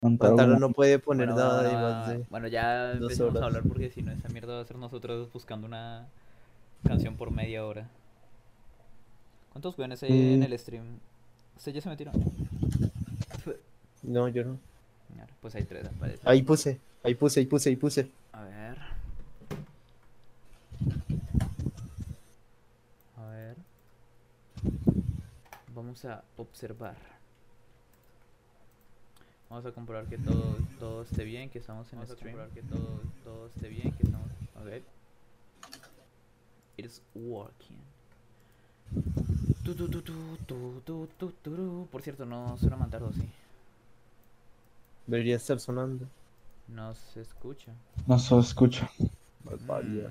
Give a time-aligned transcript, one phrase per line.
[0.00, 2.24] Pantalo no puede poner Bueno, nada de bueno, más de.
[2.30, 5.30] bueno, ya dos empecemos a hablar porque si no, esa mierda va a ser nosotros
[5.30, 6.06] buscando una
[6.86, 7.86] canción por media hora.
[9.52, 10.42] ¿Cuántos weones hay en Mm.
[10.44, 10.84] el stream?
[11.58, 12.14] ¿Usted ya se metieron?
[14.02, 14.58] No, yo no.
[15.42, 16.20] Pues hay tres, me parece.
[16.24, 18.10] Ahí puse, ahí puse, ahí puse, ahí puse.
[18.32, 18.78] A ver.
[23.18, 23.56] A ver.
[25.74, 26.96] Vamos a observar.
[29.50, 32.36] Vamos a comprobar que todo, todo esté bien, que estamos en Vamos a stream.
[32.36, 34.30] comprobar que todo, todo esté bien, que estamos.
[34.54, 34.82] Ok.
[36.76, 37.78] It's working.
[39.64, 41.88] Tu, tu, tu, tu, tu, tu, tu, turu.
[41.90, 43.28] Por cierto, no suena mandardo, sí.
[45.06, 46.06] Debería estar sonando.
[46.68, 47.72] No se escucha.
[48.06, 48.88] No se escucha.
[49.44, 50.10] Mm,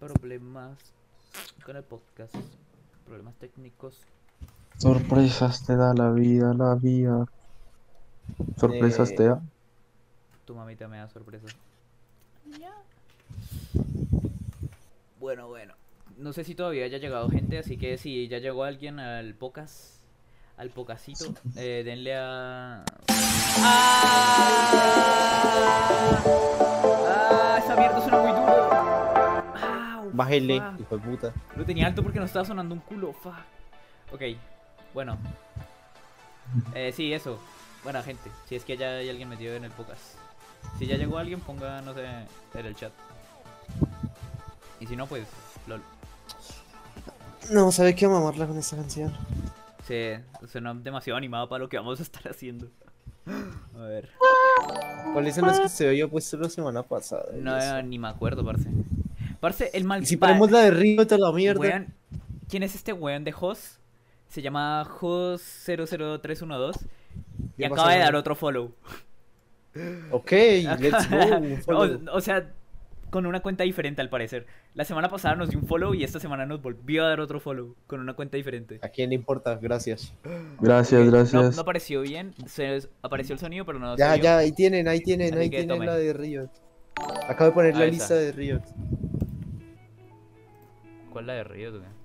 [0.00, 0.78] Problemas
[1.64, 2.34] con el podcast.
[3.06, 4.00] Problemas técnicos.
[4.78, 7.26] Sorpresas te da la vida, la vida.
[8.56, 9.40] Sorpresas Eh, te da.
[10.44, 11.54] Tu mamita me da sorpresas.
[15.18, 15.74] Bueno, bueno.
[16.16, 20.00] No sé si todavía haya llegado gente, así que si ya llegó alguien al pocas,
[20.56, 22.84] al pocasito, eh, denle a.
[23.60, 24.44] ¡Ah!
[27.06, 27.58] ¡Ah!
[27.62, 28.72] Esa mierda suena muy duro.
[30.02, 30.10] ¡Au!
[30.12, 30.80] Bájele, fuck!
[30.80, 31.32] hijo de puta.
[31.56, 33.12] Lo tenía alto porque no estaba sonando un culo.
[33.12, 33.34] Fuck.
[34.12, 34.22] Ok,
[34.94, 35.18] bueno.
[36.74, 37.38] Eh, sí, eso.
[37.84, 38.30] Buena gente.
[38.48, 40.02] Si es que ya hay alguien metido en el podcast.
[40.78, 42.04] Si ya llegó alguien, ponga, no sé,
[42.54, 42.92] en el chat.
[44.80, 45.26] Y si no, pues,
[45.66, 45.82] lol.
[47.50, 49.12] No, ¿sabe qué mamarla con esta canción?
[49.86, 52.68] Se suena demasiado animado para lo que vamos a estar haciendo.
[53.76, 54.10] A ver.
[55.12, 57.24] ¿Cuáles son las que se había puesto la semana pasada?
[57.34, 57.82] No, eso.
[57.82, 58.68] ni me acuerdo, parce.
[59.40, 61.86] Parce, el mal Y si ponemos la de Río, toda la mierda.
[62.48, 63.77] ¿Quién es este weón de Jos?
[64.28, 66.86] Se llama Jos00312
[67.56, 68.72] y ¿Qué acaba de dar otro follow.
[70.10, 70.30] Ok,
[70.80, 71.76] let's go.
[71.76, 72.50] o, o sea,
[73.10, 74.46] con una cuenta diferente al parecer.
[74.74, 77.40] La semana pasada nos dio un follow y esta semana nos volvió a dar otro
[77.40, 78.78] follow con una cuenta diferente.
[78.82, 79.56] ¿A quién le importa?
[79.56, 80.12] Gracias.
[80.60, 81.56] Gracias, No, gracias.
[81.56, 84.24] no apareció bien, se apareció el sonido, pero no Ya, vio.
[84.24, 86.50] ya, ahí tienen, ahí tienen, Así ahí tienen la de Riot.
[87.28, 87.92] Acabo de poner Ah, la esa.
[87.92, 88.62] lista de Riot.
[91.12, 91.70] ¿Cuál es la de Río?
[91.70, 91.97] güey?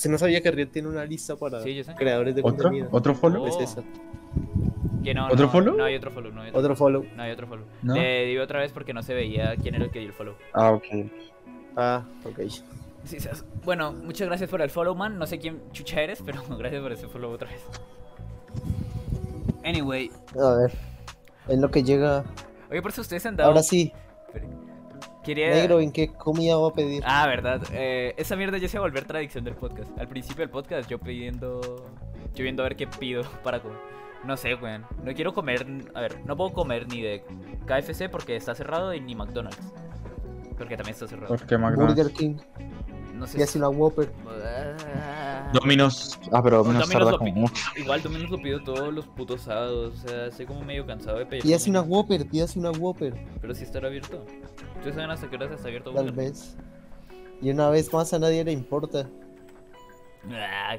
[0.00, 2.54] ¿Usted no sabía que Riot tiene una lista para Sí, creadores de ¿Otro?
[2.56, 2.88] contenido?
[2.90, 3.42] ¿Otro follow?
[3.44, 3.46] Oh.
[3.48, 3.82] Es esa.
[5.04, 5.76] Que no, ¿Otro no, follow?
[5.76, 7.04] No hay otro follow, no hay otro, Otro follow.
[7.14, 7.66] no hay otro follow.
[7.82, 7.94] ¿No?
[7.96, 10.36] Le di otra vez porque no se veía quién era el que dio el follow.
[10.54, 10.84] Ah, ok.
[11.76, 12.40] Ah, ok.
[13.04, 13.18] Sí,
[13.62, 15.18] Bueno, muchas gracias por el follow, man.
[15.18, 17.60] No sé quién chucha eres, pero gracias por ese follow otra vez.
[19.64, 20.10] Anyway,
[20.42, 20.72] A ver.
[21.46, 22.24] En lo que llega.
[22.70, 23.50] oye, por eso ustedes han dado.
[23.50, 23.92] Ahora sí,
[25.24, 25.50] Quería.
[25.50, 27.02] negro, ¿en qué comida va a pedir?
[27.06, 27.62] Ah, verdad.
[27.72, 29.90] Eh, esa mierda ya se va a volver tradición del podcast.
[29.98, 31.60] Al principio del podcast, yo pidiendo.
[32.34, 33.78] Yo viendo a ver qué pido para comer.
[34.24, 34.84] No sé, weón.
[35.02, 35.66] No quiero comer.
[35.94, 37.22] A ver, no puedo comer ni de
[37.66, 39.72] KFC porque está cerrado y ni McDonald's.
[40.58, 41.28] Porque también está cerrado.
[41.28, 41.96] ¿Por qué McDonald's?
[41.96, 42.36] Burger King.
[43.20, 43.38] No sé.
[43.38, 44.10] Y hace una Whopper.
[44.26, 45.50] Ah.
[45.52, 46.18] Dominos.
[46.32, 47.62] Ah, pero Dominos Domino's como mucho.
[47.76, 49.94] Igual Domino's lo pido todos los putos sábados.
[50.02, 51.44] O sea, estoy como medio cansado de pedir.
[51.44, 51.82] Y hace una.
[51.82, 53.14] Whopper, pídase una Whopper.
[53.40, 54.24] Pero si estará abierto.
[54.76, 55.92] ¿Ustedes saben hasta qué horas está abierto?
[55.92, 56.56] Tal vez.
[57.42, 59.06] Y una vez más a nadie le importa.
[60.30, 60.76] Ah.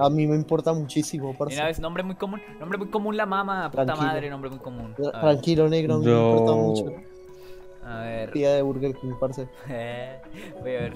[0.00, 1.54] A mí me importa muchísimo, Y parce.
[1.56, 2.40] una vez, nombre muy común.
[2.58, 3.70] Nombre muy común, la mama.
[3.70, 4.08] Puta Tranquilo.
[4.08, 4.94] madre, nombre muy común.
[4.98, 5.20] A ver.
[5.20, 7.02] Tranquilo, negro, a mí me Yo- importa mucho.
[7.84, 8.30] A ver.
[8.32, 9.46] Pida de Burger King, parce.
[10.60, 10.92] Voy a ver.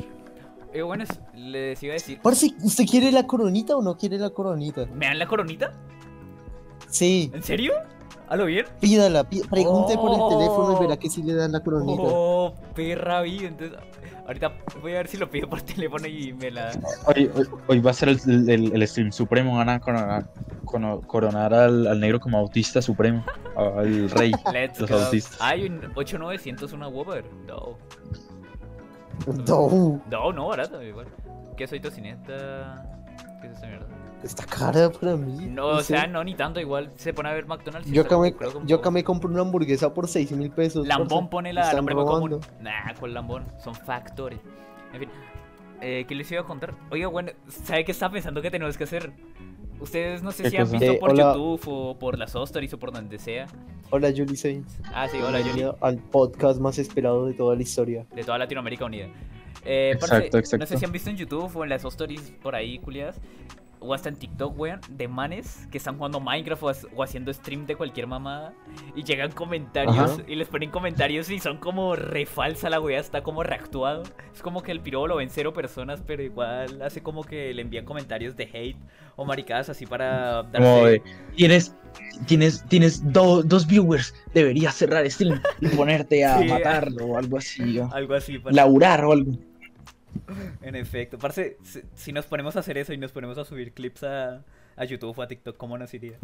[0.72, 2.20] Eh, bueno, es- les iba a decir.
[2.22, 4.86] Parce, ¿usted quiere la coronita o no quiere la coronita?
[4.86, 5.72] ¿Me dan la coronita?
[6.88, 7.72] Sí, ¿En serio?
[8.28, 8.64] ¿A lo bien?
[8.80, 10.28] pídala, pí- pregunte por el Oh.
[10.28, 12.02] teléfono y verá que sí le dan la coronita.
[12.04, 13.48] Oh, perra vida.
[13.48, 13.76] Entonces,
[14.24, 16.70] ahorita voy a ver si lo pido por teléfono y me la.
[17.06, 19.56] Hoy, hoy, hoy va a ser el, el, el stream supremo.
[19.56, 20.30] Van a coronar,
[20.64, 23.24] coronar al, al negro como autista supremo.
[23.56, 24.30] Al rey.
[24.52, 24.96] Let's Los go.
[24.98, 25.36] autistas.
[25.40, 27.24] Hay un 8900 una Whopper.
[27.48, 27.76] No.
[29.46, 31.06] No, No, no, barato, igual.
[31.56, 32.84] ¿Qué soy tocineta?
[33.40, 33.86] ¿Qué es esta mierda?
[34.22, 35.46] está cara para mí.
[35.46, 37.88] No, o sea, no, ni tanto, igual se pone a ver McDonald's.
[37.88, 38.34] y Yo acá, me,
[38.64, 40.86] yo acá me compro una hamburguesa por 6 mil pesos.
[40.86, 42.40] Lambón pone la nombre común.
[42.60, 43.44] Nah, ¿cuál Lambón?
[43.62, 44.40] Son factores.
[44.92, 45.08] En fin,
[45.80, 46.74] eh, ¿qué les iba a contar?
[46.90, 49.12] Oiga, bueno, ¿sabe qué estaba pensando que tenemos que hacer?
[49.80, 51.32] Ustedes no sé ¿Qué si han visto Eh, por hola.
[51.34, 53.46] YouTube o por las Stories o por donde sea.
[53.90, 54.78] Hola, Julie Sainz.
[54.92, 55.38] Ah, sí, hola.
[55.38, 58.06] Bienvenido al podcast más esperado de toda la historia.
[58.14, 59.06] De toda Latinoamérica Unida.
[59.64, 60.58] Eh, Exacto, parce, exacto.
[60.58, 63.18] No sé si han visto en YouTube o en las Stories por ahí, culiadas.
[63.80, 67.32] O hasta en TikTok, weón, de manes que están jugando Minecraft o, ha- o haciendo
[67.32, 68.52] stream de cualquier mamada
[68.94, 70.22] y llegan comentarios Ajá.
[70.28, 74.02] y les ponen comentarios y son como re falsa la weá, está como reactuado.
[74.34, 77.62] Es como que el piro lo ven cero personas, pero igual hace como que le
[77.62, 78.76] envían comentarios de hate
[79.16, 80.90] o maricadas así para Como darse...
[80.90, 81.02] de,
[81.36, 81.74] tienes,
[82.26, 86.44] tienes, tienes do- dos viewers, deberías cerrar stream y ponerte a Sí.
[86.48, 88.54] matarlo o algo así, o Algo así, parce.
[88.56, 89.32] laburar o algo.
[90.62, 93.72] En efecto, parce, si, si nos ponemos a hacer eso y nos ponemos a subir
[93.72, 94.44] clips a,
[94.76, 96.18] a YouTube o a TikTok, ¿cómo nos iría?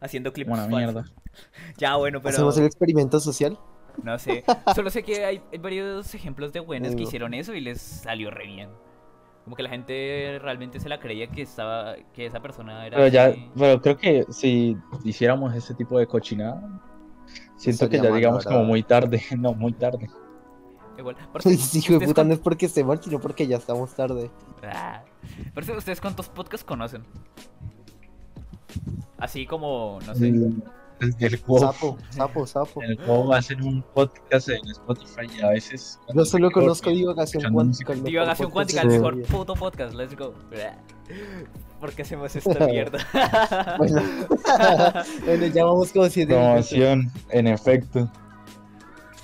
[0.00, 0.68] Haciendo clips falsos.
[0.68, 1.04] mierda.
[1.78, 3.58] Ya, bueno, pero ¿Hacemos el experimento social?
[4.02, 4.44] no sé.
[4.74, 8.46] Solo sé que hay, varios ejemplos de buenas que hicieron eso y les salió re
[8.46, 8.70] bien.
[9.44, 13.08] Como que la gente realmente se la creía que estaba que esa persona era Pero
[13.08, 13.50] ya, así.
[13.56, 16.80] pero creo que si hiciéramos ese tipo de cochinada,
[17.56, 20.08] siento que ya llegamos como muy tarde, no, muy tarde.
[20.98, 21.16] Igual.
[21.32, 23.56] Parce, Sí, hijo de ¿ustedes puta, no cuán- es porque esté mal, sino porque ya
[23.56, 24.30] estamos tarde.
[24.62, 25.02] Ah.
[25.54, 27.02] Parce, ¿ustedes cuántos podcasts conocen?
[29.18, 30.28] Así como, no sé.
[30.28, 30.62] El,
[31.00, 32.82] el, el juego- Sapo, sapo, sapo.
[32.82, 35.98] en el juego hacen un podcast en Spotify y a veces.
[36.14, 37.92] Yo solo Creo conozco divagación cuántica.
[37.94, 40.34] mejor Divagación cuántica, el mejor puto podcast, let's go.
[41.80, 42.98] ¿Por qué hacemos esta mierda?
[43.78, 44.02] Bueno,
[45.24, 46.68] bueno, ya vamos como siete minutos.
[46.68, 48.10] Promoción, en efecto.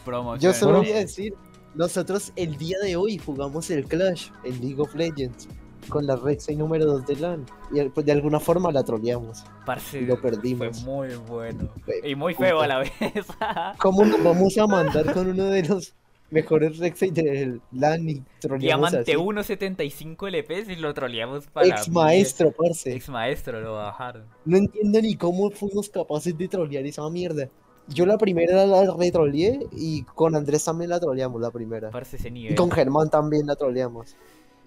[0.05, 0.53] Promoción.
[0.53, 0.85] Yo solo Bueno.
[0.89, 1.35] voy a decir,
[1.75, 5.49] nosotros el día de hoy jugamos el Clash en League of Legends
[5.89, 9.45] con la Rexay número 2 de LAN y pues, de alguna forma la troleamos.
[9.67, 10.83] Parce, y lo Fue perdimos.
[10.83, 11.69] muy bueno.
[11.85, 12.65] Fue Y muy feo puta.
[12.65, 12.93] a la vez.
[13.79, 15.93] ¿Cómo nos vamos a mandar con uno de los
[16.31, 19.21] mejores Rexay del LAN y troleamos Diamante así?
[19.21, 21.67] 1.75 LP y lo troleamos para.
[21.69, 22.95] Ex maestro, parce.
[22.95, 24.25] Ex maestro lo bajaron.
[24.47, 27.49] No entiendo ni cómo fuimos capaces de trolear esa mierda.
[27.89, 31.91] Yo la primera la retroleé y con Andrés también la troleamos la primera.
[31.91, 32.55] Parce ese Y nivel.
[32.55, 34.17] con Germán también la troleamos.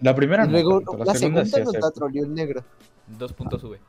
[0.01, 2.63] La primera Y no, luego tanto, la segunda sí nos la troleó el negro.
[3.07, 3.79] Dos puntos sube.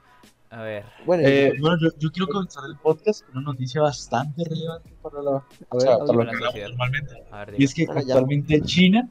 [0.51, 0.85] A ver.
[1.05, 5.21] Bueno, Eh, bueno, yo, yo quiero comenzar el podcast con una noticia bastante relevante para,
[5.21, 7.13] la, a o ver, sea, a para lo La que hablamos normalmente.
[7.31, 7.99] A ver, Y es que Ah, ya.
[8.01, 9.09] actualmente China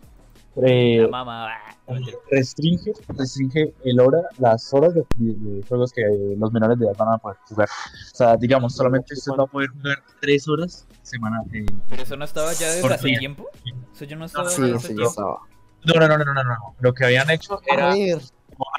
[0.65, 1.99] eh, La ah,
[2.31, 6.01] restringe, restringe el hora, las horas de, de juegos que
[6.37, 7.69] los menores de edad van a poder jugar.
[7.69, 11.43] O sea, digamos, solamente usted va a poder jugar tres horas semana.
[11.53, 13.19] eh, Pero eso no estaba ya desde hace día.
[13.19, 13.45] tiempo.
[13.93, 15.39] Eso yo no estaba sí, desde hace sí, estaba.
[15.85, 16.75] No, no, no, no, no.
[16.79, 17.93] Lo que habían hecho era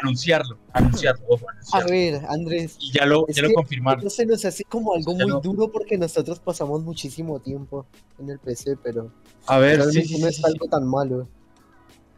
[0.03, 2.77] anunciarlo, anunciarlo, ojo, a ver, Andrés.
[2.81, 4.01] Y ya lo, ya lo confirmaron.
[4.01, 5.41] Eso se nos hace como algo Ya muy no.
[5.41, 7.87] duro porque nosotros pasamos muchísimo tiempo
[8.19, 9.13] en el PC, pero
[9.47, 11.29] A ver, sí, realmente sí, no sí, es sí, algo tan malo.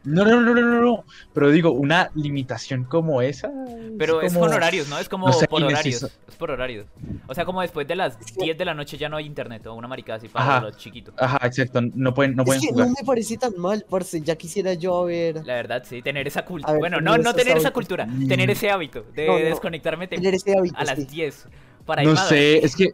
[0.05, 1.05] No, no, no, no, no, no.
[1.35, 3.51] Pero digo, una limitación como esa.
[3.99, 4.99] Pero es como- con horarios, ¿no?
[4.99, 6.03] Es como no sé, por horarios.
[6.05, 6.87] Es por horarios.
[7.27, 9.27] O sea, como después de las Es que- 10 de la noche ya no hay
[9.27, 10.61] internet o una maricada así para Ajá.
[10.63, 11.15] los chiquitos.
[11.19, 11.81] Ajá, exacto.
[11.83, 14.21] No pueden, no es pueden no me parece tan mal, parce.
[14.23, 16.73] Ya quisiera yo haber La verdad, sí, tener esa cultura.
[16.73, 18.27] ver, Bueno, no, no tener esa cultura, Mm.
[18.29, 19.45] tener ese hábito de No, no.
[19.45, 20.77] desconectarme tem- tener ese hábito.
[20.79, 21.05] a las sí.
[21.05, 21.47] 10
[21.85, 22.89] para No sé, es que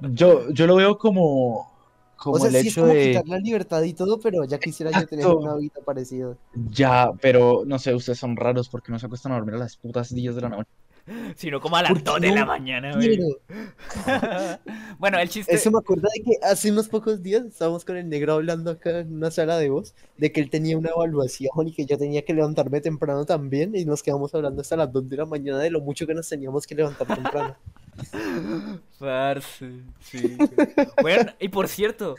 [0.00, 1.69] yo, yo lo veo como,
[2.20, 3.02] como O sea, el sí es hecho como de.
[3.02, 5.38] quitar la libertad y todo, pero ya quisiera yo tener Exacto.
[5.38, 6.36] un hábito parecido.
[6.54, 9.76] Ya, pero no sé, ustedes son raros porque no se acuestan a dormir a las
[9.78, 10.68] putas 10 de la noche.
[11.36, 13.18] sino como a las ¿Por qué 2 de la mañana, güey.
[14.98, 15.54] Bueno, el chiste.
[15.54, 19.00] Eso me acuerda de que hace unos pocos días estábamos con el negro hablando acá
[19.00, 22.22] en una sala de voz de que él tenía una evaluación y que yo tenía
[22.22, 25.70] que levantarme temprano también y nos quedamos hablando hasta las 2 de la mañana de
[25.70, 27.56] lo mucho que nos teníamos que levantar temprano.
[28.98, 29.70] Parce,
[30.00, 30.36] sí.
[31.02, 32.16] bueno, y por cierto,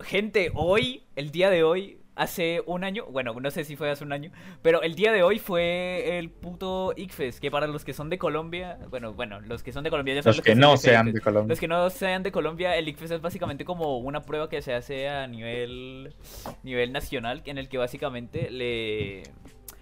[0.00, 4.04] gente, hoy, el día de hoy, hace un año, bueno, no sé si fue hace
[4.04, 4.30] un año,
[4.62, 8.18] pero el día de hoy fue el puto ICFES, que para los que son de
[8.18, 10.72] Colombia, bueno, bueno, los que son de Colombia ya saben Los lo que es no
[10.72, 11.14] el sean ICFES.
[11.14, 11.52] de Colombia.
[11.52, 14.74] Los que no sean de Colombia, el ICFES es básicamente como una prueba que se
[14.74, 16.14] hace a nivel,
[16.62, 19.24] nivel nacional, en el que básicamente le...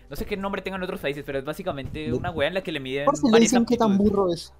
[0.08, 2.70] No sé qué nombre tengan otros países, pero es básicamente una wea en la que
[2.70, 4.52] le miden Por si le dicen que tan burro es.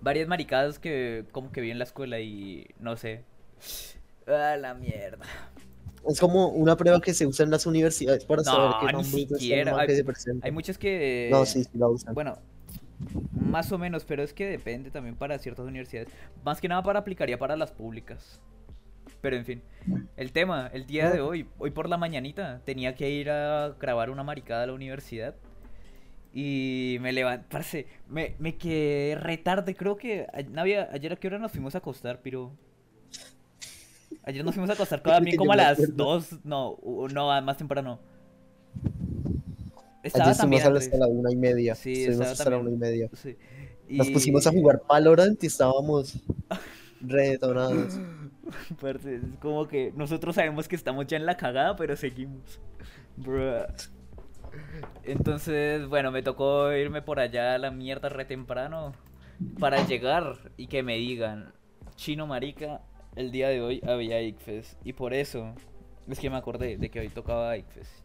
[0.00, 3.24] Varias maricadas que como que vi en la escuela y no sé.
[4.26, 5.24] Ah, la mierda.
[6.08, 8.86] Es como una prueba que se usa en las universidades para No, saber qué
[9.64, 10.46] Hay- que se presenta.
[10.46, 11.28] Hay muchas que...
[11.32, 12.14] No, sí, sí la usan.
[12.14, 12.38] Bueno,
[13.32, 16.08] más o menos, pero es que depende también para ciertas universidades.
[16.44, 18.40] Más que nada para aplicaría para las públicas.
[19.20, 19.62] Pero en fin,
[20.16, 24.10] el tema, el día de hoy, hoy por la mañanita, tenía que ir a grabar
[24.10, 25.34] una maricada a la universidad.
[26.38, 31.16] Y me levanté, parce, me, me quedé re tarde, creo que a- Navia, ayer a
[31.16, 32.52] qué hora nos fuimos a acostar, pero...
[34.22, 35.94] Ayer nos fuimos a acostar también que como a las acuerdo.
[35.94, 36.76] 2, no,
[37.10, 37.98] no, más temprano.
[40.02, 40.62] Estaba Ayer también
[40.98, 41.74] la una y media.
[41.74, 43.08] Sí, estaba hasta la una y media.
[43.14, 43.34] Sí.
[43.88, 46.18] Nos pusimos a jugar Valorant y estábamos
[47.00, 47.98] redetonados.
[48.78, 52.60] Parce, es como que nosotros sabemos que estamos ya en la cagada, pero seguimos.
[53.16, 53.64] Bruh.
[55.04, 58.92] Entonces, bueno, me tocó irme por allá a la mierda re temprano
[59.58, 61.52] para llegar y que me digan,
[61.96, 62.80] chino marica,
[63.14, 64.76] el día de hoy había ICFES.
[64.84, 65.54] Y por eso
[66.08, 68.02] es que me acordé de que hoy tocaba ICFES.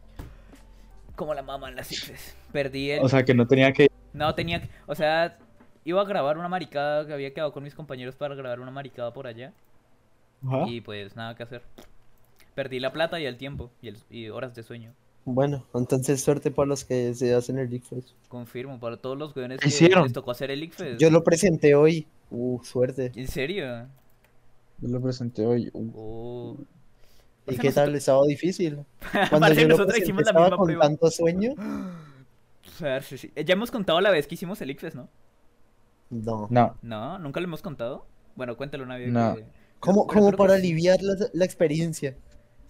[1.16, 2.36] Como la mamá en las ICFES.
[2.52, 3.02] Perdí el...
[3.04, 3.88] O sea, que no tenía que.
[4.12, 4.68] No, tenía que...
[4.86, 5.38] O sea,
[5.84, 9.12] iba a grabar una maricada que había quedado con mis compañeros para grabar una maricada
[9.12, 9.52] por allá.
[10.46, 10.64] Ajá.
[10.68, 11.62] Y pues nada que hacer.
[12.54, 14.92] Perdí la plata y el tiempo y, el- y horas de sueño.
[15.24, 18.14] Bueno, entonces suerte para los que se hacen el ICFES.
[18.28, 20.02] Confirmo, para todos los weones ¿Qué que hicieron?
[20.04, 20.98] les tocó hacer el ICFES.
[20.98, 22.06] Yo lo presenté hoy.
[22.30, 23.12] Uh, suerte.
[23.14, 23.86] ¿En serio?
[24.80, 25.70] Yo lo presenté hoy.
[25.74, 26.56] Uh,
[27.44, 27.52] Oh.
[27.52, 27.94] ¿Y qué nosotros- tal?
[27.96, 28.78] Estaba difícil.
[29.30, 30.82] Cuando yo lo nosotros presenté hicimos la estaba misma con prueba.
[30.84, 31.54] tanto sueño.
[32.80, 35.08] Eh, Ya hemos contado la vez que hicimos el ICFES, ¿no?
[36.10, 36.46] No.
[36.50, 36.76] no.
[36.82, 38.06] No, nunca lo hemos contado.
[38.34, 39.10] Bueno, cuéntalo una vez.
[39.10, 39.36] No.
[39.36, 39.44] que-
[39.80, 42.16] Como, Pero como para aliviar la, la experiencia.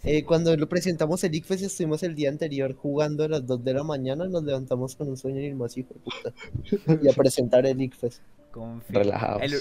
[0.04, 3.74] Eh, cuando lo presentamos el ICFES estuvimos el día anterior jugando a las 2 de
[3.74, 6.98] la mañana, nos levantamos con un sueño y más hijo de puta.
[7.02, 8.20] Y a presentar el ICFES.
[8.50, 8.98] Confirmo.
[8.98, 9.42] Relajados.
[9.42, 9.52] El-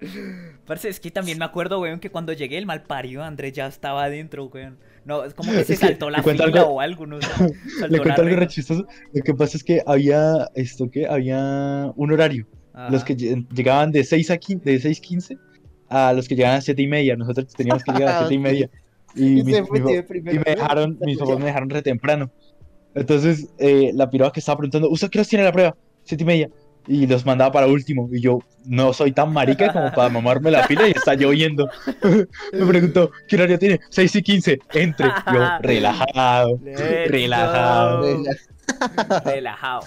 [0.66, 3.66] Parce, es que también me acuerdo, weón, que cuando llegué el mal parido Andrés ya
[3.66, 4.78] estaba adentro, weón.
[5.04, 7.28] No, es como que se Es que saltó la fila algo- o algo, no sé.
[7.88, 8.86] Le cuento algo re chistoso.
[9.12, 12.46] Lo que pasa es que había esto que había un horario.
[12.90, 15.36] Los que lle- llegaban de 6 a 15, de 6:15
[15.88, 17.16] a los que llegaban a 7 y media.
[17.16, 18.70] Nosotros teníamos que llegar a 7 y media.
[19.14, 22.30] Y, Y mi- mi y me dejaron, mis papás me dejaron re temprano.
[22.94, 25.76] Entonces, eh, la piroa que estaba preguntando, ¿usted qué horas tiene la prueba?
[26.04, 26.50] 7 y media.
[26.86, 28.08] Y los mandaba para último.
[28.10, 31.68] Y yo no soy tan marica como para mamarme la pila y está lloviendo.
[32.52, 33.78] me preguntó, ¿qué horario tiene?
[33.90, 34.58] 6 y 15.
[34.72, 35.06] Entre.
[35.32, 36.58] Yo, relajado.
[37.06, 38.24] Relajado.
[39.24, 39.82] Relajado.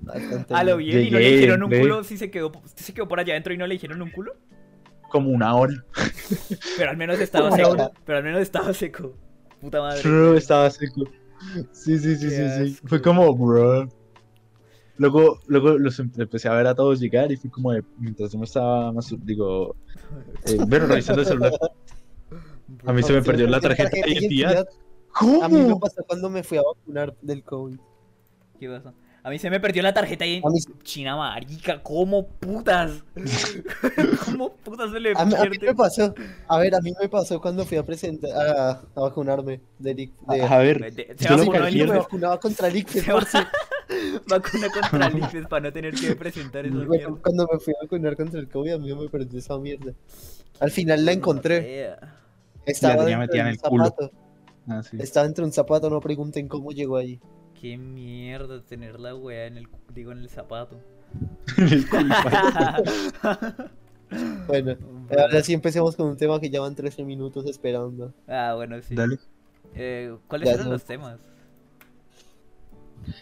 [0.00, 1.06] Bastante A lo bien.
[1.06, 3.58] y no le dijeron un culo si se quedó, se quedó por allá adentro y
[3.58, 4.34] no le dijeron un culo.
[5.08, 5.74] Como una hora.
[6.76, 7.70] Pero al menos estaba seco.
[7.70, 7.90] hora.
[8.04, 9.14] Pero al menos estaba seco.
[9.60, 10.02] Puta madre.
[10.02, 11.04] Bro, estaba seco.
[11.72, 12.80] Sí, sí, sí, Qué sí, sí.
[12.86, 13.88] Fue como, bro.
[14.96, 18.32] Luego, luego los em- empecé a ver a todos llegar y fue como de, mientras
[18.32, 19.76] yo me estaba más, digo,
[20.44, 21.52] eh, bueno, revisando el celular.
[22.84, 24.68] A mí se me perdió la tarjeta de identidad.
[25.14, 25.80] A mí me ¿Cómo?
[25.80, 27.78] pasó cuando me fui a vacunar del COVID.
[28.58, 28.92] ¿Qué pasó?
[29.28, 30.40] A mí se me perdió la tarjeta ahí.
[30.42, 33.04] A mí, China marica, ¿cómo putas?
[34.24, 36.14] ¿Cómo putas se le a mí- a mí me pasó.
[36.48, 40.12] A ver, a mí me pasó cuando fui a presentar a, a vacunarme del IC-
[40.28, 43.38] de- A ver, De- Se yo vacunó el me vacunaba contra el ICFES, Se parce.
[44.28, 47.18] Vacuna contra el IFES para no tener que presentar esa Bueno.
[47.22, 49.92] Cuando me fui a vacunar contra el COVID, a mí me perdió esa mierda.
[50.60, 51.90] Al final la encontré.
[52.64, 53.84] Estaba tenía dentro metida de en un el culo.
[53.84, 54.10] zapato.
[54.68, 54.96] Ah, sí.
[55.00, 57.20] Estaba dentro de un zapato, no pregunten cómo llegó ahí.
[57.60, 60.78] Qué mierda tener la wea en el digo en el zapato.
[64.46, 64.74] Bueno,
[65.10, 68.14] ahora sí empecemos con un tema que ya van 13 minutos esperando.
[68.26, 68.94] ah, bueno, sí.
[68.94, 69.18] Dale.
[69.74, 71.18] Eh, ¿Cuáles Ya eran son- los temas?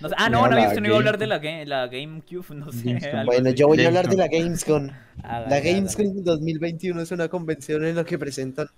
[0.00, 2.54] No sé- Ah, No, no, usted no iba a hablar de la, game, la GameCube,
[2.54, 2.98] no sé.
[3.24, 4.88] Bueno, yo voy a hablar de la Gamescom.
[5.22, 5.60] Hágale, La.
[5.60, 8.68] Gamescom 2021 es una convención en la que presentan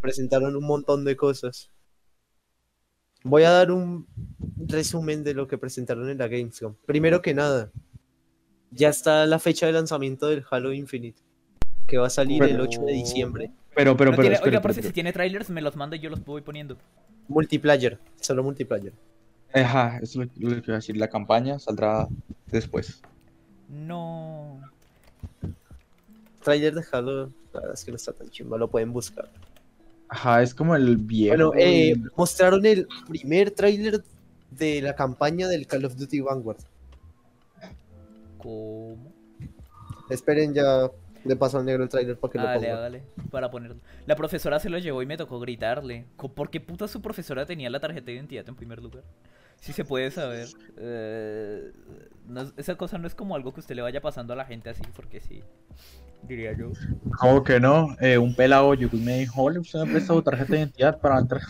[0.00, 1.70] presentaron un montón de cosas.
[3.28, 4.06] Voy a dar un
[4.68, 6.74] resumen de lo que presentaron en la Gamescom.
[6.86, 7.70] Primero que nada,
[8.70, 11.20] ya está la fecha de lanzamiento del Halo Infinite,
[11.88, 13.50] que va a salir el 8 de diciembre.
[13.74, 14.94] Pero, pero, No pero, tiene- espera, Oiga, espera, parce, si espera.
[14.94, 16.76] tiene trailers, me los manda y yo los voy poniendo.
[17.26, 18.92] Multiplayer, solo multiplayer.
[19.52, 20.96] Ajá, eso es lo, lo que iba a decir.
[20.96, 22.06] La campaña saldrá
[22.46, 23.02] después.
[23.68, 24.60] No.
[26.44, 29.28] Trailer de Halo, la verdad es que no está tan chimba, lo pueden buscar.
[30.08, 31.48] Ajá, es como el viejo.
[31.48, 34.02] Bueno, eh, mostraron el primer tráiler
[34.50, 36.58] de la campaña del Call of Duty Vanguard.
[38.38, 39.12] ¿Cómo?
[40.08, 40.90] Esperen ya,
[41.24, 42.78] le paso al negro el tráiler para que lo Hágale, ponga.
[42.78, 43.02] hágale.
[43.30, 43.76] Para ponerlo.
[44.06, 46.06] La profesora se lo llevó y me tocó gritarle.
[46.16, 49.02] ¿Por qué puta su profesora tenía la tarjeta de identidad en primer lugar?
[49.60, 50.48] Si se puede saber.
[50.76, 51.72] Eh,
[52.28, 54.70] no- esa cosa no es como algo que usted le vaya pasando a la gente
[54.70, 55.42] así, porque sí.
[56.22, 56.72] Diría yo.
[57.20, 57.96] ¿Cómo que no?
[58.00, 61.18] Eh, un pelado yo me dijo, "Ole, usted me presta su tarjeta de identidad para
[61.20, 61.42] entrar.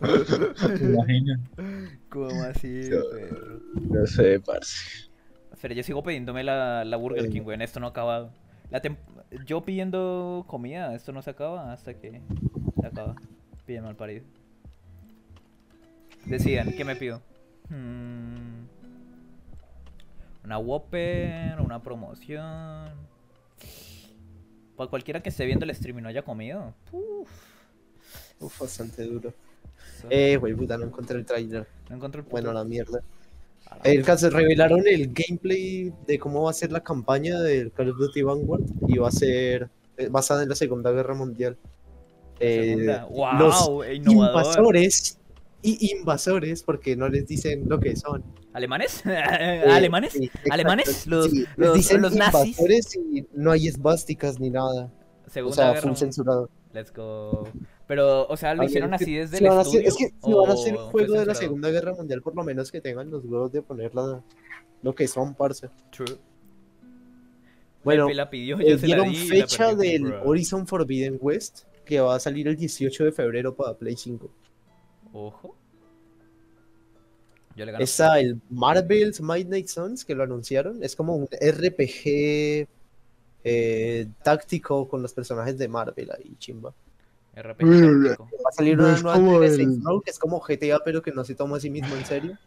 [0.76, 1.40] ¿Se imagina?
[2.10, 3.60] ¿Cómo así, perro?
[3.88, 5.08] No sé, parce.
[5.62, 7.62] Pero yo sigo pidiéndome la, la Burger King, güey.
[7.62, 8.30] Esto no ha acabado.
[8.70, 8.96] La tem-
[9.46, 12.20] yo pidiendo comida, esto no se acaba hasta que
[12.80, 13.14] se acaba.
[13.66, 14.24] Pide mal parido.
[16.26, 17.22] Decían, ¿qué me pido?
[17.68, 18.64] Hmm,
[20.44, 22.88] una Whopper, una promoción.
[24.76, 26.74] Para cualquiera que esté viendo el stream y no haya comido.
[26.92, 27.28] Uf,
[28.40, 29.32] Uf, bastante duro.
[30.08, 31.66] Eh, güey, puta, no encontré el tráiler.
[31.90, 33.00] no encontré el puto- Bueno, la mierda.
[33.84, 37.98] El caso, revelaron el gameplay de cómo va a ser la campaña del Call of
[37.98, 41.56] Duty Vanguard y va a ser eh, basada en la Segunda Guerra Mundial.
[42.40, 43.04] Eh, segunda.
[43.04, 43.84] ¡Wow!
[43.84, 44.02] innovador.
[44.44, 45.18] invasores
[45.62, 48.24] Y invasores, porque no les dicen lo que son.
[48.52, 49.02] ¿Alemanes?
[49.06, 50.12] Eh, ¿Alemanes?
[50.12, 50.30] sí.
[50.50, 51.06] ¿Alemanes?
[51.06, 52.58] Los, Sí, les los, dicen los nazis.
[52.96, 54.90] y no hay esvásticas ni nada.
[55.26, 55.82] O Segunda sea, guerra.
[55.82, 56.50] full censurado.
[56.72, 57.48] Let's go.
[57.86, 59.88] Pero, o sea, lo hicieron así desde si el a hacer- estudio.
[59.88, 61.34] es que si van a hacer o un fue juego de la?
[61.34, 64.22] Segunda Guerra Mundial, por lo menos que tengan los huevos de poner la-
[64.82, 65.68] lo que son, parce.
[65.90, 66.16] True.
[67.82, 70.22] Bueno, Pepe la pidió, eh, la dieron di y la fecha del bro.
[70.24, 74.30] Horizon Forbidden West, que va a salir el 18 de febrero para Play 5.
[75.12, 75.56] Ojo.
[77.60, 77.84] Yo le gano.
[77.84, 80.82] Está el Marvel's Midnight Suns, que lo anunciaron.
[80.82, 82.66] Es como un RPG
[83.44, 86.72] eh, táctico con los personajes de Marvel ahí, chimba.
[87.36, 88.04] RPG Mm.
[88.06, 88.24] táctico.
[88.44, 91.34] Va a salir No una nueva el- que es como GTA, pero que no se
[91.34, 92.38] toma a sí mismo en serio.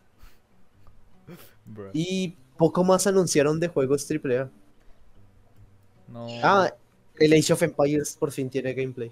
[1.66, 1.92] Bro.
[1.94, 4.50] Y poco más anunciaron de juegos AAA.
[6.08, 6.28] No.
[6.44, 6.74] Ah,
[7.20, 9.12] el Age of Empires por fin tiene gameplay.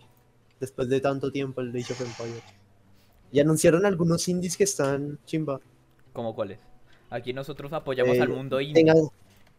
[0.60, 2.44] Después de tanto tiempo el Age of Empires.
[3.32, 5.60] Y anunciaron algunos indies que están chimba.
[6.14, 6.60] ¿Cómo cuáles?
[7.10, 8.94] Aquí nosotros apoyamos Eh, al mundo indie, Tenga,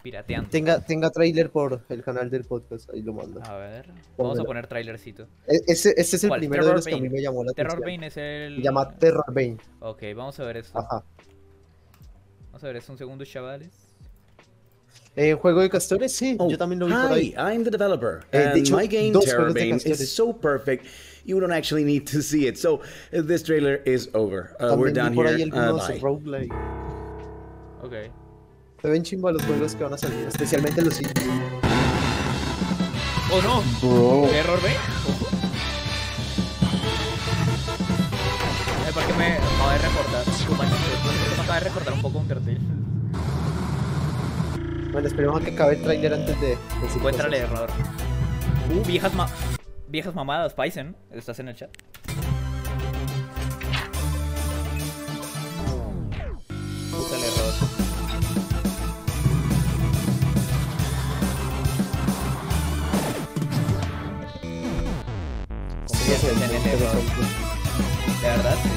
[0.02, 0.50] pirateando.
[0.50, 3.42] tenga, tenga trailer por el canal del podcast, ahí lo mando.
[3.44, 5.24] A ver, vamos a poner trailercito.
[5.46, 6.40] E- Ese, ese es el ¿Cuál?
[6.40, 7.96] primero de los que a mí me llamó la Terror atención.
[7.96, 8.56] Bane es el.
[8.56, 9.58] Se llama Terror Bane.
[9.80, 10.78] Ok, vamos a ver esto.
[10.78, 11.04] Ajá.
[12.46, 13.70] Vamos a ver esto un segundo, chavales.
[15.14, 16.12] Eh, ¿Juego de castores?
[16.12, 17.54] Sí, Oh, yo también lo vi por hi, ahí.
[17.54, 20.86] I'm the developer, Eh, de and hecho, my game Terror Bane is so perfect
[21.24, 22.58] you don't actually need to see it.
[22.58, 22.80] So
[23.12, 24.56] uh, this trailer is over.
[24.60, 25.48] Uh, we're done por here.
[25.52, 25.98] Uh, algunos bye.
[26.00, 26.52] roguelike.
[27.82, 27.94] Ok.
[28.82, 31.28] Se ven chimba los juegos que van a salir, especialmente los indies.
[33.30, 33.62] ¡Oh no!
[33.80, 34.28] Bro.
[34.28, 34.76] ¿Terror Bane?
[35.08, 35.26] Ojo.
[38.88, 40.26] Eh, porque me acaba de recordar.
[41.36, 42.58] me acaba de recordar un poco un cartel.
[44.92, 47.52] Bueno, esperemos a que acabe el trailer antes de decir Encuéntrale cosas.
[47.52, 47.70] error.
[48.68, 49.26] Uh, viejas ma
[49.92, 50.96] viejas mamadas, Paisen.
[51.12, 51.70] ¿Estás en el chat?
[56.98, 57.52] Usa el error.
[65.86, 66.96] Conviértete en el error.
[68.22, 68.70] De verdad, sí.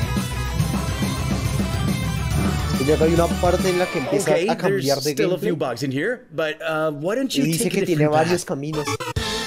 [2.82, 5.38] Y luego hay una parte en la que empieza Okay, a cambiar de still a
[5.38, 8.06] few gameplay bugs in here, but uh, why don't y you dice take que tiene
[8.08, 8.86] varios caminos.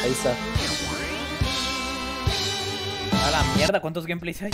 [0.03, 0.35] Ahí está.
[3.59, 4.51] Mierda, ¿cuántos gameplays hay?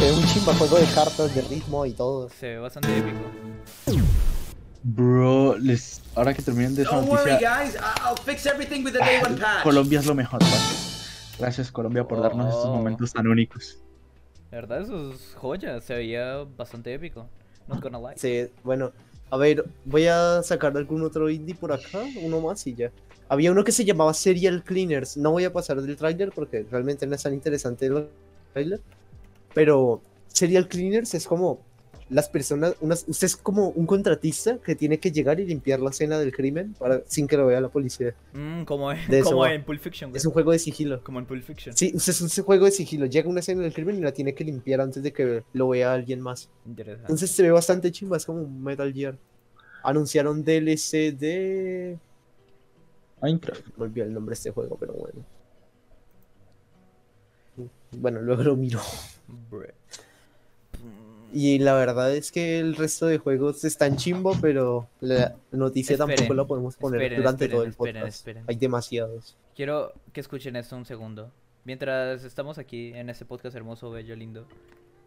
[0.00, 2.28] Ve un chimba juego de cartas, de ritmo y todo.
[2.28, 3.18] Se ve bastante épico.
[4.84, 6.02] Bro, les...
[6.14, 7.74] ahora que terminen de esa Don't worry, noticia, guys.
[7.76, 9.62] I'll fix everything with the day one patch.
[9.64, 11.36] Colombia es lo mejor, parce.
[11.38, 12.74] Gracias Colombia por darnos estos Oh.
[12.74, 13.78] momentos tan únicos.
[14.52, 15.80] La verdad, eso es joya.
[15.80, 17.28] Se veía bastante épico.
[17.66, 18.16] Not gonna lie.
[18.18, 18.92] Sí, bueno,
[19.30, 22.92] a ver, voy a sacar algún otro indie por acá, uno más y ya.
[23.28, 25.16] Había uno que se llamaba Serial Cleaners.
[25.16, 28.08] No voy a pasar del tráiler porque realmente no es tan interesante el
[28.52, 28.80] tráiler.
[29.54, 31.60] Pero Serial Cleaners es como
[32.10, 35.90] las personas, unas, usted es como un contratista que tiene que llegar y limpiar la
[35.90, 38.14] escena del crimen para, sin que lo vea la policía.
[38.34, 39.54] Mm, como va.
[39.54, 40.18] en Pulp Fiction, güey.
[40.18, 41.02] Es un juego de sigilo.
[41.02, 41.74] Como en Pulp Fiction.
[41.76, 43.06] Sí, usted es un juego de sigilo.
[43.06, 45.92] Llega una escena del crimen y la tiene que limpiar antes de que lo vea
[45.92, 46.50] alguien más.
[46.66, 47.02] Interesante.
[47.04, 49.16] Entonces se ve bastante chimba, es como un Metal Gear.
[49.82, 51.98] Anunciaron DLC de.
[53.24, 53.66] Minecraft.
[53.76, 55.24] Me olvidé el nombre de este juego, pero bueno.
[57.92, 58.80] Bueno, luego lo miro.
[61.32, 66.34] Y la verdad es que el resto de juegos están chimbo, pero la noticia tampoco
[66.34, 68.18] la podemos poner esperen, durante esperen, todo el podcast.
[68.18, 68.44] esperen.
[68.46, 69.36] Hay demasiados.
[69.56, 71.30] Quiero que escuchen esto un segundo.
[71.64, 74.46] Mientras estamos aquí en este podcast hermoso, bello, lindo,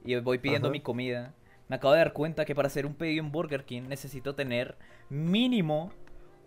[0.04, 0.74] y voy pidiendo Ajá.
[0.74, 1.34] mi comida,
[1.70, 4.76] me acabo de dar cuenta que para hacer un pedido en Burger King necesito tener
[5.10, 5.92] mínimo,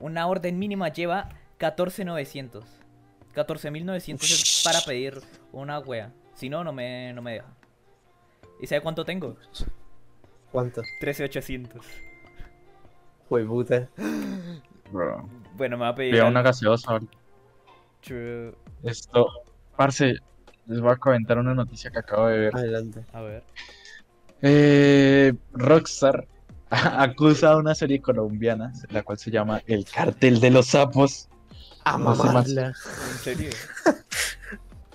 [0.01, 1.29] una orden mínima lleva
[1.61, 2.65] 14.900.
[3.35, 5.21] 14.900 es para pedir
[5.53, 6.11] una wea.
[6.35, 7.55] Si no, no me, no me deja.
[8.61, 9.37] ¿Y sabe cuánto tengo?
[10.51, 10.83] ¿Cuánto?
[11.01, 11.69] 13.800.
[13.29, 13.89] Fue puta.
[14.91, 15.29] Bro.
[15.55, 16.15] Bueno, me va a pedir.
[16.15, 16.99] Vea una gaseosa.
[18.03, 18.55] True.
[18.83, 19.29] Esto,
[19.77, 20.17] parce,
[20.67, 22.57] les voy a comentar una noticia que acabo de ver.
[22.57, 23.05] Adelante.
[23.13, 23.45] A ver.
[24.43, 26.27] Eh, Rockstar
[26.71, 31.30] acusa a una serie colombiana, la cual se llama El Cartel de los Sapos.
[31.85, 32.27] A No sé más.
[32.27, 32.67] mamarla.
[32.67, 33.51] ¿En serio?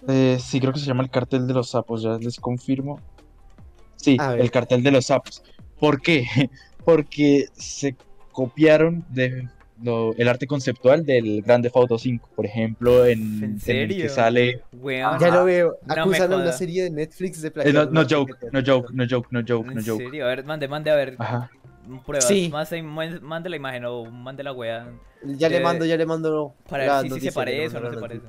[0.07, 2.99] Eh, sí, creo que se llama El Cartel de los Sapos, ya les confirmo.
[3.95, 4.17] Sí.
[4.37, 5.41] El Cartel de los Sapos.
[5.79, 6.27] ¿Por qué?
[6.85, 7.95] Porque se
[8.31, 9.47] copiaron de
[9.81, 14.03] lo- el arte conceptual del Grande Auto 5, por ejemplo, en, ¿En en el serio?
[14.03, 14.61] que sale...
[14.73, 15.19] Weón.
[15.19, 15.75] Ya lo veo.
[15.87, 17.73] No Acusan a una serie de Netflix de Eh, plagiar.
[17.73, 20.03] no, no una joke, no joke, no joke, no joke, no ¿En joke.
[20.03, 20.25] serio?
[20.25, 21.15] A ver, mande, mande a ver.
[21.17, 21.49] Ajá.
[22.05, 22.27] Pruebas.
[22.27, 22.49] Sí.
[22.49, 24.87] Mande, mande la imagen o mande la wea.
[25.23, 26.53] Ya le Eh, mando, ya le mando.
[26.69, 28.25] para la ver si se parece o no mando se parece.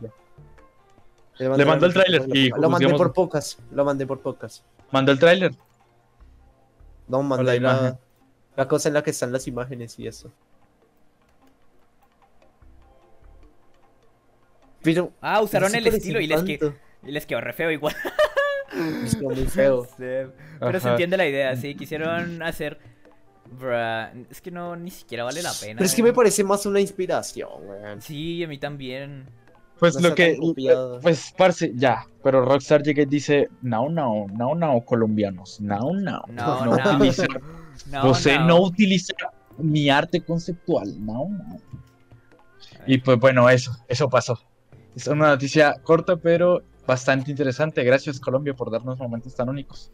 [1.39, 3.59] Le, la el tráiler y Lo mandé por pocas.
[3.71, 4.65] Lo mandé por pocas.
[4.91, 5.53] Mandó el tráiler.
[7.09, 7.99] No, mandé la la, imagen.
[8.57, 10.33] la cosa en la que están las imágenes y eso.
[14.83, 15.13] Pero.
[15.21, 16.59] Ah, usaron el estilo y les, que,
[17.03, 17.95] y les quedó re feo igual.
[19.23, 19.87] Muy feo.
[19.97, 20.05] Sí,
[20.61, 21.75] Pero se entiende la idea, sí.
[21.75, 22.79] Quisieron hacer.
[23.51, 25.75] Bruh, es que no, ni siquiera vale la pena.
[25.79, 28.01] Pero es que me parece más una inspiración, weón.
[28.01, 29.27] Sí, a mí también.
[29.79, 30.39] Pues No lo que.
[31.03, 32.05] Pues, parce, ya.
[32.23, 35.61] Pero Rockstar llega y dice: No, no, no, no, colombianos.
[35.61, 36.23] No, no.
[36.29, 36.77] No, no.
[36.77, 36.97] no.
[36.97, 37.29] utilizar.
[37.91, 38.63] No, José no.
[38.63, 39.15] utiliza
[39.59, 40.95] mi arte conceptual.
[41.05, 41.61] No, no.
[42.87, 44.41] Y pues bueno, eso, eso pasó.
[44.95, 47.83] Es una noticia corta, pero bastante interesante.
[47.85, 49.91] Gracias, Colombia, por darnos momentos tan únicos.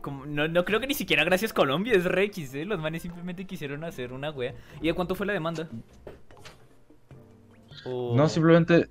[0.00, 2.64] Como- no, no creo que ni siquiera gracias Colombia, es re X, ¿eh?
[2.64, 4.54] Los manes simplemente quisieron hacer una wea.
[4.80, 5.68] ¿Y de cuánto fue la demanda?
[7.84, 8.88] No, simplemente.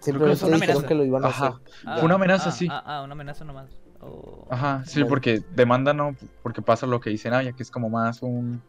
[0.00, 0.86] Simplemente fue una amenaza.
[0.86, 1.46] que lo iban a hacer.
[1.46, 1.60] Ajá.
[1.86, 2.68] Ah, fue una amenaza, ah, sí.
[2.70, 3.70] Ah, ah, una amenaza nomás.
[4.50, 5.08] Ajá, sí, Bueno.
[5.08, 8.60] porque demanda no, porque pasa lo que dice Naya, que es como más un,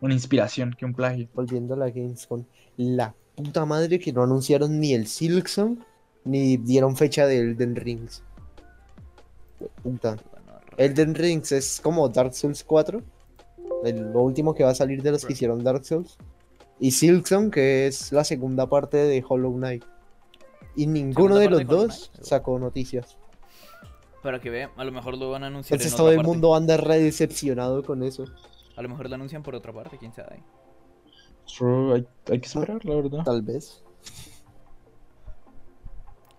[0.00, 1.28] una inspiración que un plagio.
[1.32, 2.44] Volviendo a la Gamescom.
[2.76, 5.78] La puta madre que no anunciaron ni el Silksong
[6.24, 8.24] ni dieron fecha de Elden Rings.
[9.82, 10.16] Puta.
[10.80, 13.02] Elden Rings es como Dark Souls 4.
[13.84, 16.18] el- lo último que va a salir de los que hicieron Dark Souls.
[16.78, 19.84] Y Silksong, que es la segunda parte de Hollow Knight.
[20.76, 22.24] Y ninguno de los dos Knight.
[22.26, 23.16] sacó noticias.
[24.22, 26.18] Para que vean, a lo mejor lo van a anunciar Entonces en todo otra el
[26.18, 26.28] parte.
[26.30, 28.24] mundo anda re decepcionado con eso.
[28.76, 30.42] A lo mejor lo anuncian por otra parte, quién sabe.
[31.46, 33.24] Solo hay, hay que esperar, la verdad.
[33.24, 33.82] Tal vez.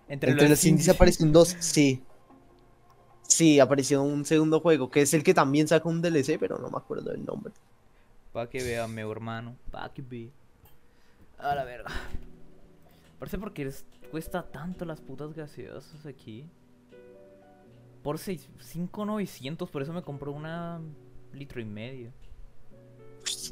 [0.08, 2.02] Entre, Entre los indies apareció un 2, sí.
[3.32, 6.68] Sí, apareció un segundo juego, que es el que también saca un DLC, pero no
[6.68, 7.52] me acuerdo del nombre.
[8.30, 9.56] Para que vean, mi hermano.
[9.70, 10.30] Para que vean.
[11.38, 11.90] A la verga.
[13.18, 16.44] Parece porque es- cuesta tanto las putas gaseosas aquí.
[18.02, 20.80] Por 6, 5.900, por eso me compró una
[21.32, 22.10] litro y medio.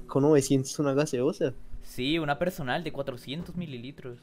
[0.06, 1.54] Con 900 una gaseosa.
[1.82, 4.18] Sí, una personal de 400 mililitros.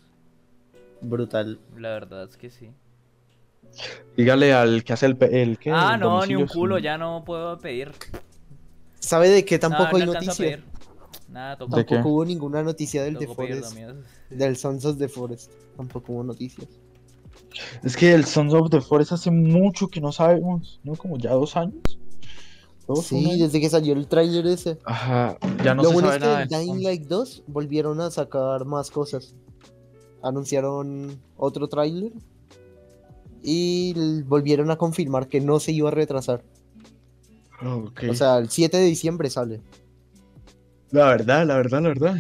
[1.02, 1.60] Brutal.
[1.76, 2.70] La verdad es que sí.
[4.16, 5.72] Dígale al que hace el, el ¿qué?
[5.72, 7.92] Ah, El no, ni un culo, ya no puedo pedir.
[9.00, 10.58] ¿Sabe de qué tampoco no, hay no alcanzo a noticia?
[10.58, 10.64] pedir.
[11.30, 11.96] Nada, tocó, ¿De qué?
[11.96, 13.78] Tampoco hubo ninguna noticia del The Forest.
[14.30, 15.52] Del Sons of the Forest.
[15.76, 16.68] Tampoco hubo noticias.
[17.84, 20.96] Es que el Sons of the Forest hace mucho que no sabemos, ¿no?
[20.96, 22.00] Como ya dos años.
[22.88, 23.46] Dos, Sí, año.
[23.46, 24.80] desde que salió el tráiler ese.
[24.86, 26.64] Ajá, ya no Lo se bueno sabe es que nada.
[26.64, 26.84] en Dying.
[26.84, 29.36] Light 2 volvieron a sacar más cosas.
[30.24, 32.12] Anunciaron otro tráiler
[33.44, 36.44] y volvieron a confirmar que no se iba a retrasar.
[37.64, 38.04] Ok.
[38.10, 39.62] O sea, el 7 de diciembre sale.
[40.92, 42.18] la verdad, la verdad, la verdad.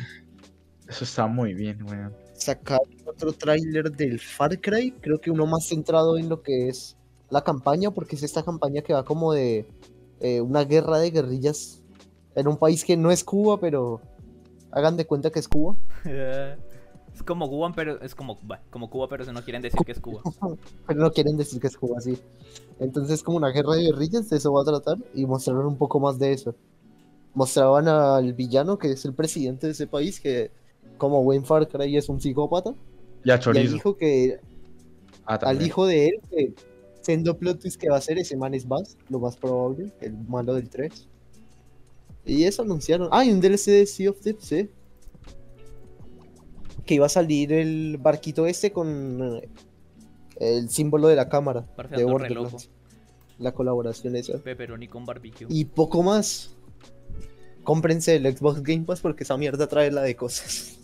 [0.88, 2.14] Eso está muy bien, weón.
[2.34, 6.96] Sacaron otro tráiler del Far Cry, creo que uno más centrado en lo que es
[7.30, 9.66] la campaña, porque es esta campaña que va como de
[10.20, 11.82] eh, una guerra de guerrillas
[12.36, 14.02] en un país que no es Cuba, pero
[14.72, 15.76] hagan de cuenta que es Cuba.
[17.18, 18.38] Es como Cuba, pero es como,
[18.70, 20.22] como Cuba, pero no quieren decir que es Cuba.
[20.88, 22.16] Pero no quieren decir que es Cuba, sí.
[22.80, 24.98] Entonces, como una guerra de guerrillas, de eso va a tratar.
[25.16, 26.54] Y mostraron un poco más de eso.
[27.34, 30.52] Mostraban al villano, que es el presidente de ese país, que
[31.00, 32.76] como buen Far Cry es un psicópata.
[33.26, 33.76] Ya Y al chorizo.
[33.78, 34.40] hijo que.
[35.26, 36.54] Ah, Al hijo de él, que
[37.02, 40.14] siendo plot twist que va a ser, ese man es Bass, lo más probable, el
[40.28, 41.08] malo del 3.
[42.28, 43.10] Y eso anunciaron.
[43.12, 44.70] Ah, y un DLC de Sea of Thieves, sí.
[46.88, 49.50] Que iba a salir el barquito este con eh,
[50.39, 52.04] el símbolo de la cámara de.
[52.04, 52.69] Borderlands.
[53.38, 54.39] La colaboración esa.
[54.39, 55.45] Pepperoni con barbecue.
[55.50, 56.56] Y poco más.
[57.63, 60.80] Cómprense el Xbox Game Pass porque esa mierda trae la de cosas.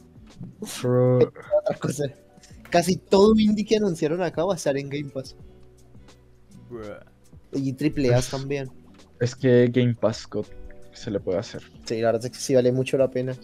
[2.69, 5.35] Casi todo indie que anunciaron acá va a estar en Game Pass.
[6.69, 6.99] Bruh.
[7.53, 8.69] Y triple A también.
[9.19, 10.47] Es que Game Pass God,
[10.91, 11.61] ¿qué se le puede hacer?
[11.85, 13.35] Sí, la verdad es que sí vale mucho la pena.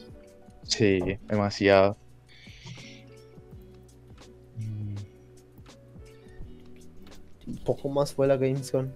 [0.64, 1.96] Sí, demasiado.
[7.76, 8.88] Poco más fue la Gamescom.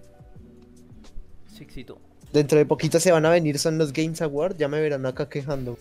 [1.46, 1.98] Sexito.
[2.32, 5.28] Dentro de poquito se van a venir son los Games Awards, ya me verán acá
[5.28, 5.78] quejando.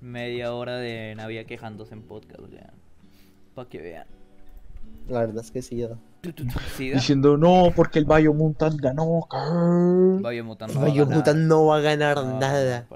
[0.00, 2.72] Media hora de Navia quejándose en podcast, vean.
[3.54, 4.06] Para que vean.
[5.08, 5.76] La verdad es que sí.
[5.76, 5.90] ya.
[6.78, 9.28] Diciendo, no, porque el Biomutant ganó.
[9.30, 10.28] ¿qué?".
[10.28, 11.46] Biomutant no va a Biomutant ganar.
[11.46, 12.88] no va a ganar No nada.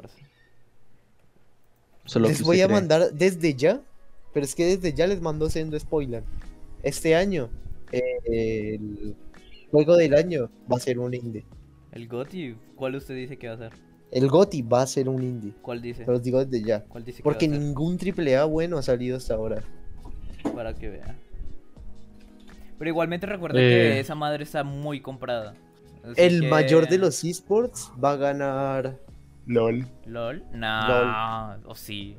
[2.04, 2.74] Solo Les voy a cree.
[2.74, 3.80] mandar desde ya,
[4.34, 6.24] pero es que desde ya les mando siendo spoiler.
[6.82, 7.48] Este año,
[7.92, 9.16] el
[9.70, 11.44] juego del año va a ser un indie.
[11.92, 13.72] El GOTY, ¿cuál usted dice que va a ser?
[14.12, 15.52] El GOTY va a ser un indie.
[15.62, 16.04] ¿Cuál dice?
[16.04, 16.84] Pero os digo desde ya.
[16.84, 17.64] ¿Cuál dice que Porque va a ser?
[17.66, 19.62] ningún AAA bueno ha salido hasta ahora.
[20.54, 21.16] Para que vea.
[22.78, 23.62] Pero igualmente recuerda Eh.
[23.68, 25.54] que esa madre está muy comprada.
[26.04, 29.00] Así El que- mayor de los esports va a ganar.
[29.46, 29.86] LOL.
[30.06, 30.42] ¿LOL?
[30.52, 32.16] No, o sí.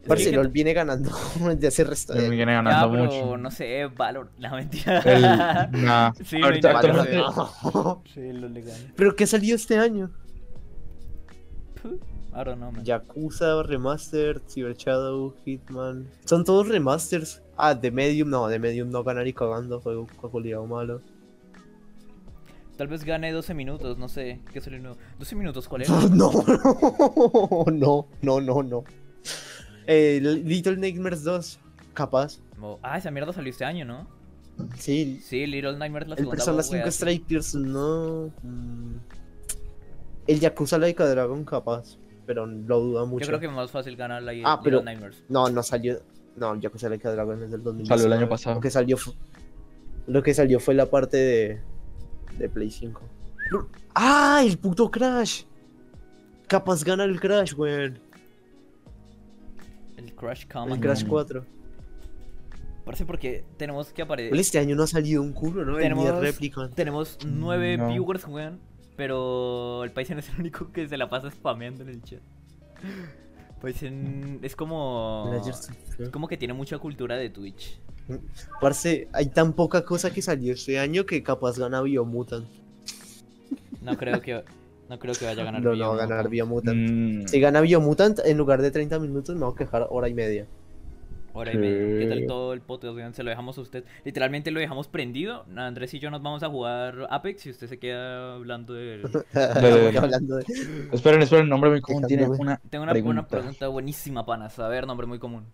[0.00, 1.10] Es que- Barcelona viene ganando
[1.46, 3.36] desde hace resto Me de viene Ya, ganando mucho.
[3.36, 4.98] no sé, Valor, la mentira.
[5.00, 6.12] El, nah.
[6.24, 7.20] Sí, Ahorita, actualmente,
[8.14, 8.92] Sí, lo legal.
[8.96, 10.10] ¿Pero qué salió este año?
[12.32, 12.84] I don't know, man.
[12.84, 16.06] Yakuza, Remastered, Cyber Shadow, Hitman.
[16.24, 17.42] Son todos remasters.
[17.56, 21.02] Ah, de Medium no, de Medium no ganar y cagando, juego culiado malo.
[22.76, 24.40] Tal vez gane 12 minutos, no sé.
[24.52, 24.96] ¿Qué salió nuevo?
[25.18, 25.90] ¿12 minutos cuál era?
[26.10, 26.30] No,
[27.70, 28.84] no, no, no, no.
[29.86, 31.58] Eh, Little Nightmares 2,
[31.94, 32.38] capaz.
[32.60, 34.06] Oh, Ah, esa mierda salió este año, ¿no?
[34.76, 36.96] Sí, Sí, Little Nightmares la el segunda Persona 5 wea, sí.
[36.98, 38.30] Strikers no.
[38.42, 38.96] Mm.
[40.26, 43.22] El Yakuza Laika Dragon capaz, pero lo duda mucho.
[43.24, 45.24] Yo creo que es más fácil ganar la Ah, Little pero- Nightmares.
[45.28, 46.00] No, no salió.
[46.36, 48.02] No, Yakuza Laika Dragon es del 2019.
[48.02, 48.54] Salió el año pasado.
[48.56, 49.14] Lo que salió fue,
[50.06, 51.60] lo que salió fue la parte de,
[52.38, 53.00] de Play 5.
[53.94, 54.42] ¡Ah!
[54.44, 55.42] ¡El puto Crash!
[56.46, 57.98] Capaz gana el Crash, weón.
[60.20, 60.82] El Crash El Command.
[60.82, 61.08] Crash Mm.
[61.08, 61.44] 4.
[62.84, 64.36] Parece porque tenemos que aparecer.
[64.38, 65.76] Este año no ha salido un culo, ¿no?
[65.78, 66.74] El Tenemos- Replicant.
[66.74, 67.88] Tenemos 9 No.
[67.88, 68.58] viewers, weón.
[68.96, 72.20] Pero el Paisen es el único que se la pasa spameando en el chat.
[73.60, 75.30] Paisen es como.
[75.98, 77.78] Es como que tiene mucha cultura de Twitch.
[78.60, 82.46] Parce, hay tan poca cosa que salió este año que capaz gana Biomutant.
[83.82, 84.42] No creo que.
[84.90, 86.10] No creo que vaya a ganar No, no va a Biomutant.
[86.10, 86.90] ganar Biomutant.
[86.90, 90.14] Mm, Si gana Biomutant, en lugar de 30 minutos, me voy a quejar hora y
[90.14, 90.46] media.
[91.32, 91.98] Hora y media.
[92.00, 93.14] ¿Qué tal todo el podcast?
[93.14, 93.84] Se lo dejamos a usted.
[94.04, 95.44] Literalmente lo dejamos prendido.
[95.56, 98.98] Andrés y yo nos vamos a jugar Apex y usted se queda hablando de.
[99.32, 100.44] de- Hablando de...
[100.92, 103.20] Esperen, esperen, nombre muy común tiene una Tengo una pregunta.
[103.20, 104.58] una pregunta buenísima, panas.
[104.58, 105.44] A ver, nombre muy común.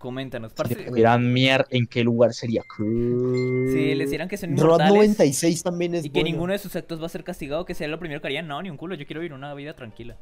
[0.00, 0.54] Coméntanos.
[0.54, 2.64] Parce, Dirán Mier, ¿en qué lugar sería?
[2.74, 6.30] si les dieran que son Rod inmortales 96 también es y que bueno.
[6.30, 8.62] ninguno de sus actos va a ser castigado, que sea lo primero que harían, no,
[8.62, 8.94] ni un culo.
[8.94, 10.16] Yo quiero vivir una vida tranquila.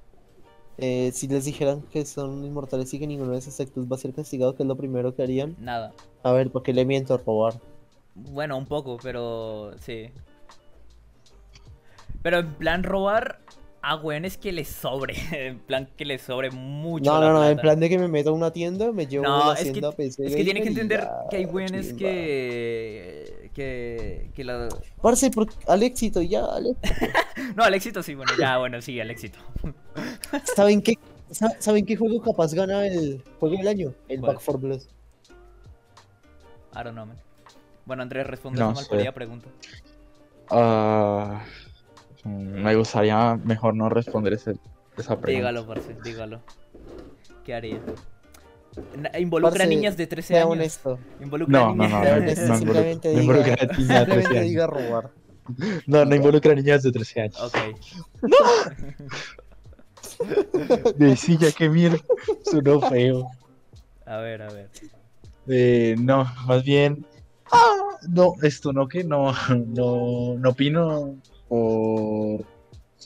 [0.78, 4.00] Eh, si les dijeran que son inmortales y que ninguno de esos actos va a
[4.00, 5.54] ser castigado, ¿qué es lo primero que harían?
[5.60, 5.94] Nada.
[6.24, 7.16] A ver, ¿por qué le miento?
[7.16, 7.60] Robar.
[8.16, 10.10] Bueno, un poco, pero sí.
[12.20, 13.38] Pero en plan robar
[13.82, 15.14] a weones que les sobre.
[15.32, 17.04] En plan que les sobre mucho.
[17.12, 19.24] No, la no, no, en plan de que me meto a una tienda, me llevo
[19.24, 20.26] No, la es que, hacienda PC.
[20.26, 21.98] es que tiene que entender que hay weones chimba.
[21.98, 23.50] que.
[23.54, 24.30] que.
[24.34, 24.68] que la.
[25.02, 25.46] Parce, por...
[25.66, 26.88] al éxito, ya, al éxito.
[27.56, 29.38] No, al éxito sí, bueno, ya, bueno, sí, al éxito.
[30.56, 30.94] ¿Saben qué?
[31.30, 33.94] sa- ¿Saben qué juego capaz gana el juego del año?
[34.08, 34.34] El ¿Cuál?
[34.34, 34.80] Back 4 Blood.
[36.74, 37.16] I don't know, man.
[37.86, 38.82] Bueno, Andrés, responde No una sé.
[38.82, 39.48] malparida pregunta.
[40.50, 41.42] Ah,
[42.28, 44.56] me gustaría mejor no responder ese-
[44.96, 45.50] esa pregunta.
[45.50, 46.40] Dígalo, parce, dígalo.
[47.44, 47.80] ¿Qué haría?
[49.18, 50.52] Involucra Parce, niñas de 13 Sea años.
[50.52, 50.98] honesto.
[51.20, 51.90] Involucra No, no, niñas.
[51.90, 54.48] no, no, honesto, no simplemente involucra- no diga- involucra a niñas de 13 Simplemente años.
[54.50, 55.10] diga robar.
[55.86, 57.40] No, no involucra a niñas de 13 años.
[57.42, 57.56] Ok.
[60.96, 61.98] Decilla que mierda.
[62.44, 63.30] Sonó feo.
[64.06, 64.68] A ver, a ver.
[65.46, 67.06] Eh, no, más bien.
[67.50, 67.76] Ah,
[68.08, 69.32] no, esto no, que no,
[69.66, 71.16] no, no opino.
[71.48, 72.40] O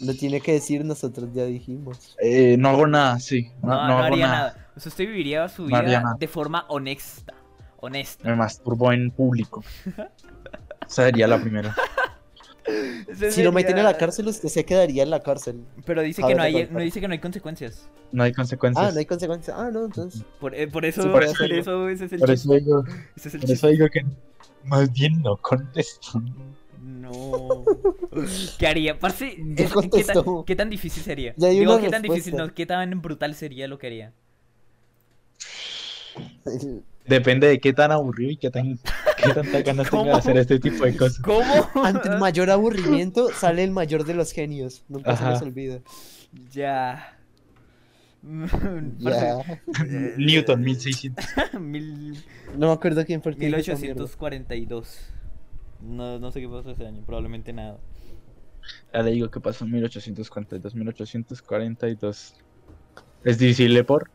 [0.01, 2.17] Lo tiene que decir, nosotros ya dijimos.
[2.21, 3.51] eh, no hago nada, sí.
[3.63, 4.39] No, No, no no hago haría nada.
[4.55, 4.69] nada.
[4.77, 7.35] O sea, usted viviría su No vida de forma honesta.
[7.79, 8.29] Honesta.
[8.29, 9.63] Me masturbo en público.
[10.89, 11.75] Esa sería la primera.
[13.09, 15.65] Ese Si lo meten a sería- la cárcel, usted se quedaría en la cárcel.
[15.85, 17.89] Pero dice A que no hay, no dice que no hay consecuencias.
[18.13, 18.87] No hay consecuencias.
[18.89, 19.57] Ah, no hay consecuencias.
[19.59, 20.25] Ah, no, entonces.
[20.41, 22.85] Por, eh, por eso, Sí, por eso ese es el Por eso digo,
[23.17, 24.05] Ese es el por eso digo que
[24.65, 26.23] más bien no contesto.
[27.13, 27.65] No.
[28.59, 28.99] ¿Qué haría?
[28.99, 30.45] Parce, ¿qué, tan, contestó.
[30.47, 31.35] qué tan difícil sería?
[31.37, 34.13] Ya hay Digo, una ¿qué tan difícil, no, qué tan brutal sería lo que haría?
[37.07, 38.79] Depende de qué tan aburrido y qué tan
[39.17, 40.05] qué tantas ganas tenga ¿Cómo?
[40.05, 41.19] de hacer este tipo de cosas.
[41.21, 41.85] ¿Cómo?
[41.85, 44.85] Ante el mayor aburrimiento sale el mayor de los genios.
[44.89, 45.33] Nunca se Ajá.
[45.33, 45.81] les olvida.
[46.53, 47.19] ya.
[49.01, 49.39] Ya.
[50.17, 51.25] Newton 1600.
[51.61, 52.25] Mil-
[52.57, 53.95] No me acuerdo quién fue el que dijo esa mierda.
[53.95, 55.01] 1842.
[55.83, 57.79] No, no sé qué pasó ese año, probablemente nada.
[58.93, 62.35] Ya le digo que pasó en 1842, 1842.
[63.25, 64.11] Es divisible por.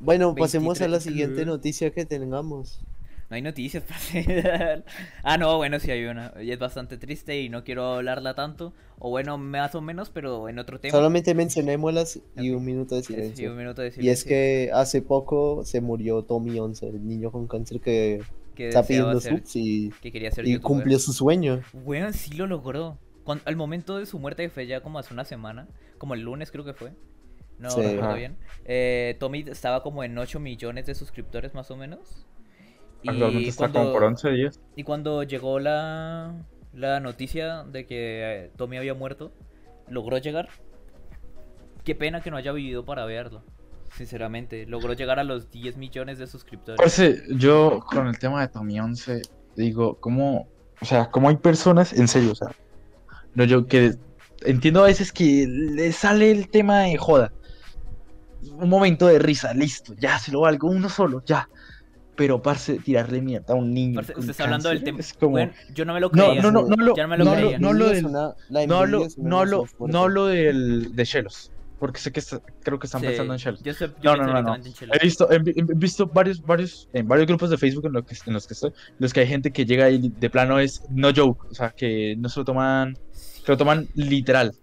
[0.00, 0.90] Bueno, pasemos a 23.
[0.90, 2.80] la siguiente noticia que tengamos.
[3.30, 4.84] No hay noticias, parce.
[5.22, 6.32] ah, no, bueno, sí hay una.
[6.40, 8.72] Y es bastante triste y no quiero hablarla tanto.
[8.98, 10.92] O bueno, más o menos, pero en otro tema.
[10.92, 13.50] Solamente mencionémoslas y un minuto de Sí, silencio.
[13.50, 14.28] un minuto de Y es silencio.
[14.28, 18.22] que hace poco se murió Tommy 11, el niño con cáncer que
[18.58, 20.62] que está pidiendo subs y, que quería ser y youtuber.
[20.66, 21.60] cumplió su sueño.
[21.72, 22.98] Weón, sí lo logró.
[23.44, 25.68] Al momento de su muerte, que fue ya como hace una semana,
[25.98, 26.92] como el lunes creo que fue.
[27.58, 27.80] No Sí.
[27.82, 28.14] recuerdo Ajá.
[28.14, 28.36] bien.
[28.64, 32.26] Eh, Tommy estaba como en 8 millones de suscriptores más o menos.
[33.06, 34.60] Actualmente está como por 11 días.
[34.76, 36.34] Y cuando llegó la,
[36.72, 39.32] la noticia de que eh, Tommy había muerto,
[39.88, 40.48] logró llegar.
[41.84, 43.42] Qué pena que no haya vivido para verlo.
[43.96, 46.78] Sinceramente, logró llegar a los 10 millones de suscriptores.
[46.80, 49.22] Parce, yo con el tema de Tommy 11
[49.56, 50.48] digo, ¿cómo?
[50.80, 52.48] O sea, ¿cómo hay personas, en serio, o sea,
[53.34, 53.94] no yo que
[54.42, 57.32] entiendo a veces que le sale el tema de joda.
[58.52, 61.48] Un momento de risa, listo, ya se lo valgo, uno solo, ya.
[62.14, 63.96] Pero, parce, tirarle mierda a un niño.
[63.96, 64.98] Parce, usted está hablando del tema.
[65.00, 66.42] es como- Bueno, yo no me lo No, creía.
[66.42, 67.58] no, no, no lo- no me lo no, creía.
[67.58, 69.92] no, No una no hablo, emoción fuerte.
[69.92, 71.52] no hablo del, de Chelos.
[71.78, 73.62] Porque sé que está- creo que están Sí, pensando en Chelos.
[73.62, 74.56] Yo, estoy, yo No, no, no, no.
[74.56, 78.16] He visto, he, he visto varios, varios, en varios grupos de Facebook en, lo que,
[78.26, 80.82] en los que estoy, en los que hay gente que llega y de plano es
[80.90, 82.94] no joke, o sea, que no se lo toman,
[83.44, 84.54] que lo toman literal.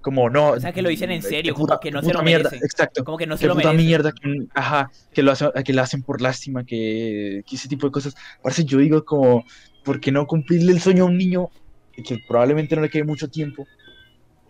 [0.00, 0.50] Como no.
[0.52, 2.24] O sea, que lo dicen en serio, puta- como que no qué se lo puta
[2.24, 2.64] mierda, merecen.
[2.66, 3.04] Exacto.
[3.04, 3.86] Como que no se lo puta merecen.
[3.86, 7.86] mierda, que, ajá, que lo, hacen, que lo hacen por lástima, que, que ese tipo
[7.86, 8.14] de cosas.
[8.42, 9.44] Parece yo digo como,
[9.84, 11.50] ¿por qué no cumplirle el sueño a un niño
[11.92, 13.64] que probablemente no le quede mucho tiempo?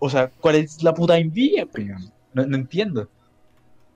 [0.04, 2.12] O sea, ¿cuál es la puta envidia, peón?
[2.34, 3.08] No, no entiendo.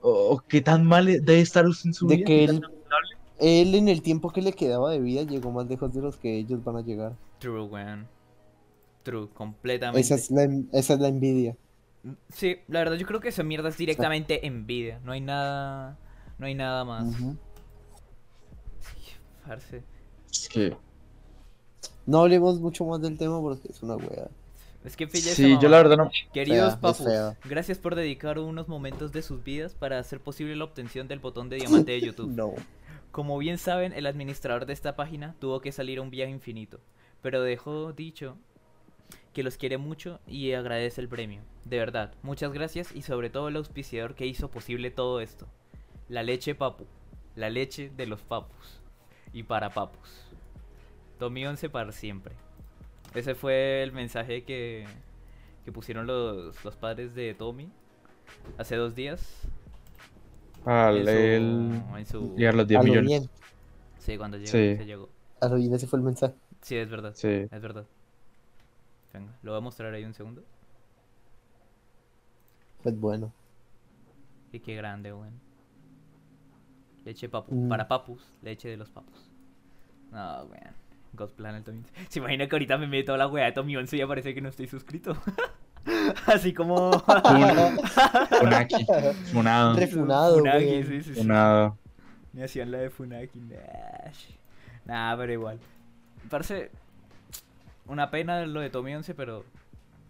[0.01, 2.27] O, o qué tan mal debe estar usted en su De vida.
[2.27, 6.17] que él- en el tiempo que le quedaba de vida llegó más lejos de los
[6.17, 7.17] que ellos van a llegar.
[7.41, 8.07] True, weón.
[9.03, 10.01] True, completamente.
[10.01, 11.57] Esa es la, en- esa es la envidia.
[12.33, 15.01] Sí, la verdad yo creo que esa mierda es directamente envidia.
[15.03, 15.99] No hay nada.
[16.39, 17.05] No hay nada más.
[17.05, 17.37] Ujú.
[19.45, 19.83] Parce.
[20.31, 20.77] Es que,
[22.07, 24.29] No hablemos mucho más del tema porque es una wea.
[24.87, 26.11] Es que pilla esa sí, yo la verdad no.
[26.33, 27.07] Queridos Fea, papus,
[27.45, 31.49] gracias por dedicar unos momentos de sus vidas para hacer posible la obtención del botón
[31.49, 32.31] de diamante de YouTube.
[32.31, 32.55] No.
[33.11, 36.79] Como bien saben, el administrador de esta página tuvo que salir a un viaje infinito,
[37.21, 38.37] pero dejó dicho
[39.33, 41.43] que los quiere mucho y agradece el premio.
[41.65, 45.49] De verdad, muchas gracias y sobre todo el auspiciador que hizo posible todo esto.
[46.09, 46.87] La leche papu,
[47.35, 48.81] la leche de los papus
[49.33, 50.29] y para papus.
[51.19, 52.46] Tommy 11 para siempre.
[53.17, 54.87] Ese fue el mensaje que,
[55.65, 57.71] que pusieron los, los padres de Tommy
[58.59, 59.43] hace dos días.
[60.65, 63.09] Al en su- él en su- llegar los 10 A lo millones.
[63.09, 63.31] bien.
[63.99, 64.77] Sí, cuando llegó, Sí.
[64.77, 65.09] se llegó.
[65.41, 66.35] A lo bien ese fue el mensaje.
[66.63, 67.13] Sí, es verdad.
[67.15, 67.29] Sí.
[67.29, 67.87] Es verdad.
[69.13, 70.43] Venga, lo voy a mostrar ahí un segundo.
[72.83, 73.33] Pues bueno.
[74.53, 75.41] Y qué grande, weón.
[77.05, 77.55] Leche papu.
[77.55, 77.69] Mm.
[77.69, 79.31] Para papus, leche de los papus.
[80.11, 80.86] No, weón.
[81.17, 81.83] God Planet Tommy.
[82.09, 84.41] Se imagina que ahorita me meto a la weá de Tommy 11 y aparece que
[84.41, 85.17] no estoy suscrito.
[86.27, 86.91] Así como.
[88.39, 88.87] Funaki.
[89.33, 89.77] Funado.
[89.77, 91.21] Refunado, Funaki, sí, sí, sí.
[91.21, 91.79] Funado.
[92.33, 93.41] Me hacían la de Funaki.
[94.85, 95.59] Nah, pero igual.
[96.29, 96.71] Parece
[97.87, 99.45] una pena lo de Tommy 11, pero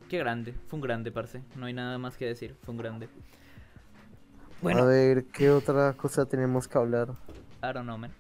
[0.09, 0.55] qué grande.
[0.69, 1.43] Fue un grande, parce.
[1.57, 2.57] No hay nada más que decir.
[2.63, 3.07] Fue un grande.
[3.07, 3.09] A
[4.63, 7.11] Bueno, ver, ¿qué otra cosa tenemos que hablar?
[7.63, 8.13] I don't know, man.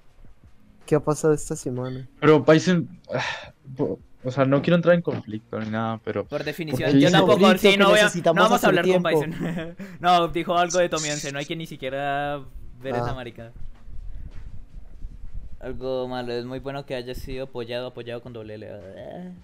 [0.86, 2.08] ¿Qué ha pasado esta semana?
[2.20, 2.88] Pero Bison.
[3.12, 3.52] ah,
[4.24, 6.24] O sea, no quiero entrar en conflicto ni nada, pero.
[6.24, 7.56] Por definición, yo tampoco.
[7.58, 9.02] Sí, no, voy a, no necesitamos vamos a hablar con.
[9.02, 9.76] Bison.
[10.00, 11.32] no, dijo algo de 11.
[11.32, 12.40] No hay que ni siquiera
[12.82, 12.98] ver Ah.
[12.98, 13.52] esa marica.
[15.58, 18.68] Algo malo, es muy bueno que haya sido apoyado, apoyado con doble L.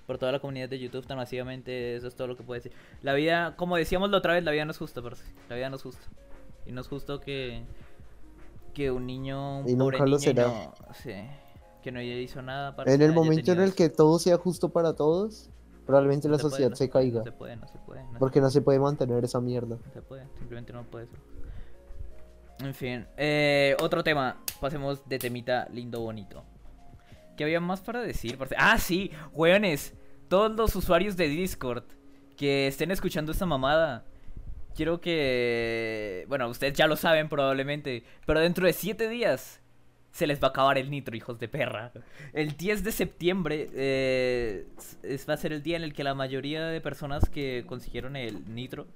[0.06, 2.70] Por toda la comunidad de YouTube tan masivamente, eso es todo lo que puedo decir.
[3.02, 5.24] La vida, como decíamos la otra vez, la vida no es justa, parce.
[5.48, 6.04] La vida no es justa.
[6.66, 7.62] Y no es justo que
[8.72, 10.46] que un niño, un Y pobre nunca lo niño será.
[10.48, 11.12] no- sí,
[11.82, 14.94] que no hizo nada para En el momento en el que todo sea justo para
[14.94, 15.50] todos,
[15.86, 17.18] probablemente la sociedad se caiga.
[17.20, 18.02] No se puede, no se puede.
[18.04, 19.76] no se Porque no se puede mantener esa mierda.
[19.84, 21.18] no se puede, simplemente no puede ser.
[22.60, 24.36] En fin, eh, otro tema.
[24.60, 26.44] Pasemos de temita lindo bonito.
[27.36, 28.38] ¿Qué había más para decir?
[28.56, 29.94] Ah, sí, weones.
[30.28, 31.84] Todos los usuarios de Discord
[32.36, 34.04] que estén escuchando esta mamada.
[34.74, 36.24] Quiero que.
[36.28, 38.04] Bueno, ustedes ya lo saben probablemente.
[38.26, 39.60] Pero dentro de 7 días
[40.12, 41.92] se les va a acabar el nitro, hijos de perra.
[42.32, 44.66] El 10 de septiembre eh,
[45.02, 48.16] es, va a ser el día en el que la mayoría de personas que consiguieron
[48.16, 48.86] el nitro,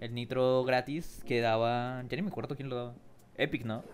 [0.00, 2.02] el nitro gratis, que daba.
[2.08, 2.94] Ya ni me acuerdo quién lo daba.
[3.36, 3.84] Epic, ¿no?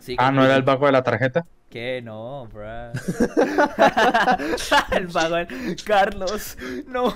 [0.00, 1.46] Sí, Ah, ¿no que era el banco de la tarjeta?
[1.70, 2.00] ¿Qué?
[2.02, 2.62] No, bruh.
[4.92, 5.36] el vago,
[5.84, 7.14] Carlos, no.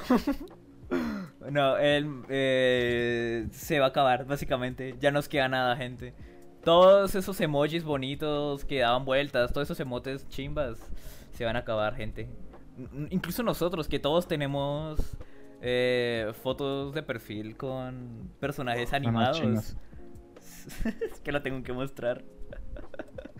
[1.50, 4.94] No, él eh, se va a acabar, básicamente.
[5.00, 6.14] Ya nos queda nada, gente.
[6.62, 10.78] Todos esos emojis bonitos que daban vueltas, todos esos emotes chimbas,
[11.32, 12.28] se van a acabar, gente.
[13.10, 15.16] Incluso nosotros, que todos tenemos
[15.60, 19.76] eh, fotos de perfil con personajes animados.
[20.84, 22.22] es que lo tengo que mostrar.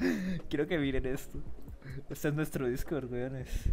[0.49, 1.39] Quiero que miren esto.
[2.09, 3.71] Este es nuestro Discord, weones.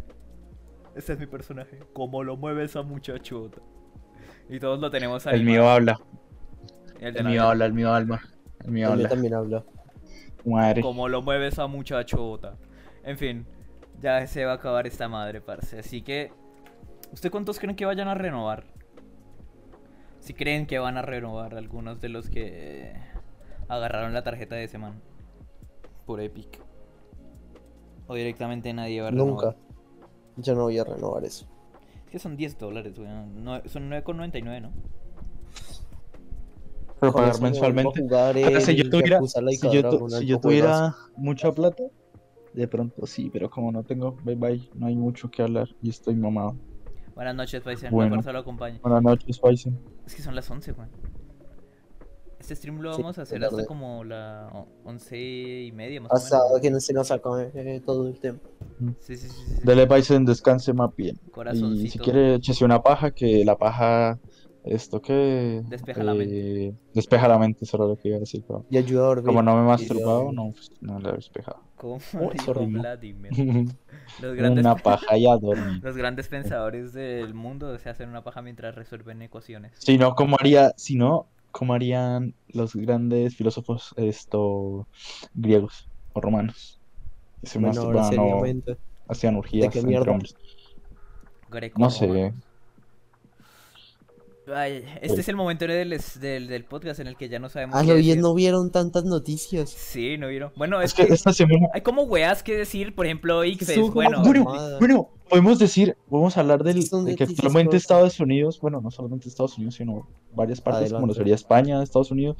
[0.95, 1.79] Este es mi personaje.
[1.93, 3.61] Como lo mueve esa muchachota.
[4.49, 5.35] Y todos lo tenemos ahí.
[5.35, 5.99] El mío habla.
[6.99, 8.21] El mío habla, el mío alma.
[8.63, 9.09] El mío El mío habla.
[9.09, 9.63] también habla.
[10.45, 10.81] madre.
[10.81, 12.57] Como lo mueve esa muchachota.
[13.03, 13.45] En fin,
[14.01, 15.79] ya se va a acabar esta madre, parce.
[15.79, 16.31] Así que,
[17.11, 18.65] ¿usted cuántos creen que vayan a renovar?
[20.19, 22.93] Si creen que van a renovar algunos de los que
[23.69, 25.01] agarraron la tarjeta de ese man
[26.05, 26.59] por Epic.
[28.07, 29.55] O directamente nadie va a renovar.
[29.55, 29.55] Nunca.
[30.37, 31.47] Yo no voy a renovar eso.
[32.07, 33.43] Es que son 10 dólares, weón.
[33.43, 34.71] No, son 9,99, ¿no?
[37.01, 38.01] Pero Con pagar mensualmente.
[38.45, 39.19] Ahora, si yo tuviera,
[39.59, 41.83] si yo, tu- si tuviera mucha plata,
[42.53, 45.89] de pronto sí, pero como no tengo, bye bye, no hay mucho que hablar y
[45.89, 46.55] estoy mamado.
[47.13, 47.91] Buenas noches, Paisen.
[47.91, 48.15] Bueno.
[48.15, 48.79] Lo.
[48.81, 49.77] Buenas noches, Paisen.
[50.05, 50.89] Es que son las 11, weón.
[52.47, 55.17] Este stream lo Sí, vamos a hacer hasta como la o- 11
[55.65, 56.61] y media, más Hasta o menos.
[56.61, 58.47] que no se nos acabe eh, todo el tiempo.
[59.01, 59.43] Sí, sí, sí.
[59.57, 59.61] sí.
[59.65, 61.19] Dele Paisen, descanse más bien.
[61.27, 61.91] Y Corazoncito.
[61.91, 64.17] si quiere, échese una paja, que la paja,
[64.63, 65.61] esto que...
[65.67, 66.73] Despeja la mente.
[66.93, 68.41] Despeja la mente, eso era lo que iba a decir.
[68.47, 69.25] pero Y ayuda a dormir.
[69.25, 71.59] como no me he Y masturbado, no, pues, no la he despejado.
[71.75, 72.53] Como Oh, dijo.
[72.65, 73.31] Vladimir.
[74.21, 75.81] Los grandes, una paja y a dormir.
[75.83, 79.73] los grandes pensadores del mundo se hacen una paja mientras resuelven ecuaciones.
[79.79, 81.27] Si no, ¿cómo haría, si no,
[81.57, 84.87] cómo harían los grandes filósofos esto
[85.33, 86.79] griegos o romanos?
[87.43, 88.43] Se Bueno, masturbaban o
[89.07, 90.11] hacían orgías qué entre mierda?
[90.11, 90.35] hombres.
[91.49, 92.33] Greco No sé.
[94.53, 95.89] Ay, este es el momento del,
[96.21, 98.71] del, del podcast en el que ya no sabemos A qué lo bien no vieron
[98.71, 99.69] tantas noticias.
[99.69, 100.53] Sí, no vieron.
[100.55, 101.67] Bueno, Es es que que esta semana.
[101.73, 104.21] hay como weas que decir, por ejemplo, Ixes, como bueno.
[104.23, 104.45] Bueno,
[104.79, 107.73] bueno, podemos decir, podemos hablar del, de que cortas.
[107.73, 110.07] Estados Unidos, bueno, no solamente Estados Unidos, sino
[110.37, 112.37] varias partes, como lo sería España, Estados Unidos,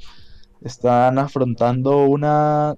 [0.62, 2.74] están afrontando una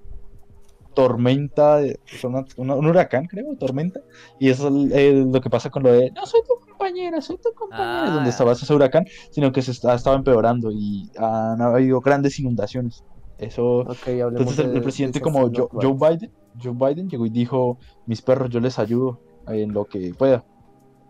[0.94, 1.78] tormenta,
[2.24, 4.00] una- una- un huracán, creo, tormenta,
[4.40, 7.36] y eso es eh, lo que pasa con lo de, no soy tu compañera, soy
[7.36, 8.10] tu compañera, Ah.
[8.14, 13.04] donde estaba ese huracán, sino que se está, estaba empeorando y han habido grandes inundaciones.
[13.38, 17.24] Eso, Ok, hablemos entonces el, de- el presidente de como Joe Biden, Joe Biden llegó
[17.26, 20.44] y dijo, mis perros, yo les ayudo en lo que pueda.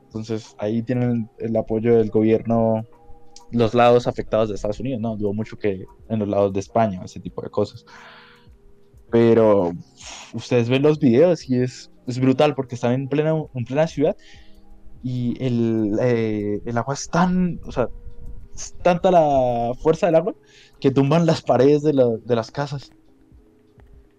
[0.04, 2.84] Entonces ahí tienen el apoyo del gobierno,
[3.52, 7.00] los lados afectados de Estados Unidos, no, dudo mucho que en los lados de España,
[7.04, 7.84] ese tipo de cosas.
[9.10, 9.72] Pero
[10.34, 14.16] ustedes ven los videos y es, es brutal porque están en plena, en plena ciudad
[15.02, 17.88] y el, eh, el agua es tan, o sea,
[18.54, 20.34] es tanta la fuerza del agua
[20.78, 22.90] que tumban las paredes de, la- de las casas.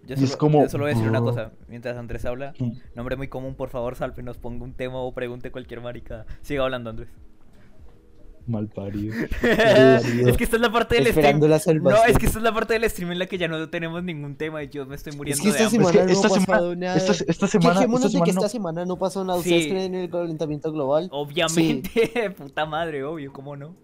[0.04, 1.52] Yo y solo, es como- yo solo voy a decir una cosa.
[1.68, 2.52] Mientras Andrés habla,
[2.94, 6.26] nombre muy común, por favor, Salpe, nos ponga un tema o pregunte cualquier marica.
[6.42, 7.08] Siga hablando, Andrés.
[8.46, 9.14] Mal parido.
[9.42, 11.18] es que esta es la parte del stream.
[11.40, 13.46] Esperando la No, es que esta es la parte del stream en la que ya
[13.48, 15.84] no tenemos ningún tema y yo me estoy Es muriendo que esta de hambre.
[15.86, 16.96] semana Es que no esta pasado semana- nada.
[16.96, 19.38] Esta, esta semana, Quejémonos esta de que semana no- esta semana no pasó nada.
[19.38, 19.70] ¿Ustedes Sí.
[19.70, 21.08] creen en el calentamiento global?
[21.12, 23.74] Obviamente, puta madre, obvio, ¿cómo no?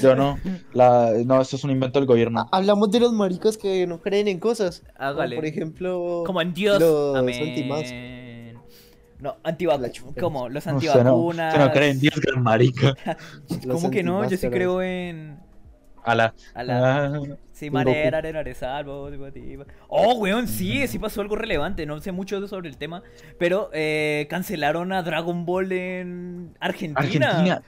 [0.00, 0.38] Yo no.
[0.72, 2.40] La, no, esto es un invento del gobierno.
[2.40, 4.80] Ha- Hablamos de los maricos que no creen en cosas.
[4.96, 5.36] como Hágale.
[5.36, 6.22] por ejemplo.
[6.26, 6.80] Como en Dios.
[6.80, 7.34] los Amén.
[9.20, 9.92] No, antivacunas.
[10.18, 10.48] ¿Cómo?
[10.48, 11.54] Los No, usted no, antivacunas.
[11.54, 12.96] usted no cree en Dios, gran marica.
[13.70, 14.28] ¿Cómo que no?
[14.28, 15.38] Yo sí creo en.
[16.04, 16.34] A la.
[16.54, 17.04] A la.
[17.06, 17.20] Ah,
[17.52, 19.10] Sí, manera, arena, salvo.
[19.88, 21.84] Oh, weón, sí, sí pasó algo relevante.
[21.84, 23.02] No sé mucho sobre el tema.
[23.38, 27.28] Pero eh, cancelaron a Dragon Ball en Argentina.
[27.28, 27.62] Argentina.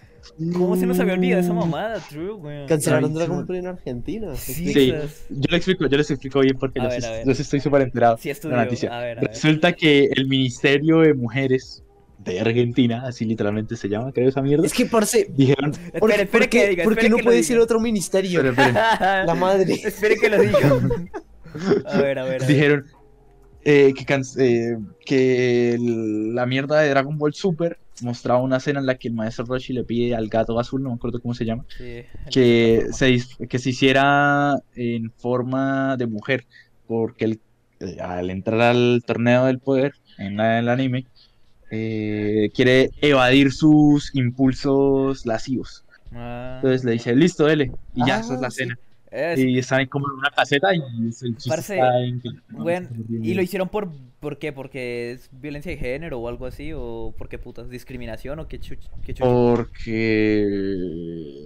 [0.52, 1.98] ¿Cómo se nos había olvidado esa mamada?
[2.08, 2.68] True, weón.
[2.68, 3.44] Cancelaron Dragon.
[3.46, 4.34] Ball en Argentina.
[4.36, 4.72] Sí,
[5.30, 7.26] Yo le explico, yo les explico bien porque A yo, ver, sí- a ver.
[7.26, 8.96] yo sí estoy súper enterado de la noticia.
[8.96, 9.30] A ver, a ver.
[9.30, 11.82] Resulta que el Ministerio de Mujeres
[12.18, 15.26] de Argentina, así literalmente se llama, creo esa mierda, Es que, parce.
[15.36, 16.84] dijeron, ¿Por, Espere, espere por que qué- diga.
[16.84, 17.48] por qué espere no que puede diga.
[17.48, 18.40] ser otro ministerio?
[18.42, 18.72] Espere, espere.
[19.26, 19.74] La madre.
[19.74, 20.58] Espere que lo diga.
[21.86, 22.42] A ver, a ver.
[22.42, 22.46] a ver.
[22.46, 22.86] dijeron
[23.64, 28.86] eh, que, eh, que el- la mierda de Dragon Ball Super mostraba una escena en
[28.86, 31.44] la que el maestro Roshi le pide al gato azul, no me acuerdo cómo se
[31.44, 36.46] llama, Sí, que se, que se hiciera en forma de mujer,
[36.86, 37.40] porque el-
[37.80, 41.06] eh, al entrar al torneo del poder en la- el anime,
[41.70, 45.84] eh, quiere evadir sus impulsos lascivos.
[46.12, 46.56] Ah.
[46.56, 48.62] Entonces le dice, listo, dele, y ya, esa es Ah, la sí.
[48.62, 48.78] escena.
[49.12, 52.30] Es- Y están como en una caseta y es- el chiste está en que...
[52.54, 52.88] Weón,
[53.22, 53.90] ¿Y lo hicieron por,
[54.20, 54.52] por qué?
[54.52, 56.72] ¿Porque es violencia de género o algo así?
[56.74, 57.68] ¿O por qué putas?
[57.68, 58.78] ¿Discriminación o qué chuch?
[59.04, 59.26] Qué chuch?
[59.26, 61.44] Porque...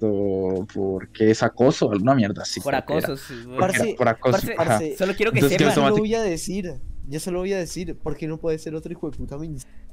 [0.00, 2.60] o Porque es acoso, alguna mierda así.
[2.60, 3.16] por acoso.
[3.16, 3.58] sí, bueno.
[3.58, 4.32] Porque era Parce, por acoso.
[4.32, 4.64] parce, ajá.
[4.64, 5.84] parce, Solo quiero que Entonces, ¿qué sepan.
[5.84, 6.74] Yo lo voy a decir.
[7.08, 7.96] Yo se lo voy a decir.
[7.96, 9.36] ¿Por qué no puede ser otro hijo de puta?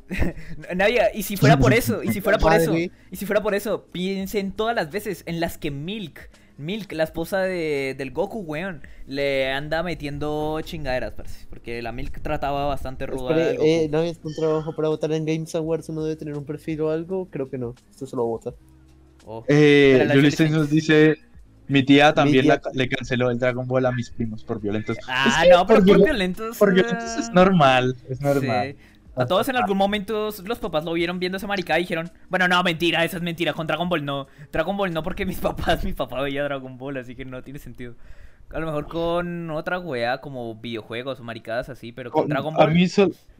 [0.76, 3.53] Nadia, y si fuera por eso, y si fuera por eso, y si fuera por
[3.55, 8.39] eso, piensen todas las veces en las que Milk, Milk, la esposa de, del Goku,
[8.39, 11.45] weón, le anda metiendo chingaderas, parce.
[11.49, 15.26] Porque la Milk trataba bastante ruda Espere, eh, ¿no es un trabajo para votar en
[15.26, 15.89] Games Awards?
[15.89, 17.28] ¿Uno debe tener un perfil o algo?
[17.30, 17.76] Creo que no.
[17.91, 18.53] Esto se lo vota.
[19.26, 19.43] Oh.
[19.47, 20.08] Eh,
[20.49, 21.18] nos dice
[21.68, 24.97] Mi tía también tía- la- le canceló el Dragon Ball a mis primos por violentos.
[25.08, 26.58] Ah, Es que no, pero por violen- violentos.
[26.58, 28.76] Por violentos es normal, es normal.
[28.80, 28.97] Sí.
[29.18, 32.47] A todos en algún momento los papás lo vieron viendo esa maricada y dijeron, bueno,
[32.47, 34.28] no, mentira, esa es mentira, con Dragon Ball no.
[34.51, 37.59] Dragon Ball no porque mis papás, mi papá veía Dragon Ball, así que no tiene
[37.59, 37.95] sentido.
[38.49, 42.55] A lo mejor con otra wea como videojuegos o maricadas así, pero con Con- Dragon
[42.55, 42.74] a Ball...
[42.74, 42.88] mí,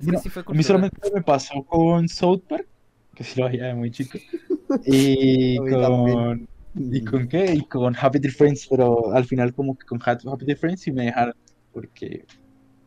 [0.02, 2.68] bueno, sí fue a mí solamente me pasó con South Park,
[3.16, 4.18] que sí lo veía de muy chico.
[4.86, 6.48] Y A mí con.
[6.76, 7.54] ¿Y con qué?
[7.56, 10.92] Y con Happy Tree Friends, pero al final, como que con Happy Tree Friends sí
[10.92, 11.34] me dejaron.
[11.72, 12.26] Porque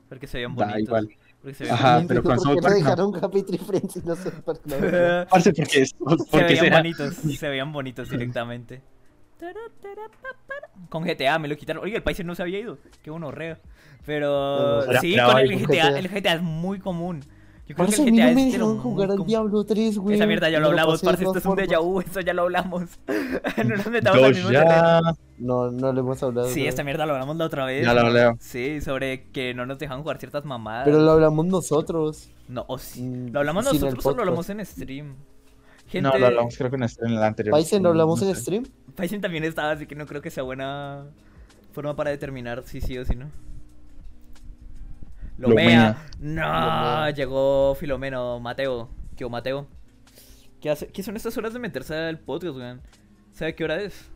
[0.09, 0.79] Porque se veían da bonitos.
[0.79, 1.09] igual.
[1.43, 2.75] Porque se veían Ajá, No pero con por qué South Park no no.
[2.77, 5.29] dejaron Happy Tree Friends y no South Park, verdad.
[5.31, 5.31] bonitos.
[5.31, 5.95] Parce, porque, se
[6.31, 6.77] porque veían será.
[6.79, 8.83] bonitos, se veían bonitos directamente.
[10.91, 11.83] Con GTA me lo quitaron.
[11.85, 12.79] Oye, el país no se había ido.
[13.03, 13.57] Qué honorreo.
[14.05, 15.99] Pero Pero- sí, con el GTA.
[15.99, 17.21] el GTA es muy común.
[17.71, 19.25] Yo creo Parce, que a mí el no GTA me lo dejaron jugar al.
[19.27, 20.17] Diablo 3, güey.
[20.17, 21.23] Esa mierda ya lo hablamos, parce.
[21.25, 22.01] Esto es un déjà vu.
[22.01, 22.83] Esto ya lo hablamos.
[23.65, 24.71] no nos metamos al Dos mismo terreno.
[24.75, 25.01] ya.
[25.39, 26.49] No, no le hemos hablado.
[26.49, 27.85] Sí, esta mierda lo hablamos la otra vez.
[27.87, 28.37] Ya lo leo.
[28.41, 30.85] Sí, sobre que no nos dejan jugar ciertas mamadas.
[30.85, 32.29] Pero lo hablamos nosotros.
[32.49, 33.03] No, o sí.
[33.03, 35.15] Mm, ¿Lo hablamos nosotros o lo hablamos en stream?
[35.87, 37.53] Gente, No, lo hablamos creo que en, este- en el anterior.
[37.53, 38.41] Paisen, ¿lo hablamos No en sé.
[38.43, 38.65] stream?
[38.97, 41.05] Paisen también estaba, así que no creo que sea buena
[41.73, 43.31] forma para determinar si sí o si no.
[45.41, 45.97] Lomea.
[46.21, 47.11] No, Lomea.
[47.11, 48.91] llegó Filomeno, Mateo.
[49.17, 49.67] ¿Qué Mateo?
[50.61, 50.89] ¿Qué, hace?
[50.89, 52.81] ¿Qué son estas horas de meterse al podcast, weón?
[53.33, 54.11] ¿Sabe qué hora es?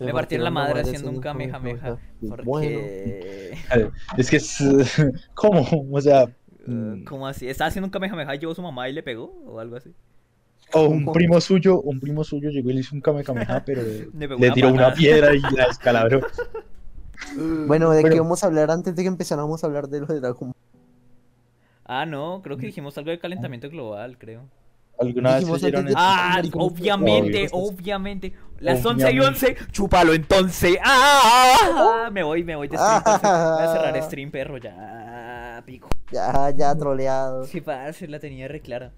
[0.00, 1.98] Me partieron la madre haciendo un kamehameha.
[2.28, 2.44] Porque...
[2.44, 4.58] Bueno, Es que es.
[5.34, 5.66] ¿Cómo?
[5.90, 6.24] O sea.
[6.66, 7.48] Uh, mm, ¿Cómo así?
[7.48, 9.24] ¿Estaba haciendo un kamehameha y llegó su mamá y le pegó?
[9.46, 9.92] ¿O algo así?
[10.72, 13.82] O un primo suyo, un primo suyo llegó y le hizo un kamehameha, pero
[14.14, 16.20] Le tiró una piedra y la descalabró.
[17.66, 20.06] Bueno, ¿de Pero- qué vamos a hablar antes de que empezáramos a hablar de lo
[20.06, 20.54] de Dragon Ball?
[21.84, 24.42] Ah, no, creo que dijimos algo de calentamiento global, creo.
[25.00, 26.02] ¿Alguna vez Dijimos leyeron de- esto?
[26.02, 27.68] Ah, obviamente, obvio.
[27.78, 28.34] obviamente.
[28.58, 29.46] Las 11 y Obviamente.
[29.52, 30.76] 11, chúpalo entonces.
[30.84, 32.08] ¡Ah!
[32.12, 33.02] Me voy, me voy de stream.
[33.04, 35.62] Voy a cerrar stream, perro, ya.
[35.64, 35.88] Pico.
[36.10, 37.44] Ya, ya troleado.
[37.44, 38.92] Sí, parce, la tenía re clara.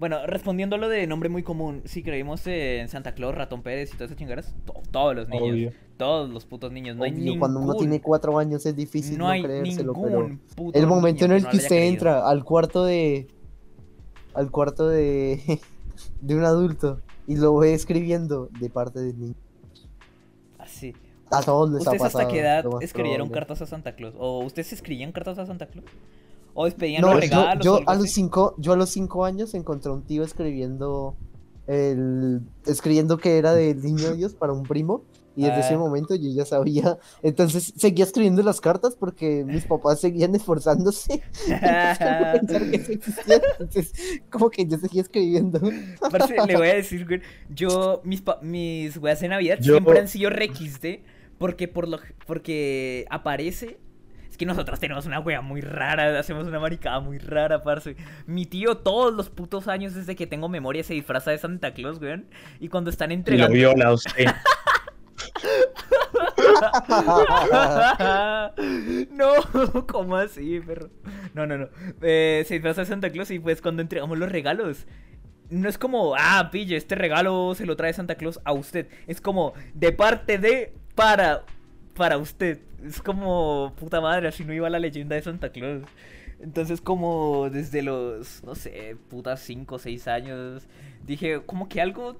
[0.00, 3.90] Bueno, respondiendo a lo de nombre muy común, si creímos en Santa Claus, Ratón Pérez
[3.90, 5.72] y todas esas chingaras, to- todos los niños, Obvio.
[5.98, 9.24] todos los putos niños, no hay ningún, cuando uno tiene cuatro años es difícil no
[9.26, 11.92] no, hay creérselo, pero puto el momento en el no que haya usted creído.
[11.92, 13.28] entra al cuarto de
[14.34, 15.60] al cuarto de
[16.22, 19.34] de un adulto y lo ve escribiendo de parte del niño.
[20.58, 20.94] Así.
[21.30, 22.32] A todos les ha ¿Ustedes hasta pasado.
[22.32, 23.46] qué edad escribieron probable.
[23.46, 24.14] cartas a Santa Claus?
[24.18, 25.86] ¿O ustedes escribían cartas a Santa Claus?
[26.54, 27.60] ¿O despedían No, los yo, regalos?
[27.60, 28.14] o yo algo a los así?
[28.14, 31.16] cinco, yo a los cinco años encontré un tío escribiendo
[31.66, 35.04] el escribiendo que era del niño Dios para un primo
[35.36, 35.78] y desde ese Ah.
[35.78, 36.98] momento yo ya sabía.
[37.22, 41.22] Entonces seguía escribiendo las cartas porque mis papás seguían esforzándose.
[41.48, 43.92] para pensar que eso existía, Entonces,
[44.30, 45.60] como que yo seguía escribiendo.
[46.10, 47.20] Parce, le voy a decir, güey.
[47.48, 51.04] Yo, mis, pa- mis weas de Navidad Yo- siempre han sido re XD.
[51.38, 53.78] Porque por lo porque aparece.
[54.40, 56.18] Que nosotros tenemos una wea muy rara.
[56.18, 57.94] Hacemos una maricada muy rara, parce.
[58.24, 62.00] Mi tío, todos los putos años desde que tengo memoria, se disfraza de Santa Claus,
[62.00, 62.24] weón.
[62.58, 63.52] Y cuando están Y lo entregando.
[63.52, 64.24] viola a usted.
[69.10, 70.88] no, ¿cómo así, perro?
[71.34, 71.68] No, no, no.
[72.00, 74.86] Eh, se disfraza de Santa Claus y pues cuando entregamos los regalos.
[75.50, 78.88] No es como, ah, pille, este regalo se lo trae Santa Claus a usted.
[79.06, 81.44] Es como, de parte de, para,
[82.00, 82.60] para usted.
[82.82, 85.82] Es como, puta madre, así no iba la leyenda de Santa Claus.
[86.38, 90.66] Entonces, como desde los, no sé, putas 5 o 6 años,
[91.04, 92.16] dije, como que algo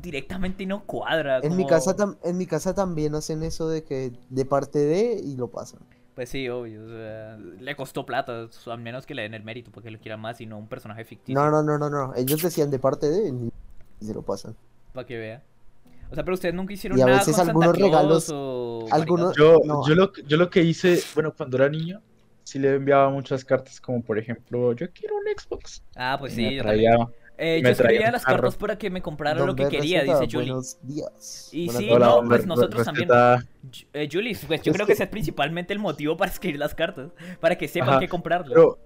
[0.00, 1.40] directamente no cuadra.
[1.42, 5.36] En mi casa en mi casa también hacen eso de que de parte de y
[5.36, 5.80] lo pasan.
[6.14, 6.86] Pues sí, obvio.
[6.86, 10.20] o sea, le costó plata, al menos que le den el mérito porque lo quieran
[10.20, 11.38] más y no un personaje ficticio.
[11.38, 12.14] No, no, no, no, no.
[12.14, 13.28] Ellos decían de parte de
[14.00, 14.56] y se lo pasan.
[14.94, 15.42] Para que vea.
[16.10, 18.30] O sea, pero ustedes nunca hicieron Y a nada veces con Santa algunos Claus regalos-
[18.32, 19.36] o algunos-?
[19.36, 19.86] Yo, No.
[19.86, 22.00] yo, lo, yo lo que hice, bueno, cuando era niño,
[22.44, 25.82] sí le enviaba muchas cartas, como por ejemplo, yo quiero un Xbox.
[25.96, 27.18] Ah, pues Y sí, me yo traía- también.
[27.40, 30.18] Eh, me yo escribía las cartas para que me compraran Don lo que quería, Receta,
[30.20, 30.50] dice Julie.
[30.50, 31.48] Buenos días.
[31.52, 33.08] Y Buenas sí, no, Hola, pues nosotros también.
[33.92, 36.58] eh, Julis, pues yo Es creo que que- ese es principalmente el motivo para escribir
[36.58, 37.10] las cartas.
[37.38, 38.52] Para que sepan Ajá, qué comprarle.
[38.54, 38.78] Pero,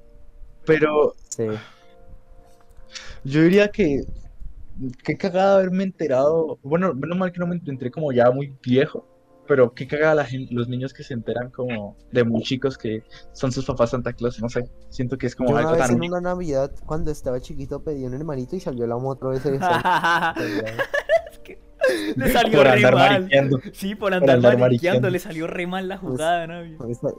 [0.67, 1.45] pero Sí.
[3.25, 4.05] yo diría que
[5.05, 6.59] qué cagada haberme enterado.
[6.63, 9.07] Bueno, menos mal que no me entré como ya muy viejo.
[9.49, 13.03] Pero qué cagada la gen- los niños que se enteran como de muy chicos que
[13.33, 14.71] son sus papás Santa Claus, no sé.
[14.89, 16.15] Siento que es como Yo una algo vez tan en único.
[16.17, 19.51] una Navidad, cuando estaba chiquito, pedí un hermanito y salió la moto ese
[22.17, 23.11] le salió por re andar mal.
[23.13, 23.61] mariqueando.
[23.73, 25.11] Sí, por andar, andar mariqueando, mariqueando.
[25.11, 26.63] le salió re mal la jugada, ¿no?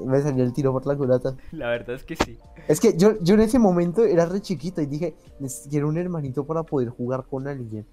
[0.05, 1.35] Me salió el tiro por la culata.
[1.51, 2.37] La verdad es que sí.
[2.67, 5.97] Es que yo, yo en ese momento era re chiquito y dije, "Nes- quiero un
[5.97, 7.85] hermanito para poder jugar con alguien.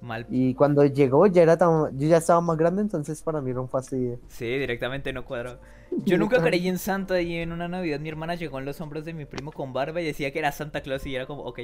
[0.00, 0.26] Mal.
[0.30, 3.60] Y cuando llegó ya era tan, yo ya estaba más grande, entonces para mí era
[3.60, 4.20] un fastidio.
[4.28, 5.58] Sí, directamente no cuadró.
[6.04, 9.04] Yo nunca creí en Santa y en una Navidad mi hermana llegó en los hombros
[9.04, 11.60] de mi primo con barba y decía que era Santa Claus y era como, ok,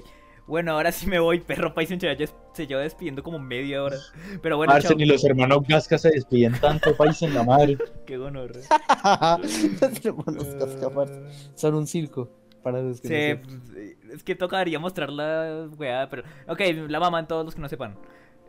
[0.46, 2.16] bueno, ahora sí me voy, perro país ya
[2.52, 3.96] se lleva despidiendo como media hora.
[4.42, 5.00] Pero bueno, Arsen chao.
[5.00, 7.78] y los hermanos Gasca se despiden tanto, país en la madre.
[8.06, 8.62] Qué gonorrea.
[9.40, 11.08] Los hermanos Cascapar
[11.54, 12.30] son un circo.
[12.62, 16.22] Para los que Sí, no pues, es que tocaría mostrar la weá, pero...
[16.48, 17.98] Ok, la maman todos los que no sepan.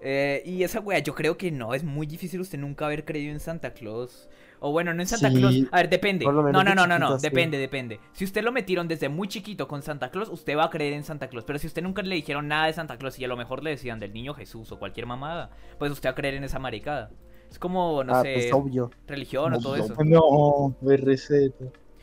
[0.07, 3.33] Eh, y esa weá, yo creo que no, es muy difícil usted nunca haber creído
[3.33, 4.29] en Santa Claus.
[4.59, 5.37] O bueno, no en Santa Sí.
[5.37, 5.55] Claus.
[5.71, 6.25] A ver, depende.
[6.25, 7.17] No, no, no, no, no.
[7.17, 7.27] sí.
[7.27, 7.99] Depende, depende.
[8.13, 11.03] Si usted lo metieron desde muy chiquito con Santa Claus, usted va a creer en
[11.03, 11.43] Santa Claus.
[11.43, 13.71] Pero si usted nunca le dijeron nada de Santa Claus y a lo mejor le
[13.71, 15.49] decían del niño Jesús o cualquier mamada,
[15.79, 17.09] pues usted va a creer en esa maricada.
[17.49, 18.91] Es como, no ah, sé, pues obvio.
[19.07, 19.95] religión o todo eso.
[20.03, 21.31] No, BRZ.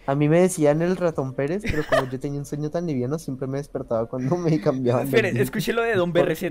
[0.07, 3.19] A mí me decían el ratón Pérez, pero como yo tenía un sueño tan liviano,
[3.19, 5.03] siempre me despertaba cuando me cambiaban.
[5.05, 5.43] de Espere, niño.
[5.45, 6.45] escuché lo de Don BRZ.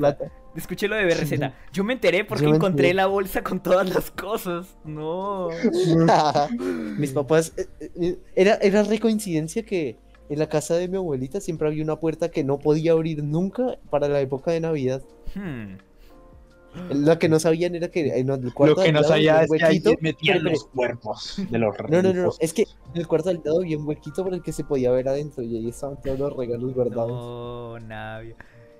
[0.56, 1.34] Escuché lo de BRZ.
[1.74, 2.93] Yo me enteré porque me encontré enteré.
[2.93, 4.78] la bolsa con todas las cosas.
[4.86, 5.49] No.
[6.97, 7.54] Mis papás.
[7.58, 7.68] eh,
[7.99, 9.97] eh, Era, era re coincidencia que
[10.30, 13.78] en la casa de mi abuelita siempre había una puerta que no podía abrir nunca
[13.89, 15.02] para la época de Navidad.
[15.36, 15.76] Hmm.
[16.93, 19.43] Lo que no sabían era que en el cuarto Lo que no lado sabía había
[19.45, 20.01] es un que ahí huequito.
[20.01, 23.41] metían los cuerpos de los No, no, no, no, es que en el cuarto al
[23.43, 26.17] lado había un huequito por el que se podía ver adentro y ahí estaban todos
[26.17, 27.09] los regalos guardados.
[27.11, 28.36] No, Navia.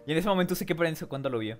[0.07, 1.57] Y en ese momento usted qué pensó cuando lo vio.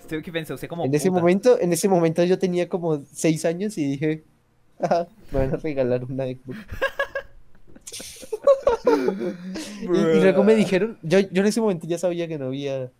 [0.00, 0.54] ¿Usted qué pensó?
[0.54, 4.24] Usted como en ese momento, en ese momento yo tenía como seis años y dije,
[4.80, 6.58] "Ah, me van a regalar una Xbox.
[9.82, 12.90] Y, y luego me dijeron, yo, yo en ese momento ya sabía que no había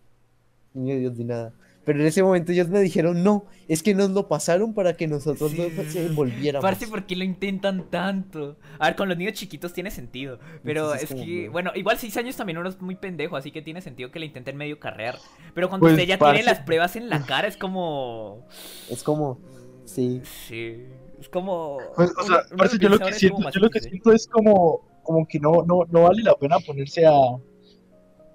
[0.73, 1.53] niño de Dios ni nada.
[1.87, 5.07] Pero en ese momento ellos me dijeron, no, es que nos lo pasaron para que
[5.07, 5.71] nosotros Sí.
[5.73, 6.61] no se envolviéramos.
[6.61, 8.57] Parce, ¿por qué lo intentan tanto?
[8.77, 10.37] A ver, con los niños chiquitos tiene sentido.
[10.65, 11.51] Pero Entonces es como, que, bueno.
[11.51, 14.25] bueno, igual seis años también uno es muy pendejo, así que tiene sentido que le
[14.25, 15.15] intenten medio carrear.
[15.53, 18.45] Pero cuando Pues, usted ya parce- tiene las pruebas en la cara, es como.
[18.89, 19.39] Es como,
[19.85, 20.21] sí.
[20.45, 20.83] Sí.
[21.21, 21.77] Es como.
[21.95, 25.25] Pues, o sea, parce, yo lo que siento, yo lo que siento es como, como
[25.25, 27.13] que no, no, no vale la pena ponerse a.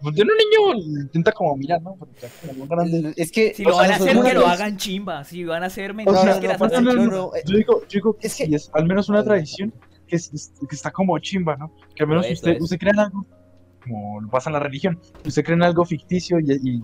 [0.02, 1.94] Pues de un niño intenta como mirar, ¿no?
[1.96, 3.12] Porque ya como grande.
[3.16, 5.24] Es que, Si lo sea, van a hacer, que lo hagan chimba.
[5.24, 6.84] Si van a hacer mentiras que las no, hacen.
[6.84, 9.22] no, no, no, no, Yo digo, yo digo es que- sí, es al menos una
[9.22, 9.72] tradición
[10.06, 11.72] que, es- es- que está como chimba, ¿no?
[11.94, 13.24] Que al menos usted, usted cree en algo,
[13.84, 16.82] como lo pasa en la religión, usted cree en algo ficticio y, y,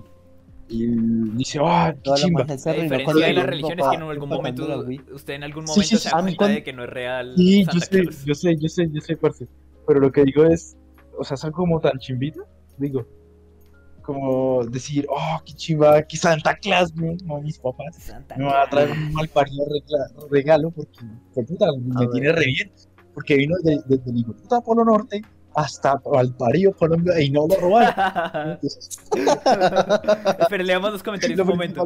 [0.69, 0.87] y
[1.37, 2.47] dice, ah, la chimba.
[2.47, 4.77] se La arruinó diferencia de la religión es que en algún momento la
[5.15, 6.85] usted en algún Sí, momento sí, se sí, da a mí cuenta de que no
[6.85, 7.35] es real.
[7.37, 8.25] Sí, yo Santa sé, Claus.
[8.25, 9.49] yo sé, yo sé, yo sé, parce.
[9.87, 10.77] Pero lo que digo es,
[11.19, 12.43] o sea, algo como tan chimbito,
[12.79, 13.07] digo,
[14.03, 17.15] como decir, oh, qué chimba, que Santa Claus, ¿no?
[17.25, 17.95] No, mis papás.
[17.99, 19.65] Santa Me va a traer un mal parido
[20.31, 21.01] regalo porque,
[21.35, 22.11] por puta, me ver.
[22.11, 22.73] tiene re bien.
[23.13, 25.21] Porque vino de- desde mi puta Polo Norte
[25.55, 28.59] hasta al parido Colombia y no lo robaron.
[30.41, 31.83] Espera, leamos los comentarios un momento.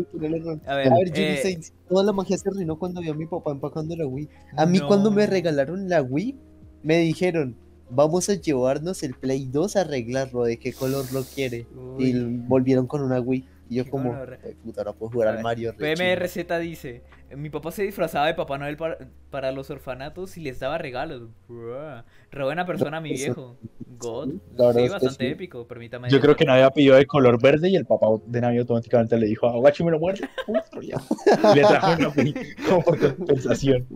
[0.66, 3.08] A ver, A ver, yo eh, no sé, toda la magia se arruinó cuando vi
[3.08, 4.28] a mi papá empacando la Wii.
[4.56, 5.30] A mí cuando me no.
[5.30, 6.36] regalaron la Wii,
[6.82, 7.56] me dijeron,
[7.94, 11.66] vamos a llevarnos el Play 2 a arreglarlo, de qué color lo quiere.
[11.98, 13.46] Y volvieron con una Wii.
[13.68, 14.38] Y yo Qué como, gonorrea.
[14.44, 15.74] "Ay, puta, ahora puedo jugar A al ver, Mario.
[15.78, 16.14] re chimba".
[16.14, 17.02] PMRZ dice,
[17.34, 18.98] mi papá se disfrazaba de Papá Noel para,
[19.30, 21.30] para los orfanatos y les daba regalos.
[21.48, 22.02] Bruh.
[22.30, 23.56] Re buena persona mi Eso- viejo.
[23.98, 24.28] God.
[24.56, 25.32] la verdad Sí, es que bastante sí.
[25.32, 26.10] épico, permítame.
[26.10, 29.26] yo creo que había pedido de color verde y el papá de Navi automáticamente le
[29.26, 30.28] dijo, aguachi me lo muerde.
[30.82, 32.34] Y le trajo una Wii
[32.68, 33.86] como por compensación.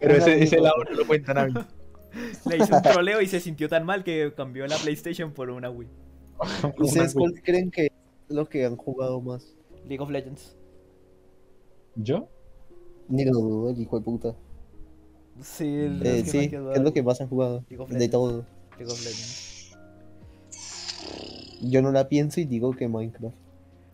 [0.00, 1.54] Pero ese, ese lado no lo cuenta Navi.
[2.48, 5.70] Le hizo un troleo y se sintió tan mal que cambió la PlayStation por una
[5.70, 5.88] Wii.
[6.78, 7.90] ¿Ustedes cuál creen que es
[8.28, 9.56] lo que han jugado más?
[9.86, 10.56] League of Legends.
[11.96, 12.28] ¿Yo?
[13.08, 14.34] Ni lo dudo, el hijo de puta.
[15.40, 17.64] Sí, el Eh, sí, ¿qué es lo que más han jugado?
[17.68, 18.12] League of De Legends.
[18.12, 18.46] todo.
[18.78, 19.76] League of Legends.
[21.62, 23.36] Yo no la pienso y digo que Minecraft.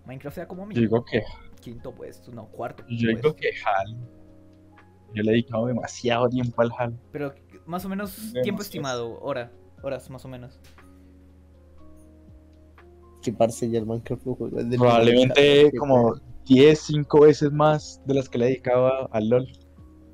[0.07, 1.23] Minecraft sea como mi digo que,
[1.61, 3.97] quinto puesto, no, cuarto yo digo que Hal.
[5.14, 6.99] Yo le he dedicado demasiado tiempo al Hal.
[7.12, 7.35] Pero
[7.69, 8.43] más o menos Demasiado.
[8.43, 9.53] tiempo estimado, hora,
[9.83, 10.59] horas más o menos.
[13.23, 14.23] Que parce ya el Minecraft
[14.77, 16.14] Probablemente como
[16.47, 19.49] 10, 5 veces más de las que le dedicaba al LOL.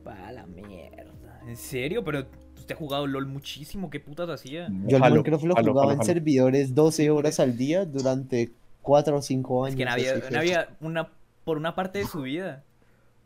[0.02, 1.40] Pa' la mierda.
[1.46, 2.04] ¿En serio?
[2.04, 2.26] Pero
[2.56, 4.68] usted ha jugado LOL muchísimo, ¿qué putas hacía?
[4.86, 8.50] Yo el Minecraft lo jugaba en servidores 12 horas al día durante
[8.82, 9.74] 4 o 5 años.
[9.74, 11.12] Es que no había, no había una,
[11.44, 12.64] por una parte de su vida,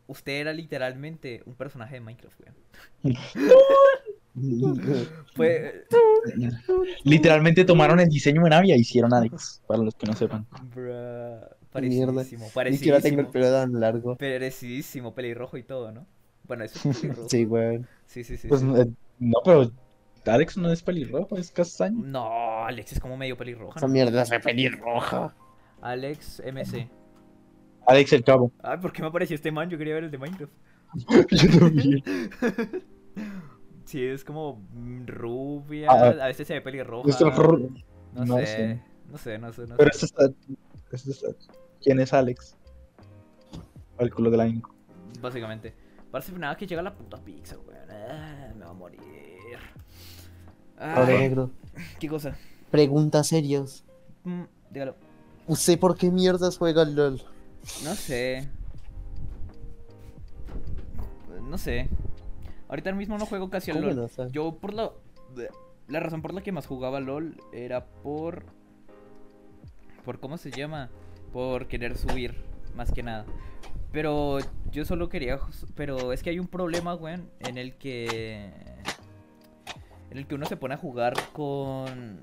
[0.05, 2.55] usted era literalmente un personaje de Minecraft, weón.
[5.35, 5.85] Fue,
[7.03, 10.47] Literalmente tomaron el diseño de Navi y hicieron Alex, para los que no sepan.
[10.51, 12.21] bruh, Mierda.
[12.21, 14.17] parecidísimo, Ni siquiera tengo el parecidísimo, pelo tan largo.
[14.17, 16.07] parecidísimo, pelirrojo y todo, ¿no?
[16.43, 17.29] Bueno, eso es pelirrojo.
[17.29, 17.87] Sí, weón.
[18.05, 18.47] sí, sí, sí.
[18.47, 18.67] Pues sí.
[18.75, 18.87] eh,
[19.19, 19.71] no, pero
[20.25, 22.03] Alex no es pelirrojo, es castaño.
[22.05, 23.79] No, Alex es como medio pelirroja.
[23.79, 23.93] Esa ¿no?
[23.93, 25.35] mierda es pelirroja.
[25.81, 26.89] Alex MC.
[27.87, 28.51] Alex el Cabo.
[28.61, 29.69] Ay, ¿por qué me apareció este man?
[29.69, 30.53] Yo quería ver el de Minecraft.
[31.31, 32.03] Yo también.
[33.89, 36.09] Sí, es como mm, rubia, Ah.
[36.09, 37.09] a veces se ve pelirroja.
[37.09, 38.45] Es No, no sé.
[38.45, 38.81] sé.
[39.09, 40.05] no sé, no sé, no Pero sé.
[40.05, 40.35] esto está,
[40.91, 41.27] esto está-
[41.81, 42.55] ¿Quién es Alex?
[43.97, 44.75] Al culo de la Inco.
[45.19, 45.73] Básicamente.
[46.11, 47.89] Parece nada que llega la puta pizza, weón.
[47.89, 48.99] Ah, me va a morir.
[50.77, 51.49] Ay, negro.
[51.99, 52.37] ¿Qué cosa?
[52.69, 53.83] Preguntas serias.
[54.23, 54.97] Mm, dígalo.
[55.47, 57.23] ¿Usted por qué mierdas juega al LOL?
[57.83, 58.47] No sé.
[61.49, 61.89] No sé.
[62.69, 64.09] Ahorita mismo no juego casi al ¿Cómo LOL.
[64.15, 64.29] no?
[64.29, 64.91] Yo por la...
[65.87, 68.45] La razón por la que más jugaba LOL era por...
[70.05, 70.89] Por cómo se llama.
[71.33, 72.35] Por querer subir,
[72.75, 73.25] más que nada.
[73.91, 74.37] Pero
[74.71, 75.39] yo solo quería...
[75.75, 78.51] Pero es que hay un problema, weón, en el que...
[80.11, 82.21] En el que uno se pone a jugar con...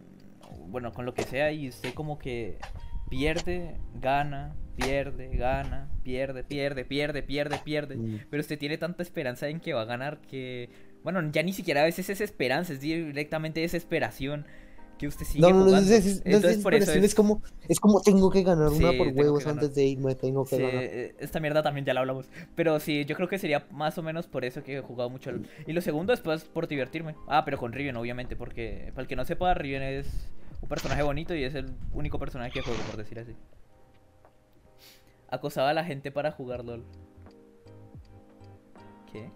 [0.69, 2.59] Bueno, con lo que sea y usted como que
[3.09, 7.97] pierde, gana, pierde, gana, pierde, pierde, pierde, pierde, pierde.
[7.97, 8.21] Mm.
[8.31, 10.69] Pero usted tiene tanta esperanza en que va a ganar que...
[11.03, 14.45] Bueno, ya ni siquiera a veces es esperanza, es directamente desesperación
[14.99, 15.93] que usted sigue No, no, no, jugando.
[15.93, 17.05] es, es, es, Entonces por eso es...
[17.05, 20.15] es como, es como tengo que ganar una Sí, por tengo huevos antes de irme,
[20.15, 20.83] tengo que Sí, ganar.
[20.83, 22.27] eh, esta mierda también ya la hablamos.
[22.55, 25.31] Pero sí, yo creo que sería más o menos por eso que he jugado mucho.
[25.31, 27.15] al- Y lo segundo es pues por divertirme.
[27.29, 30.31] Ah, pero con Riven, obviamente, porque para el que no sepa, Riven es
[30.63, 33.33] un personaje bonito y es el único personaje que juego, por decir así.
[35.29, 36.85] Acosaba a la gente para jugar LOL.
[39.13, 39.31] ¿Qué?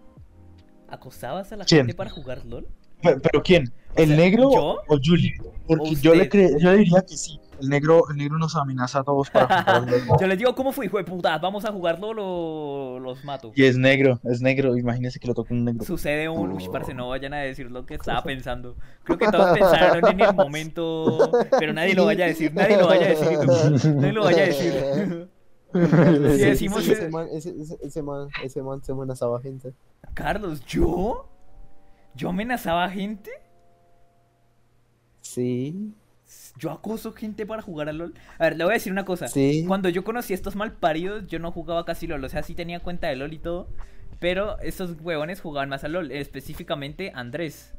[0.89, 1.81] ¿Acosabas a la ¿Quién?
[1.83, 2.67] gente para jugar LOL?
[3.03, 3.73] Pe- ¿Pero quién?
[3.97, 4.79] ¿El sea, negro ¿yo?
[4.89, 5.33] o Julie?
[5.67, 7.41] Porque ¿O yo le, cre- yo le diría que sí.
[7.61, 10.19] El negro, el negro nos amenaza a todos para jugar LOL.
[10.21, 11.39] Yo les digo, ¿cómo fue, hijo de puta?
[11.39, 13.53] ¿Vamos a jugar LOL o los mato?
[13.55, 14.77] Y es negro, es negro.
[14.77, 15.85] Imagínese que lo toque un negro.
[15.85, 16.53] Sucede un...
[16.53, 18.77] Uy, parce, no vayan a decir lo que estaba pensando.
[19.05, 22.87] Creo que todos pensaron en el momento, pero nadie lo vaya a decir, nadie lo
[22.87, 23.39] vaya a decir,
[23.97, 25.29] nadie lo vaya a decir.
[26.37, 26.85] Si decimos...
[26.85, 29.73] sí, ese, man, ese, ese, ese man, ese man se amenazaba gente.
[30.15, 31.29] Carlos, ¿yo?
[32.15, 33.31] ¿Yo amenazaba a gente?
[35.21, 35.95] Sí,
[36.59, 38.15] ¿Yo acoso gente para jugar a LOL?
[38.39, 39.29] A ver, le voy a decir una cosa.
[39.29, 39.65] sí.
[39.67, 42.23] Cuando yo conocí a estos malparidos, yo no jugaba casi LOL.
[42.25, 43.69] O sea, sí tenía cuenta de LOL y todo.
[44.19, 46.13] Pero estos huevones jugaban más a LOL.
[46.13, 47.75] Específicamente Andrés.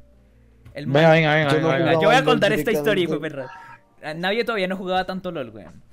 [0.73, 1.53] El Venga, venga, venga.
[1.53, 3.51] Yo no venga, yo voy a contar esta historia, hijo de perra.
[4.15, 5.83] Nadie todavía no jugaba tanto LOL, weón.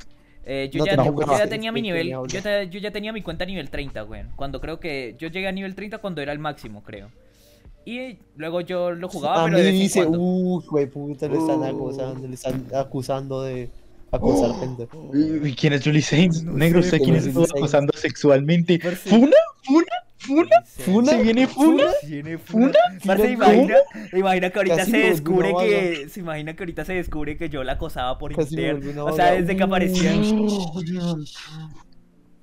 [0.51, 2.91] Eh, yo, No ya, te yo ya es tenía mi nivel, yo, te- yo ya
[2.91, 4.31] tenía mi cuenta a nivel 30, weón.
[4.35, 7.11] Cuando creo que yo llegué a nivel 30 cuando era el máximo, creo.
[7.85, 10.19] Y luego yo lo jugaba, a pero mí de vez en dice, cuando.
[10.21, 11.65] uy, güey, puta, lo están Uh.
[11.65, 13.69] acusando, le están acusando de
[14.11, 14.89] acosar gente.
[15.45, 16.43] ¿Y ¿Quién es Julie Sainz?
[16.43, 18.79] No negro, sé, ¿usted quién Julie acosando sexualmente?
[18.79, 19.37] ¿Funa?
[19.65, 19.87] ¿Funa?
[20.19, 20.63] ¿Funa?
[20.65, 21.13] ¿Funa?
[21.13, 21.85] ¿Se viene Funa?
[22.07, 22.73] Tiene ¿Funa?
[23.07, 23.77] Parce, ¿Tiene imagina,
[24.13, 26.09] imagina que ahorita Casi se descubre que.
[26.09, 29.57] Se imagina que ahorita se descubre que yo la acosaba por una O sea, desde
[29.57, 30.13] que aparecía.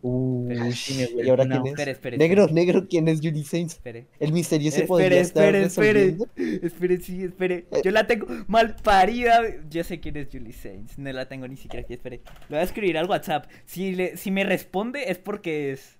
[0.07, 1.71] Uy, ¿y ahora quién es?
[1.71, 2.17] Espere, espere.
[2.17, 3.73] Negro, espere, negro, ¿quién es Julie Sainz?
[3.73, 4.05] Espere.
[4.19, 6.61] El misterio se Espere, podría estar espere, espere.
[6.61, 7.65] Espere, sí, espere.
[7.83, 9.41] Yo la tengo mal parida.
[9.67, 10.99] Yo sé quién es Julie Sainz.
[10.99, 11.95] No la tengo ni siquiera aquí.
[11.95, 12.17] Espere.
[12.17, 13.47] Le voy a escribir al WhatsApp.
[13.65, 15.94] Si, le, si me responde es porque es.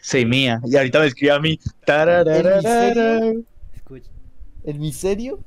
[0.00, 0.60] Se mía.
[0.64, 1.58] Y ahorita me escribe a mí.
[3.74, 4.10] Escucha.
[4.64, 5.40] ¿El misterio?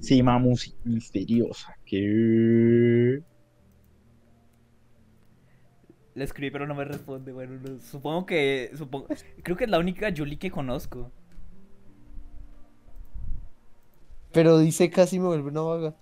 [0.00, 1.76] Sí, mamus misteriosa.
[1.84, 3.22] ¿Qué?
[6.14, 7.32] Le escribí, pero no me responde.
[7.32, 8.70] Bueno, no- supongo que.
[8.76, 9.08] Supongo,
[9.42, 11.10] creo que es la única Julie que conozco.
[14.32, 15.94] Pero dice casi me vuelve una vaga.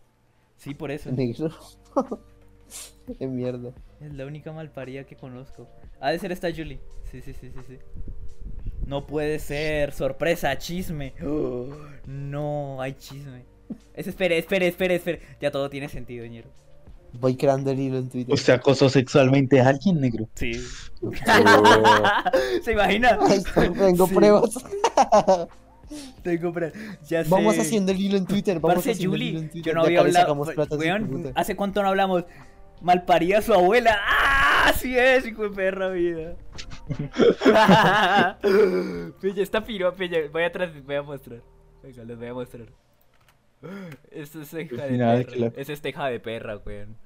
[0.56, 1.10] Sí, por eso.
[1.12, 1.50] Negro.
[3.18, 3.72] Qué mierda.
[4.00, 5.68] Es la única malparida que conozco.
[6.02, 6.80] Ha de ser esta Julie.
[7.10, 7.78] Sí, sí, sí, sí, sí.
[8.84, 9.92] No puede ser.
[9.92, 11.14] Sorpresa, chisme.
[11.24, 11.68] Oh,
[12.06, 13.44] no, hay chisme.
[13.94, 15.20] Es, espere, espere, espere, espere.
[15.40, 16.50] Ya todo tiene sentido, ñero.
[17.20, 18.34] Voy creando el hilo en Twitter.
[18.34, 20.28] ¿Usted acosó sexualmente a alguien negro?
[20.34, 20.54] Sí.
[22.64, 23.18] ¿Se imagina?
[23.20, 23.40] Ay,
[23.78, 24.14] tengo Sí.
[24.14, 24.50] pruebas.
[26.22, 26.54] Tengo
[27.08, 27.30] Ya sé.
[27.30, 28.58] Vamos haciendo el hilo en Twitter.
[28.58, 29.72] Vamos Parce, haciendo el hilo Julie, en Twitter.
[29.72, 30.34] yo no había hablado.
[30.34, 31.32] Weón.
[31.36, 32.24] ¿hace cuánto no hablamos?
[32.82, 33.96] Malparida su abuela.
[34.06, 34.66] ¡Ah!
[34.68, 36.36] Así es, hijo de perra vida.
[39.20, 40.18] Pilla, está piro, pilla.
[40.32, 41.40] Voy a, tras- voy a mostrar.
[41.82, 42.66] Venga, les voy a mostrar.
[44.10, 45.36] Es hija de final, perra.
[45.38, 46.96] la- Es esta hija de perra, weón.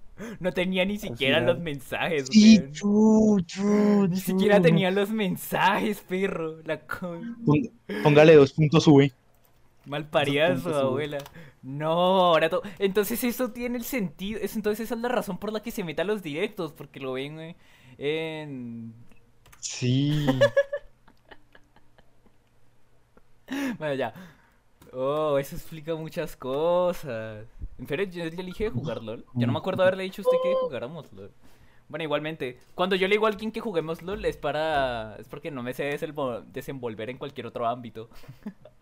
[0.40, 3.44] No tenía ni siquiera los mensajes, Sí, weón.
[3.44, 6.62] chu, Ni siquiera tenía los mensajes, perro.
[6.64, 7.36] La con...
[8.02, 9.12] Póngale dos puntos sube.
[10.60, 10.74] Su sí.
[10.74, 11.18] abuela.
[11.62, 11.88] No,
[12.26, 12.62] ahora todo.
[12.78, 14.40] Entonces eso tiene el sentido.
[14.42, 16.72] Es, entonces esa es la razón por la que se mete a los directos.
[16.72, 17.56] Porque lo ven güey,
[17.98, 18.94] en.
[19.60, 20.26] Sí.
[23.78, 24.12] Bueno, ya.
[24.92, 27.46] Oh, eso explica muchas cosas.
[27.78, 29.24] En serio, yo ya elige jugar LOL.
[29.34, 31.30] Yo no me acuerdo haberle dicho a usted que jugáramos LOL.
[31.88, 35.16] Bueno, igualmente, cuando yo le digo a alguien que juguemos LOL es para.
[35.18, 38.08] es porque no me sé desenvol- desenvolver en cualquier otro ámbito.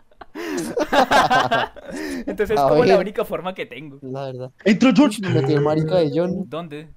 [2.26, 3.98] Entonces es A como la única forma que tengo.
[4.02, 4.50] La verdad.
[4.64, 5.20] Entró George.
[5.22, 6.44] Me metí el marica de John.
[6.48, 6.88] ¿Dónde?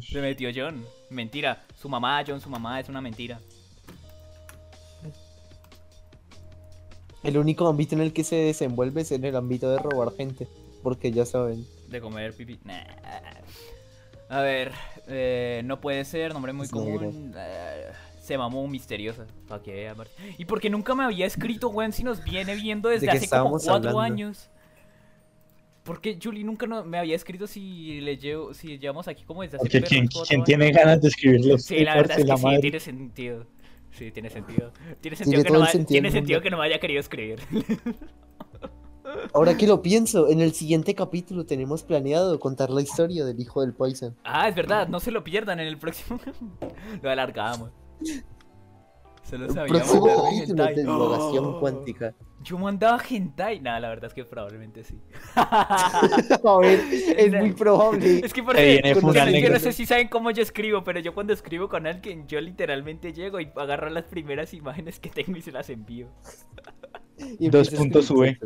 [0.00, 0.84] Se metió John.
[1.10, 1.62] Mentira.
[1.76, 3.40] Su mamá, John, su mamá, es una mentira.
[7.22, 10.48] El único ámbito en el que se desenvuelve es en el ámbito de robar gente.
[10.82, 11.66] Porque ya saben.
[11.88, 12.58] De comer pipí.
[12.64, 12.80] Nah.
[14.30, 14.72] A ver,
[15.08, 16.98] eh, no puede ser, nombre muy Es negro.
[17.10, 17.34] común.
[17.36, 17.90] eh,
[18.30, 19.26] se mamó misteriosa.
[19.48, 19.88] ¿Para qué?
[19.88, 20.06] amor?
[20.38, 23.50] ¿Y por qué nunca me había escrito, weón, si nos viene viendo desde hace como
[23.58, 23.98] cuatro hablando?
[24.00, 24.48] años?
[25.82, 29.42] ¿Por qué Julie nunca no- me había escrito si le llevo, si llevamos aquí como
[29.42, 30.46] desde hace Porque perros ¿quién, cuatro quién años?
[30.46, 32.60] tiene ganas de escribir los Sí, la verdad es la que sí, madre?
[32.60, 33.46] tiene sentido.
[33.90, 34.70] Sí, tiene sentido.
[35.00, 37.40] Tiene Tiene sentido, que, todo no, sentido tiene que no me haya querido escribir.
[39.34, 43.62] Ahora que lo pienso, en el siguiente capítulo tenemos planeado contar la historia del hijo
[43.62, 44.14] del Poison.
[44.22, 46.20] Ah, es verdad, no se lo pierdan en el próximo.
[47.02, 47.70] lo alargamos.
[49.22, 51.60] Sabíamos próximo hablar de divagación Oh.
[51.60, 52.14] cuántica.
[52.42, 53.60] Yo mandaba hentai.
[53.60, 54.98] Nada, la verdad es que probablemente sí.
[55.36, 58.20] A ver, es muy probable.
[58.24, 58.80] Es que por Se
[59.40, 62.40] yo, no- sé si saben cómo yo escribo, pero yo cuando escribo con alguien, yo
[62.40, 66.08] literalmente llego y agarro las primeras imágenes que tengo y se las envío.
[67.38, 68.38] Y Dos puntos sube.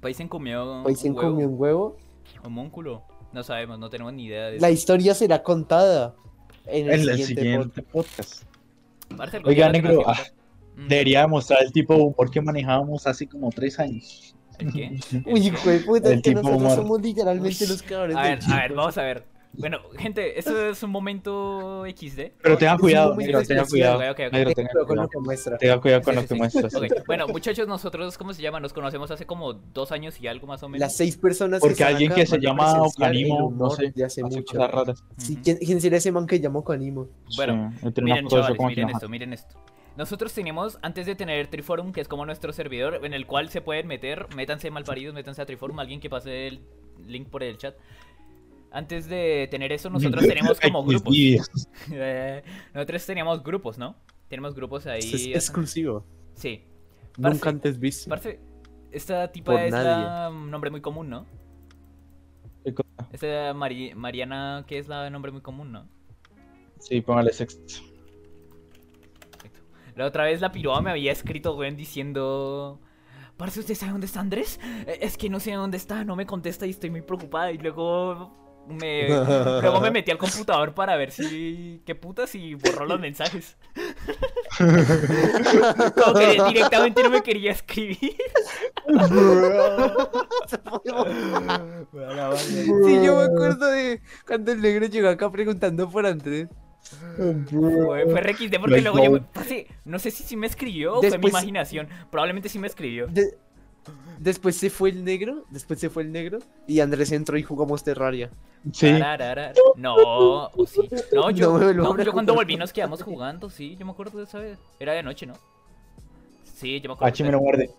[0.00, 1.96] Paisen comió huevo, comió un huevo.
[2.42, 3.02] homúnculo.
[3.32, 4.74] No sabemos, no tenemos ni idea de La eso.
[4.74, 6.14] historia será contada
[6.66, 8.42] en el, En el siguiente, siguiente podcast.
[9.44, 10.18] Oiga, negro, ah.
[10.76, 14.34] Mm, Debería demostrar el tipo de humor que manejábamos hace como tres años.
[14.58, 14.86] ¿El qué?
[14.86, 16.76] ¿El Uy, hijo de puta, es que nosotros humor.
[16.76, 17.70] somos literalmente Uy.
[17.70, 19.33] los cabrones A ver, a ver, vamos a ver.
[19.56, 22.20] Bueno, gente, esto es un momento XD.
[22.42, 23.66] Pero tenga es cuidado, un negro, momento tenga especial.
[23.68, 23.98] cuidado.
[23.98, 24.14] Cuidado
[24.54, 25.02] con cuidado.
[25.02, 25.58] lo que muestra.
[25.58, 26.38] Tenga cuidado con Sí, lo sí, que sí.
[26.38, 27.04] muestras.
[27.06, 28.60] Bueno, muchachos, nosotros, ¿cómo se llama?
[28.60, 30.80] Nos conocemos hace como dos años y algo más o menos.
[30.80, 34.56] Las seis personas Porque alguien que se llama Ocanimo, no sé, de hace hace mucho.
[34.56, 35.04] cosas raras.
[35.18, 35.38] Sí.
[35.42, 37.08] ¿quién, quién será ese man que llamó Ocanimo?
[37.36, 39.54] Bueno, Sí, Miren, chavales, miren esto, miren esto.
[39.96, 43.60] Nosotros teníamos, antes de tener Triforum, que es como nuestro servidor, en el cual se
[43.60, 46.60] pueden meter, métanse malparidos, métanse a Triforum, alguien que pase el
[47.06, 47.76] link por el chat.
[48.76, 51.14] Antes de tener eso, nosotros tenemos como grupos.
[51.92, 52.42] Eh,
[52.74, 53.94] nosotros teníamos grupos, ¿no?
[54.28, 54.98] Tenemos grupos ahí.
[54.98, 56.04] Es bastante- exclusivo.
[56.34, 56.64] Sí.
[57.16, 58.08] Nunca antes visto.
[58.10, 58.40] Parce,
[58.90, 61.24] esta tipa Por es la un nombre muy común, ¿no?
[63.12, 65.86] Esta Mari- Mariana, que es la nombre muy común, ¿no?
[66.80, 67.74] Sí, póngale sexto.
[69.30, 69.60] Perfecto.
[69.94, 72.80] La otra vez la piroa me había escrito, güey, diciendo...
[73.36, 74.58] Parce, ¿usted sabe dónde está Andrés?
[74.86, 77.52] "Eh, Es que no sé dónde está, no me contesta y estoy muy preocupada.
[77.52, 78.32] Y luego
[78.68, 79.08] me,
[79.62, 81.82] luego me metí al computador para ver si...
[81.84, 82.34] ¿Qué putas?
[82.34, 83.56] Y borró los mensajes.
[84.58, 88.16] Como que directamente no me quería escribir.
[92.36, 96.48] Sí, yo me acuerdo de cuando el negro llegó acá preguntando por Andrés.
[97.16, 99.20] Fue, fue requisite porque luego yo...
[99.84, 101.88] no sé si sí me escribió o fue mi imaginación.
[102.10, 103.06] Probablemente sí me escribió.
[103.06, 103.36] De-
[104.18, 107.82] Después se fue el negro, después se fue el negro y Andrés entró y jugamos
[107.82, 108.30] Terraria.
[108.72, 108.90] Sí.
[109.76, 110.88] No, o sí.
[111.12, 114.24] No, yo, No no, yo cuando volví nos quedamos jugando, sí, yo me acuerdo de
[114.24, 114.58] esa vez.
[114.78, 115.34] Era de noche, ¿no?
[116.54, 117.12] Sí, yo me acuerdo.
[117.12, 117.70] H me lo muerde.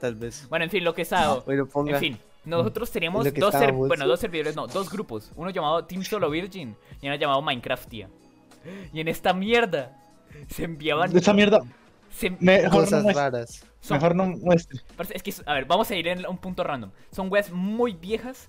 [0.00, 0.46] Tal vez.
[0.48, 1.40] Bueno, en fin, lo que estaba.
[1.40, 1.92] Bueno, ponga.
[1.92, 5.30] En fin, nosotros teníamos Lo que dos, ser- bueno, dos servidores, no, dos grupos.
[5.36, 8.08] Uno llamado Team Solo Virgin y uno llamado Minecraftia.
[8.92, 9.96] Y en esta mierda
[10.48, 11.16] se enviaban.
[11.16, 11.60] Esa mierda,
[12.10, 13.64] se- mejor no Cosas raras.
[13.82, 14.80] Son- Mejor no muestre.
[15.12, 16.90] es que, a ver, vamos a ir en un punto random.
[17.10, 18.48] Son weas muy viejas,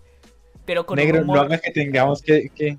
[0.66, 2.78] pero con Negro, un no haga que tengamos que, que,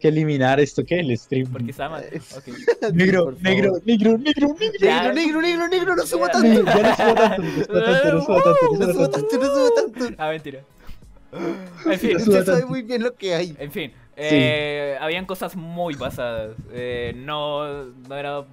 [0.00, 0.98] que eliminar esto, ¿qué?
[1.00, 1.46] El stream.
[1.52, 2.02] Porque está mal.
[2.10, 2.20] Eh.
[2.92, 4.78] Negro, negro, negro, negro, negro.
[4.80, 5.12] Ya.
[5.12, 6.48] Negro, negro, negro, negro, no subo tanto.
[6.48, 7.62] Negro, Ya no subo tanto, no
[8.24, 9.88] subo tanto, no subo tanto, no subo tanto.
[9.88, 10.22] no subo tanto.
[10.22, 10.60] Ah, mentira.
[11.32, 12.66] En fin, subo Usted sabe tanto.
[12.68, 13.56] muy bien lo que hay.
[13.58, 13.92] en fin.
[14.16, 16.56] eh, habían cosas muy basadas.
[16.72, 18.44] eh, no, no era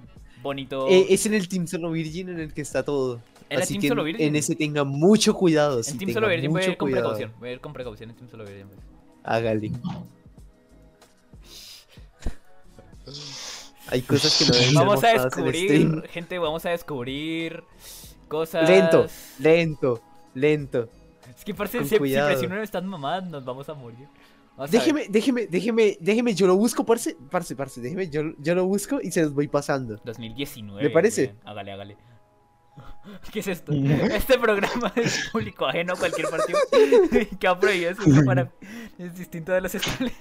[0.42, 0.88] bonito.
[0.88, 3.20] Eh, es en el Team Solo Virgin en el que está todo.
[3.48, 4.26] ¿Era Así Team que Solo en- Virgin?
[4.28, 5.80] en ese tenga mucho cuidado.
[5.86, 7.10] en Team Solo Virgin voy a ir con cuidado.
[7.10, 7.32] precaución.
[7.40, 8.66] Voy a ir con precaución en Team Solo Virgin.
[8.68, 8.78] pues.
[9.24, 9.70] Hágale.
[13.88, 17.62] Hay cosas que no deben Vamos a en descubrir, gente, vamos a descubrir
[18.28, 18.68] cosas.
[18.68, 19.06] Lento,
[19.38, 20.00] lento,
[20.34, 20.88] lento.
[21.36, 24.06] Es que parece si, si presionan estas mamadas, nos vamos a morir.
[24.70, 29.00] Déjeme, déjeme, déjeme, déjeme, yo lo busco, parce, parce, parce, déjeme, yo, yo lo busco
[29.02, 30.00] y se los voy pasando.
[30.04, 30.82] 2019.
[30.82, 31.34] ¿Le parece?
[31.44, 31.96] Hágale, hágale.
[33.32, 33.72] ¿Qué es esto?
[34.12, 36.58] Este programa es público ajeno a cualquier partido
[37.40, 38.50] que ha prohibido su uso para.
[38.98, 40.16] Es distinto de los escolares.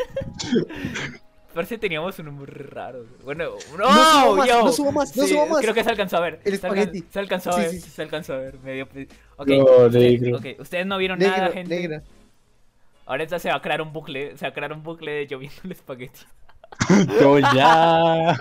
[1.54, 3.06] Parece que teníamos un humor raro.
[3.26, 4.64] Bueno, no, No subo más, yo.
[4.64, 5.62] no subo más, no Sí, subo más.
[5.62, 6.40] Creo que se alcanzó a ver.
[6.46, 7.70] El se, se alcanzó a ver.
[7.72, 7.90] sí, sí.
[7.90, 8.58] Se alcanzó a ver.
[8.60, 8.88] Medio.
[8.88, 10.40] pe- Ok, No, usted- negro.
[10.60, 11.76] ustedes no vieron nada, Negro, gente.
[11.76, 12.04] negra.
[13.12, 15.38] Ahorita se va a crear un bucle, se va a crear un bucle de yo
[15.38, 16.22] viendo el espagueti.
[17.20, 18.38] Yo ya.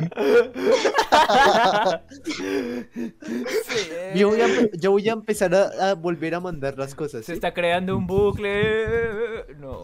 [3.67, 6.95] Sí, Yo voy a, empe- yo voy a empezar a, a volver a mandar las
[6.95, 7.25] cosas.
[7.25, 9.45] Se está creando un bucle.
[9.59, 9.83] No.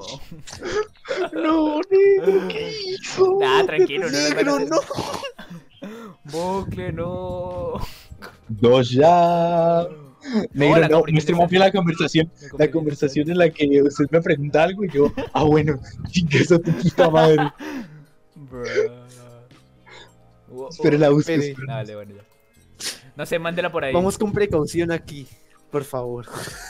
[1.32, 3.38] No, negro, ¿qué hizo?
[3.40, 4.80] Nah, tranquilo, no Negro, hacer- no.
[6.24, 7.72] Bucle, no.
[8.60, 9.86] Yo ya.
[10.52, 12.30] Negro, no, muestre más bien la conversación.
[12.58, 15.78] La conversación en la que usted me pregunta algo y yo, ah, bueno,
[16.10, 17.52] chingue esa tu puta madre.
[20.70, 21.48] Espere la espere.
[21.48, 21.66] espere.
[21.66, 22.22] Dale, bueno, ya.
[23.16, 23.92] No sé, mándela por ahí.
[23.92, 25.26] Vamos con precaución aquí,
[25.70, 26.26] por favor.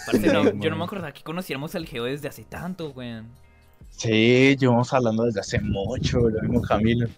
[0.07, 3.29] Parce, no, yo no me acordaba que conociéramos al Geo desde hace tanto, weón.
[3.91, 7.09] Sí, llevamos hablando desde hace mucho, lo mismo Camilo.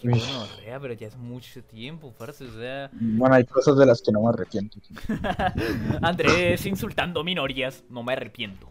[0.00, 2.90] Qué pero ya es mucho tiempo, parce, o sea.
[2.92, 4.78] Bueno, hay cosas de las que no me arrepiento.
[6.02, 8.68] Andrés insultando minorías, no me arrepiento.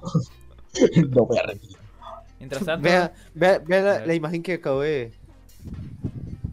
[1.10, 1.78] no voy a arrepentir.
[2.40, 2.84] Mientras tanto.
[2.84, 5.14] Vea, vea, la, imagen que acabo de,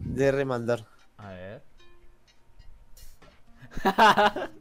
[0.03, 0.85] de remandar.
[1.17, 1.63] A ver.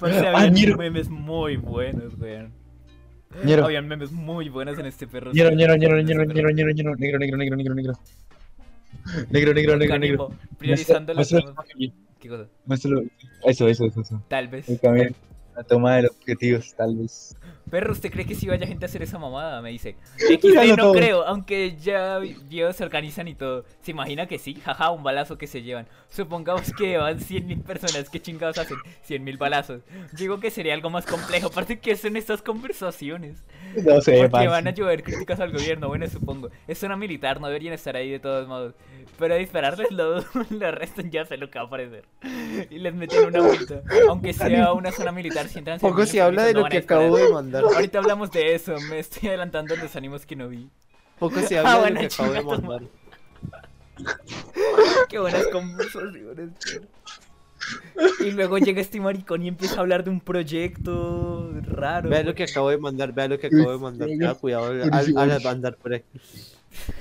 [0.00, 0.76] Parce, Ah, habían ñero.
[0.76, 2.52] memes muy buenos, weón.
[3.44, 3.64] Ñero.
[3.64, 5.32] Habían memes muy buenos en este perro.
[5.32, 6.32] Ñero, ñero, ñero, este ñero, perro.
[6.34, 7.92] ñero, ñero, ñero, negro, negro, negro, negro, negro.
[9.30, 10.32] Negro, negro, negro, negro.
[10.58, 11.28] Priorizando tomas.
[12.18, 12.46] ¿Qué cosa?
[13.44, 14.22] Eso, eso, eso, eso.
[14.28, 14.68] Tal vez.
[14.68, 15.10] El camino.
[15.54, 17.36] La toma de los objetivos, tal vez.
[17.70, 19.60] Perro, ¿usted cree que si vaya gente a hacer esa mamada?
[19.60, 19.96] Me dice.
[20.16, 20.92] XD no todo.
[20.92, 23.64] creo, aunque ya videos se organizan y todo.
[23.80, 24.54] ¿Se imagina que sí?
[24.54, 25.88] Jaja, un balazo que se llevan.
[26.08, 28.08] Supongamos que van 100.000 personas.
[28.08, 28.76] ¿Qué chingados hacen?
[29.08, 29.82] 100.000 balazos.
[30.12, 31.48] Digo que sería algo más complejo.
[31.48, 33.44] Aparte, ¿qué son estas conversaciones?
[33.84, 34.48] No sé, Porque parce.
[34.48, 36.50] van a llover críticas al gobierno, bueno, supongo.
[36.68, 38.74] Es una militar, no deberían estar ahí de todos modos.
[39.18, 42.04] Pero dispararles lo, lo arrestan ya sé lo que va a aparecer.
[42.70, 43.82] Y les meten una multa.
[44.08, 46.78] Aunque sea una zona militar, si entran Poco se habla de no lo a que
[46.78, 47.55] acabo de mandar.
[47.64, 50.68] Ahorita hablamos de eso, me estoy adelantando a los ánimos que no vi.
[51.18, 52.82] Poco se Ah, habla de bueno, lo que acabo de chinga tu mandar.
[55.08, 56.50] Qué buenas conversaciones.
[56.58, 56.80] tío.
[58.20, 62.10] Y luego llega este maricón y empieza a hablar de un proyecto raro.
[62.10, 64.08] Vea lo que acabo de mandar, vea lo que acabo de mandar.
[64.08, 66.06] Tenga cuidado al, al, al mandar por aquí.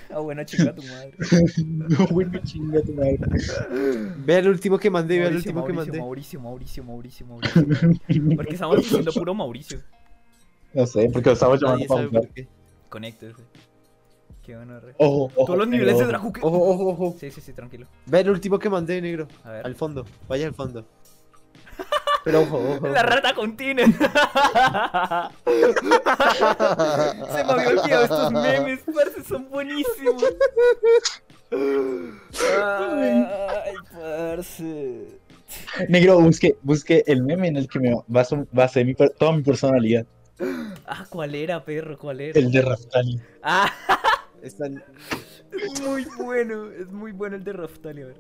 [0.10, 1.14] Ah, bueno, chinga tu madre.
[1.58, 3.20] No, bueno, chinga tu madre.
[4.26, 6.00] Vea el último que mandé, vea el Mauricio, último que Mauricio, mandé.
[6.00, 8.36] Mauricio, Mauricio, Mauricio, Mauricio.
[8.36, 9.80] Porque estamos diciendo puro Mauricio.
[10.76, 12.28] No sé, porque lo estamos llamando para jugar.
[12.90, 13.42] Conéctese.
[14.44, 14.94] Qué bueno, re.
[14.98, 15.46] Ojo, ojo.
[15.46, 16.12] Todos los niveles de ojo.
[16.12, 16.42] Dracu que...
[16.44, 17.16] Ojo, ojo, ojo.
[17.18, 17.88] Sí, sí, sí, tranquilo.
[18.06, 19.28] Vea el último que mandé, negro.
[19.46, 19.66] A ver.
[19.66, 20.86] Al fondo, vaya al fondo.
[22.26, 22.88] Pero ojo, ojo.
[22.90, 23.86] La rata contiene.
[23.86, 23.94] Se
[27.44, 30.24] me había olvidado estos memes, parce, son buenísimos.
[32.52, 35.20] Ay, parce.
[35.88, 40.06] Negro, busque, busque el meme en el que me baso, basé mi, toda mi personalidad.
[40.86, 41.98] Ah, ¿cuál era, perro?
[41.98, 42.40] ¿Cuál era?
[42.40, 43.20] El de Raftali.
[43.42, 43.72] Ah,
[44.42, 44.84] Están...
[45.52, 48.18] es muy bueno, es muy bueno el de Raftali, a ver.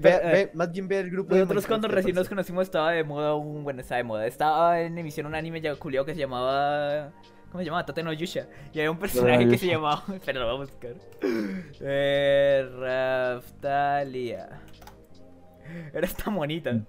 [0.00, 2.92] Pero, eh, ve- más bien vea el grupo de Nosotros cuando recién nos conocimos estaba
[2.92, 3.64] de moda un...
[3.64, 4.26] Bueno, estaba de moda.
[4.26, 7.10] Estaba en emisión un anime ya culiao que se llamaba...
[7.50, 7.84] ¿Cómo se llamaba?
[7.86, 8.46] Tate no Yusha.
[8.72, 10.04] Y había un personaje que se llamaba...
[10.14, 10.94] Espera, lo vamos a buscar.
[11.80, 14.48] Eh, Raftalia.
[15.92, 16.80] Era esta monita.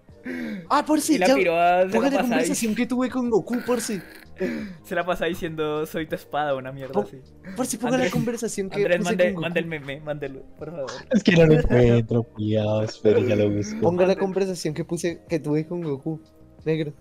[0.70, 1.36] Ah, por si, Y la ya.
[1.36, 4.02] piroa la, Ponga la pasaba, conversación que tuve con Goku, por si.
[4.84, 7.22] se la pasaba diciendo soy tu espada, una mierda Po- así.
[7.56, 10.42] Por si ponga Andrés- la conversación que Andrés, puse mande, con mande el meme, mándelo,
[10.58, 10.92] por favor.
[11.12, 13.80] Es que no lo encuentro, cuidado, espera, ya lo busco.
[13.82, 16.20] Ponga la conversación que puse, que tuve con Goku.
[16.66, 16.94] Negro.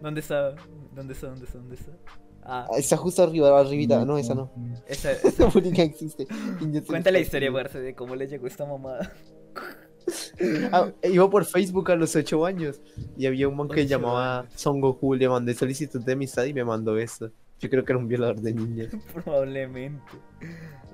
[0.00, 0.54] ¿Dónde está?
[0.94, 1.28] ¿Dónde está?
[1.28, 1.58] ¿Dónde está?
[1.58, 1.92] ¿Dónde está?
[2.42, 4.04] Ah, Ah, Está justo arriba, arribita.
[4.04, 4.50] No, esa no.
[4.88, 5.46] esa, esa.
[5.82, 6.26] Existe.
[6.86, 9.12] Cuenta la historia, parce, de cómo le llegó esta mamada.
[10.72, 12.80] Ah, iba por Facebook a los 8 años
[13.16, 16.64] y había un man que llamaba Son Goku, le mandé solicitud de amistad y me
[16.64, 17.30] mandó esto.
[17.60, 18.88] Yo creo que era un violador de niñas.
[19.14, 20.02] Probablemente.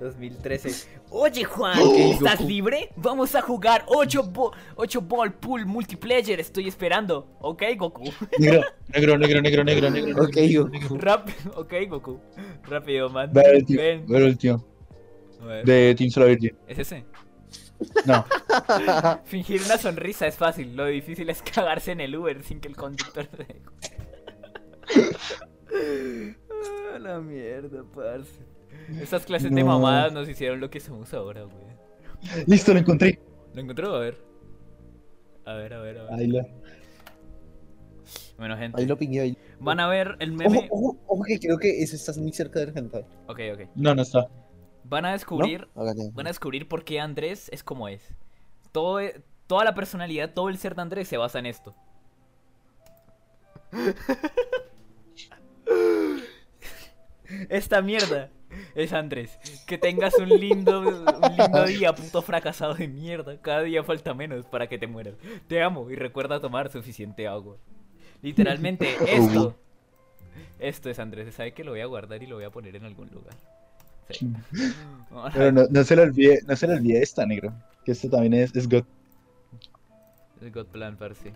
[0.01, 0.99] 2013.
[1.09, 2.89] Oye, Juan, ¿estás libre?
[2.97, 6.39] Vamos a jugar 8, bo 8 ball pool multiplayer.
[6.39, 7.37] Estoy esperando.
[7.39, 8.03] Ok, Goku.
[8.37, 8.61] Negro,
[8.93, 10.23] negro, negro, negro, negro, negro.
[10.23, 10.97] Ok, Goku.
[10.97, 11.37] Rápido.
[11.55, 12.19] Ok, Goku.
[12.63, 13.31] Rápido, man.
[13.33, 14.05] Ve el tío, Ven.
[14.05, 14.65] ve el tío.
[15.45, 16.55] Ver, De Team Solo Virgin.
[16.67, 17.05] ¿Es ese?
[18.05, 18.25] No,
[19.25, 20.75] Fingir una sonrisa es fácil.
[20.75, 23.89] Lo difícil es cagarse en el Uber sin que el conductor se dé cuenta.
[26.93, 28.39] Ah, la mierda, parce.
[29.01, 32.43] Estas clases de mamadas nos hicieron lo que somos ahora, güey.
[32.47, 33.19] listo, lo encontré.
[33.53, 33.93] ¿Lo encontró?
[33.95, 34.17] A ver.
[35.45, 36.13] A ver, a ver, a ver.
[36.13, 36.39] Ahí lo.
[38.37, 38.79] Bueno, gente.
[38.81, 39.37] Ahí lo pingué ahí.
[39.59, 40.67] Van a ver el Ojo, meme.
[40.71, 43.05] ojo, ojo que creo que eso estás muy cerca del hentai.
[43.27, 43.61] Ok, ok.
[43.75, 44.27] No, no está.
[44.89, 45.13] Van a ¿No?
[45.13, 45.67] descubrir.
[45.75, 48.13] Van a descubrir por qué Andrés es como es.
[48.71, 51.75] Todo, e- toda la personalidad, todo el ser de Andrés se basa en esto.
[57.49, 58.29] Esta mierda
[58.75, 59.37] es Andrés.
[59.65, 61.05] Que tengas un lindo, un
[61.37, 63.37] lindo día, puto fracasado de mierda.
[63.41, 65.15] Cada día falta menos para que te mueras.
[65.47, 67.57] Te amo y recuerda tomar suficiente agua.
[68.21, 69.55] Literalmente, esto.
[70.59, 71.33] Esto es Andrés.
[71.35, 73.35] ¿Sabe que lo voy a guardar y lo voy a poner en algún lugar?
[74.09, 74.31] Sí.
[75.11, 77.51] A Pero no, no se le olvide, no se le olvide esta, negro.
[77.83, 78.83] Que esto también es, es God.
[80.41, 81.33] El God Plan, parce.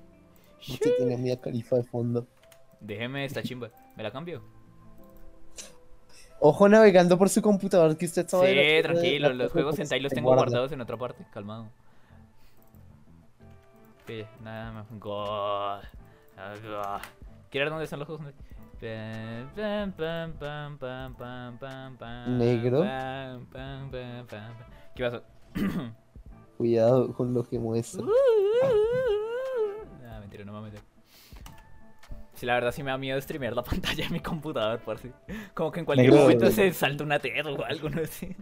[0.67, 2.27] Usted tiene Mia Califa de fondo.
[2.79, 3.69] Déjeme esta chimba.
[3.95, 4.43] ¿Me la cambio?
[6.39, 8.55] Ojo navegando por su computador que usted sabe.
[8.55, 9.29] la- Sí, tranquilo.
[9.29, 10.43] la- Los juegos Sentai los tengo guarda.
[10.43, 11.25] guardados en otra parte.
[11.33, 11.67] Calmado.
[14.07, 14.85] Sí, nada más.
[14.99, 15.83] God.
[16.37, 17.01] Ah, God.
[17.49, 18.25] ¿Quieres ver dónde están los juegos
[22.27, 22.83] Negro.
[24.95, 25.23] ¿Qué pasó?
[26.57, 28.03] Cuidado con lo que muestra.
[30.09, 30.85] Ah, mentira, no me voy a meter.
[32.33, 35.11] Sí, la verdad sí me da miedo streamear la pantalla de mi computador, por si.
[35.53, 36.23] Como que en cualquier Negro.
[36.23, 38.35] momento se salta una teta o algo, no sé.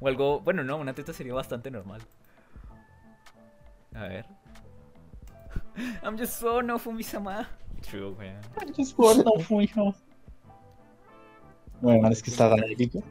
[0.00, 0.40] O algo.
[0.40, 2.02] Bueno, no, una teta sería bastante normal.
[3.94, 4.26] A ver.
[6.02, 7.48] I'm just so no Fumi-sama.
[7.82, 8.36] True, weón.
[11.80, 13.02] Bueno, es que está ganético.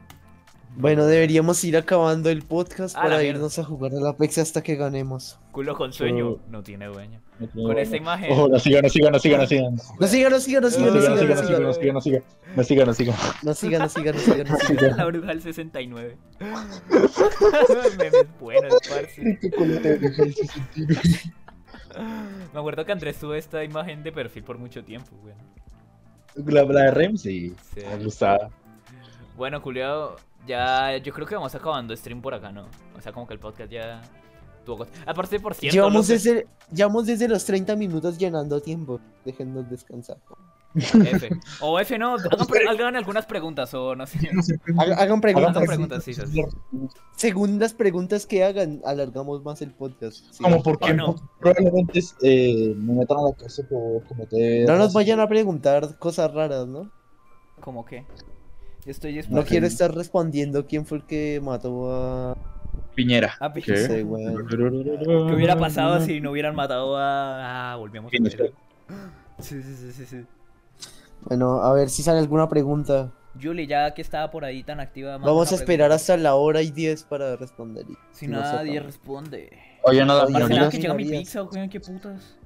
[0.74, 3.36] Bueno, deberíamos ir acabando el podcast A la para mierda.
[3.36, 5.38] irnos a jugar al Apex hasta que ganemos.
[5.50, 6.36] Culo con sueño.
[6.36, 7.20] Pero- No tiene dueño.
[7.52, 8.32] Con esta imagen.
[8.32, 9.74] Ojo, no sigan, no sigan, no sigan, no sigan.
[10.00, 11.74] No sigan, no sigan, no sigan, no sigan, no sigan, no sigan.
[11.74, 13.14] sigan, no sigan, no sigan, no sigan, no sigan.
[13.42, 14.96] No sigan, no sigan, no sigan, no sigan.
[14.96, 16.16] La bruja del 69.
[17.98, 19.38] Memes buenos, parce.
[22.52, 25.36] Me acuerdo que Andrés tuvo esta imagen de perfil por mucho tiempo, weón.
[26.34, 27.54] La, la de Rem, sí.
[27.74, 27.80] Sí.
[27.84, 28.50] Me gustaba.
[29.36, 30.16] Bueno, culiao,
[30.46, 32.66] ya yo creo que vamos acabando stream por acá, ¿no?
[32.96, 34.00] O sea, como que el podcast ya
[34.64, 34.94] tuvo cosas.
[35.06, 39.00] Aparte, por cierto, Llevamos los- desde, llevamos desde los 30 minutos llenando tiempo.
[39.24, 40.18] Déjennos descansar.
[40.74, 41.30] F.
[41.60, 44.18] O F no, hagan, pre- hagan algunas preguntas o no sé.
[44.78, 45.56] Hagan, preguntas.
[45.56, 46.22] Hagan preguntas, sí, sí.
[47.16, 50.24] Según las preguntas que hagan, alargamos más el podcast.
[50.30, 50.42] sí.
[50.42, 51.16] Como porque no?
[51.40, 54.68] probablemente eh, me metan a la cárcel por cometer.
[54.68, 56.90] No nos vayan a preguntar cosas raras, ¿no?
[57.60, 58.04] ¿Cómo qué?
[58.84, 62.36] Yo estoy No quiero estar respondiendo quién fue el que mató a...
[62.94, 63.34] Piñera.
[63.40, 63.76] Ah, ¿Qué?
[63.76, 64.46] Sí, weón.
[64.48, 67.72] ¿Qué hubiera pasado si no hubieran matado a.
[67.72, 68.16] Ah, volvíamos a.
[69.42, 70.24] Sí, sí, sí, sí, sí.
[71.24, 73.12] Bueno, a ver si sale alguna pregunta.
[73.40, 75.16] Julie, ya que estaba por ahí tan activa.
[75.18, 75.94] Vamos a esperar pregunta.
[75.96, 77.86] hasta la hora y 10 para responder.
[78.12, 78.86] Si no nadie sepa.
[78.86, 79.50] responde.
[79.84, 82.36] Oye, no, no, no, que llega mi pizza, weón, qué putas.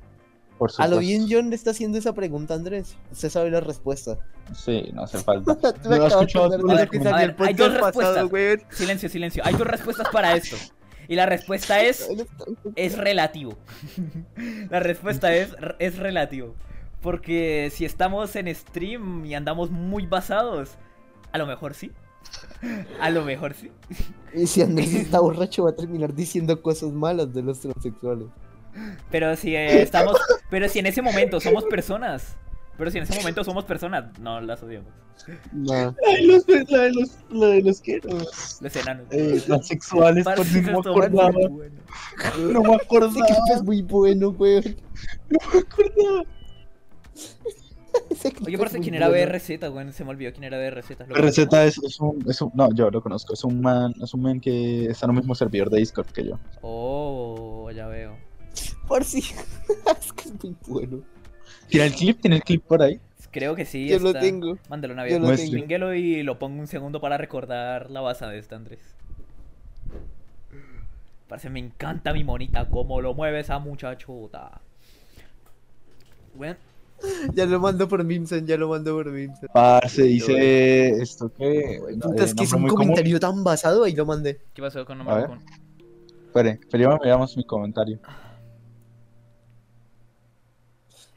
[0.59, 2.97] por A lo bien John le está haciendo esa pregunta, Andrés.
[3.11, 4.16] Usted sabe la respuesta.
[4.55, 5.57] Sí, no hace falta.
[5.82, 8.28] Tú me No, escuchado de que A ver, hay dos pasado, respuestas.
[8.28, 8.59] güey.
[8.70, 9.43] Silencio, silencio.
[9.44, 10.57] Hay dos respuestas para esto.
[11.09, 12.09] Y la respuesta es.
[12.77, 13.57] Es relativo.
[14.70, 16.55] La respuesta es, es relativo.
[17.02, 20.77] Porque si estamos en stream y andamos muy basados,
[21.32, 21.93] a lo mejor sí.
[23.01, 23.70] A lo mejor sí.
[24.35, 28.27] Y si Andrés está borracho va a terminar diciendo cosas malas de los transexuales.
[29.10, 30.18] Pero si eh, estamos.
[30.51, 32.36] Pero si en ese momento somos personas.
[32.77, 34.93] Pero si en ese momento somos personas, no las odiamos.
[35.52, 35.73] No.
[35.73, 39.06] La de los, la de los, la de los que los, Los enanos.
[39.10, 41.31] eh, transexuales, por si no me acordaba.
[41.32, 41.81] muy bueno.
[42.52, 43.27] No me acordaba.
[43.55, 44.77] es muy bueno, güey.
[45.31, 46.23] No me acordaba.
[48.44, 49.09] Oye, muy ¿quién era.
[49.09, 49.93] BRZ, güey?
[49.93, 51.01] Se me olvidó quién era BRZ.
[51.09, 52.51] ¿Lo La receta es, es, un, es un.
[52.55, 53.32] No, yo lo conozco.
[53.32, 56.24] Es un man, es un man que está en el mismo servidor de Discord que
[56.24, 56.38] yo.
[56.62, 58.16] Oh, ya veo.
[58.86, 59.18] Por si.
[60.01, 61.02] es que es muy bueno.
[61.68, 62.20] ¿Tiene el clip?
[62.20, 63.01] ¿Tiene el clip por ahí?
[63.30, 63.88] Creo que sí.
[63.88, 64.20] Yo lo está.
[64.20, 64.59] tengo.
[64.68, 65.51] Mándalo una Yo vez.
[65.51, 68.80] lo y lo pongo un segundo para recordar la base de esta, Andrés.
[71.28, 74.60] Parece me encanta mi monita, cómo lo mueve esa muchachota.
[76.34, 76.56] Bueno,
[77.35, 79.48] Ya lo mando por Mimsen, ya lo mando por Mimsen.
[79.52, 81.81] Parce, dice esto que.
[82.01, 84.40] Puta, es que es un comentario tan basado, ahí lo mandé.
[84.55, 85.27] ¿qué pasó con ver.
[85.27, 85.44] común?
[86.27, 87.98] Espere, primero veamos mi comentario.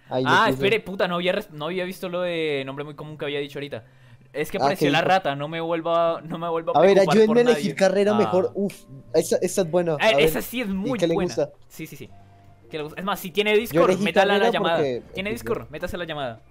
[0.10, 0.53] Ahí Ah, puse.
[0.56, 3.60] espere, puta, no había, no había visto lo de nombre muy común que había dicho
[3.60, 3.84] ahorita.
[4.34, 5.10] Es que Ah, apareció ¿qué la dijo?
[5.10, 7.51] rata, no me vuelva, no me vuelva a A ver, ayúdenme a nadie.
[7.57, 8.18] elegir carrera Ah.
[8.18, 8.51] mejor.
[8.56, 8.73] Uf,
[9.14, 9.93] esa, esa es buena.
[9.99, 11.27] A ver, esa sí es muy qué le buena.
[11.27, 11.49] gusta?
[11.68, 12.10] Sí, sí, sí.
[12.70, 13.00] ¿Qué le gusta?
[13.00, 14.76] Es más, si tiene Discord, métala a la llamada.
[14.78, 15.70] porque- ¿Tiene porque- Discord?
[15.70, 16.41] Métase a la llamada.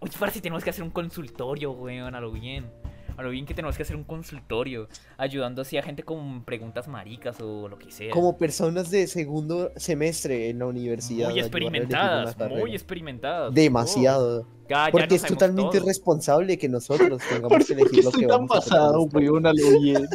[0.00, 2.66] Oye, si tenemos que hacer un consultorio, weón, a lo bien.
[3.16, 4.88] A lo bien que tenemos que hacer un consultorio.
[5.18, 8.10] Ayudando así a gente con preguntas maricas o lo que sea.
[8.10, 11.30] Como personas de segundo semestre en la universidad.
[11.30, 13.54] muy experimentadas, muy experimentadas.
[13.54, 14.40] Demasiado.
[14.40, 15.82] Oh, ya- ya Porque es totalmente todo.
[15.84, 19.46] irresponsable que nosotros tengamos ¿Por que elegir lo que tan vamos a hacer pasado, weón?
[19.46, 20.08] A lo bien.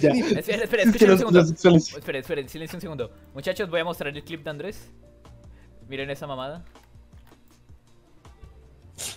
[0.00, 0.10] Ya.
[0.10, 0.38] clip.
[0.38, 1.44] Espera, un segundo.
[2.48, 3.10] silencio un segundo.
[3.34, 4.90] Muchachos, voy a mostrar el clip de Andrés.
[5.88, 6.64] Miren esa mamada.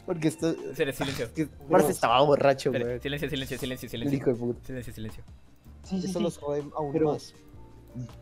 [0.06, 0.56] Porque esto.
[0.76, 1.32] Silencio.
[1.36, 3.00] que Parce estaba borracho, güey.
[3.00, 4.18] silencio, silencio, silencio, El silencio.
[4.18, 4.66] hijo de puta.
[4.66, 5.24] Silencio, silencio.
[5.84, 6.24] Sí, sí, Eso sí.
[6.24, 7.34] los jode aún Pero- más.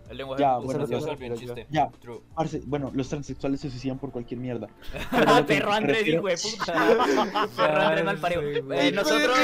[0.09, 0.89] El lenguaje Ya, bueno, los
[1.69, 1.89] ya.
[2.33, 4.69] Parce, bueno, los transexuales se suicidan por cualquier mierda.
[5.47, 7.49] Perro Andrés, hijo de puta.
[7.57, 8.41] Perro Andrés mal parido.
[8.41, 9.37] Eh, nosotros,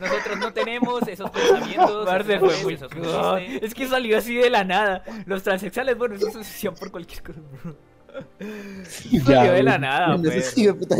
[0.00, 2.06] nosotros no tenemos esos pensamientos.
[2.06, 3.38] God.
[3.38, 3.62] chistes.
[3.62, 5.04] Es que salió así de la nada.
[5.26, 7.40] Los transexuales, bueno, eso se suicidan por cualquier cosa.
[8.40, 9.24] Bro.
[9.24, 10.96] Salió de la nada, No sé si de puta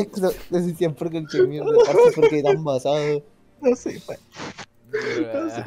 [0.51, 1.71] no decían por cualquier mierda,
[2.15, 3.23] porque eran basados.
[3.61, 4.19] No sé, güey.
[5.33, 5.65] Parce,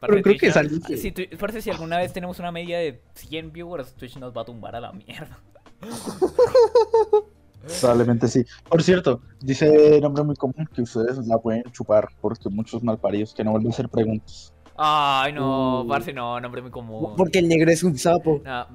[0.00, 3.00] Pero creo que no- salió- Si, tu- parce, si alguna vez tenemos una media de
[3.14, 5.38] 100 viewers, Twitch nos va a tumbar a la mierda.
[7.80, 8.44] Probablemente sí.
[8.68, 13.42] Por cierto, dice nombre muy común que ustedes la pueden chupar porque muchos malparidos que
[13.42, 14.52] no vuelven a hacer preguntas.
[14.76, 15.88] Ay, no, Uh.
[15.88, 17.14] parce, no, nombre muy común.
[17.16, 18.42] Porque el negro es un sapo.
[18.44, 18.66] No,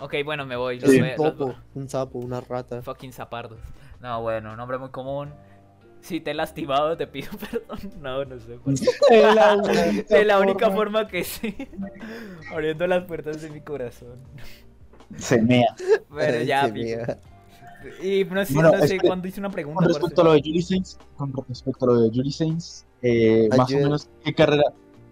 [0.00, 0.80] ok, bueno, me voy.
[0.80, 2.82] Los un los- topo, un sapo, una rata.
[2.82, 3.60] Fucking zapardos.
[4.00, 5.30] No, bueno, nombre muy común.
[6.00, 7.78] Si te he lastimado, te pido perdón.
[8.00, 8.58] No, no sé.
[8.64, 8.86] parce.
[9.10, 11.68] De la única De la única forma- forma que sé.
[12.52, 14.18] Abriendo las puertas de mi corazón.
[15.16, 15.74] Se mea.
[16.14, 16.68] Pero Ay, ya.
[18.02, 19.06] Y no sé, Bueno, no sé espere.
[19.08, 19.78] cuándo hice una pregunta.
[19.80, 23.48] Con respecto a lo de Julie Sainz, con respecto a lo de Julie Sainz, eh,
[23.56, 24.64] más o menos, ¿qué carrera?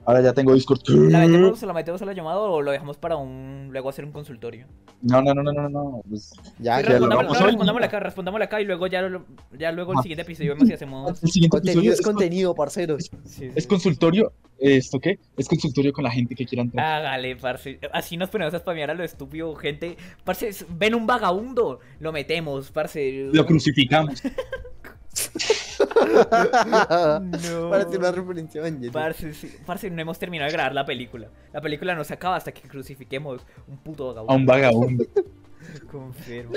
[0.06, 0.80] Ahora ya tengo Discord.
[0.88, 3.68] ¿La metemos, ¿La metemos a la llamada o lo dejamos para un.
[3.72, 4.66] luego hacer un consultorio?
[5.02, 6.02] No, no, no, no, no, no.
[6.08, 9.26] Pues, Ya, Sí, ya lo vamos no, respondámosla acá, respondámosla acá y luego ya, lo-
[9.58, 10.02] ya luego el Ah.
[10.02, 11.22] siguiente episodio vemos si hacemos.
[11.22, 13.02] el siguiente episodio Contenido es es, con- contenido, parceros.
[13.04, 13.50] Sí, sí.
[13.54, 14.32] es consultorio.
[14.58, 15.18] ¿Esto qué?
[15.36, 16.86] Es consultorio con la gente que quiera entrar.
[17.04, 17.78] Hágale, parce.
[17.92, 19.96] Así nos ponemos a spamear a lo estúpido, gente.
[20.24, 23.28] Parce, ven un vagabundo, lo metemos, parce.
[23.32, 24.22] Lo crucificamos.
[27.20, 27.70] No.
[27.70, 28.93] Parece una referencia a.
[28.93, 31.28] Parce, sí, parce, no hemos terminado de grabar la película.
[31.52, 34.32] La película no se acaba hasta que crucifiquemos un puto vagabundo.
[34.32, 35.05] A un vagabundo.
[35.90, 36.52] Confirmo.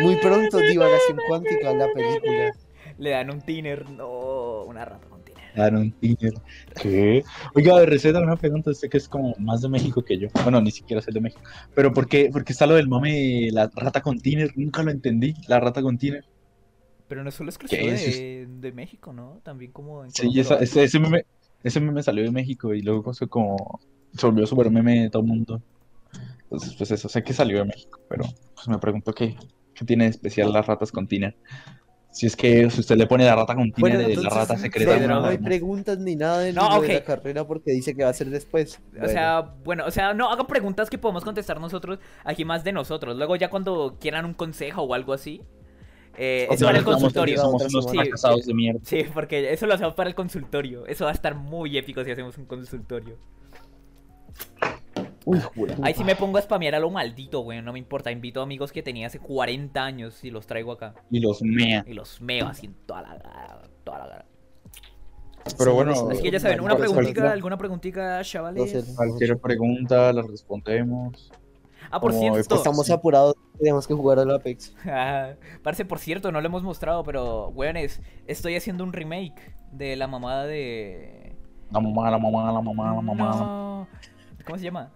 [0.00, 2.52] Muy pronto, divagación cuántica, la película.
[2.98, 3.88] Le dan un tiner.
[3.90, 5.44] No, una rata con tiner.
[5.56, 6.34] Aaron Tinder.
[6.80, 7.22] ¿Qué?
[7.54, 8.70] Oiga, de receta, una pregunta.
[8.70, 10.28] Usted que es como más de México que yo.
[10.42, 11.42] Bueno, ni siquiera soy de México.
[11.74, 14.52] Pero ¿por qué, por qué está lo del mame, la rata con Tiner?
[14.56, 15.34] Nunca lo entendí.
[15.46, 16.24] La rata con Tiner.
[17.08, 19.40] Pero no solo exclusivo ¿Qué es de, de México, ¿no?
[19.42, 21.26] También como en Sí, esa- ese, ese meme,
[21.62, 23.80] ese meme salió de México y luego se como
[24.16, 25.60] se volvió súper meme de todo el mundo.
[26.44, 28.24] Entonces, pues eso, sé que salió de México, pero
[28.54, 29.36] pues me pregunto qué,
[29.74, 31.36] qué tiene de especial las ratas con Tiner.
[32.12, 34.56] Si es que si usted le pone la rata con Tiner Bueno, de la rata
[34.56, 34.96] secreta.
[34.98, 38.04] Pedro, no, no hay preguntas ni nada de, No, de la carrera porque dice que
[38.04, 38.80] va a ser después.
[39.02, 42.70] O sea, bueno, o sea, no hagan preguntas que podemos contestar nosotros, aquí más de
[42.72, 43.16] nosotros.
[43.16, 45.42] Luego ya cuando quieran un consejo o algo así,
[46.16, 47.38] eh, es para el consultorio.
[47.38, 48.02] Somos unos semana.
[48.02, 48.80] fracasados de mierda.
[48.84, 50.86] Sí, porque eso lo hacemos para el consultorio.
[50.86, 53.18] Eso va a estar muy épico si hacemos un consultorio.
[55.24, 55.76] Uy, jura.
[55.82, 57.62] Ahí sí me pongo a spamear a lo maldito, güey.
[57.62, 58.10] No me importa.
[58.12, 60.94] Invito a amigos que tenía hace 40 años y los traigo acá.
[61.10, 61.84] Y los mea.
[61.86, 63.62] Y los meo así en toda la.
[63.84, 64.26] Toda la cara.
[65.58, 65.92] Pero Sí, bueno.
[66.10, 68.94] Así que ya saben, una preguntita, alguna preguntita, chavales.
[68.96, 71.30] Cualquier pregunta la respondemos.
[71.94, 72.56] Ah, por como cierto.
[72.56, 74.74] Estamos apurados, tenemos que jugar al Apex.
[74.84, 79.94] Ah, Parce, por cierto, no lo hemos mostrado, pero, weones, estoy haciendo un remake de
[79.94, 81.36] la mamada de...
[81.70, 83.36] La mamá, la mamá, la mamá, la mamá.
[83.36, 83.88] No.
[84.44, 84.90] ¿Cómo se llama?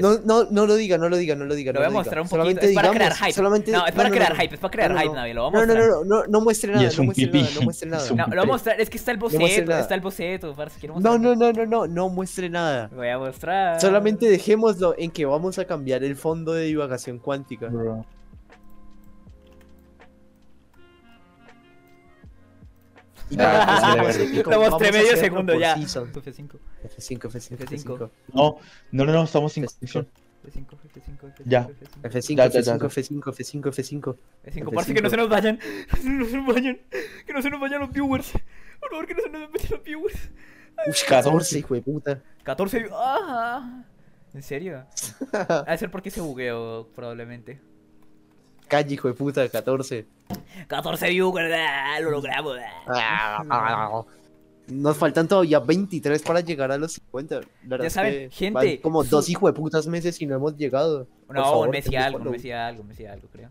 [0.00, 1.72] No, no, no lo diga, no lo diga, no lo diga.
[1.72, 1.98] Lo no voy a diga.
[2.00, 2.36] mostrar un poquito.
[2.42, 3.32] Solamente Es para digamos, crear hype.
[3.32, 3.70] Solamente...
[3.72, 4.40] No, es para no, crear no.
[4.40, 5.20] hype, es para crear No, no, hype, no.
[5.20, 5.88] Navi, lo vamos a No, no, mostrar.
[5.88, 7.42] no, no, no, no muestre nada, es no un muestre pipí.
[7.42, 8.08] nada, no muestre nada.
[8.10, 10.98] No, lo voy a mostrar, es que está el boceto, está el boceto, parce, quiero
[11.00, 12.90] No, no, no, no, no, no muestre nada.
[12.94, 13.80] Voy a mostrar.
[13.80, 17.68] Solamente dejémoslo en que vamos a cambiar el fondo de divagación cuántica.
[17.68, 18.04] Bro.
[23.36, 25.74] Vamos a medio segundo ya.
[25.76, 26.12] season.
[26.12, 28.10] F5, F5, F5, F5.
[28.32, 28.58] No,
[28.92, 29.74] no, no, no, estamos sin F5.
[29.78, 30.08] conexión.
[30.44, 31.42] F5, F5, F5.
[31.46, 31.66] Ya.
[31.66, 32.02] F5.
[32.02, 32.88] F5, Ya, ya, ya, F5, ya.
[32.88, 33.72] F5, F5, F5.
[33.72, 34.74] F5, F5.
[34.74, 35.58] parce, que no se nos vayan.
[36.04, 36.78] No se nos vayan.
[37.26, 38.32] Que no se nos vayan los viewers.
[38.80, 40.30] Por favor, que no se nos vayan los viewers.
[40.86, 42.20] Uy, 14, hijo de puta.
[42.42, 43.84] 14 vi- ¡Ah!
[44.34, 44.84] ¿En serio?
[45.32, 47.60] Ha de ser porque se bugueó, probablemente.
[48.68, 50.06] Calle, hijo de puta, 14.
[50.68, 52.56] 14 viewers, ah, lo logramos.
[52.86, 54.02] ah.
[54.66, 57.34] Nos faltan todavía 23 para llegar a los 50.
[57.40, 60.56] La verdad Ya saben, que gente, como dos hijo de putas meses y no hemos
[60.56, 61.06] llegado.
[61.26, 62.30] Por No, favor, un Messi denle algo.
[62.30, 63.50] Messi algo, Messi algo, creo.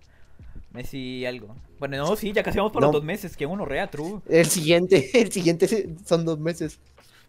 [0.72, 1.56] Messi algo.
[1.77, 2.81] Bueno, no, sí, ya casi vamos No.
[2.81, 3.38] los dos meses.
[3.38, 4.22] Qué rea, true.
[4.27, 6.80] El siguiente, el siguiente son dos meses.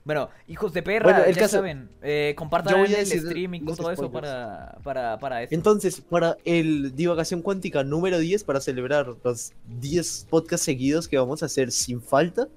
[0.05, 1.89] Bueno, hijos de perra, Bueno, el ya caso- saben.
[2.03, 5.55] Eh, compartan el stream y todo eso para, para, para esto.
[5.55, 11.43] Entonces, para el Divagación Cuántica número 10, para celebrar los 10 podcasts seguidos que vamos
[11.43, 12.49] a hacer sin falta,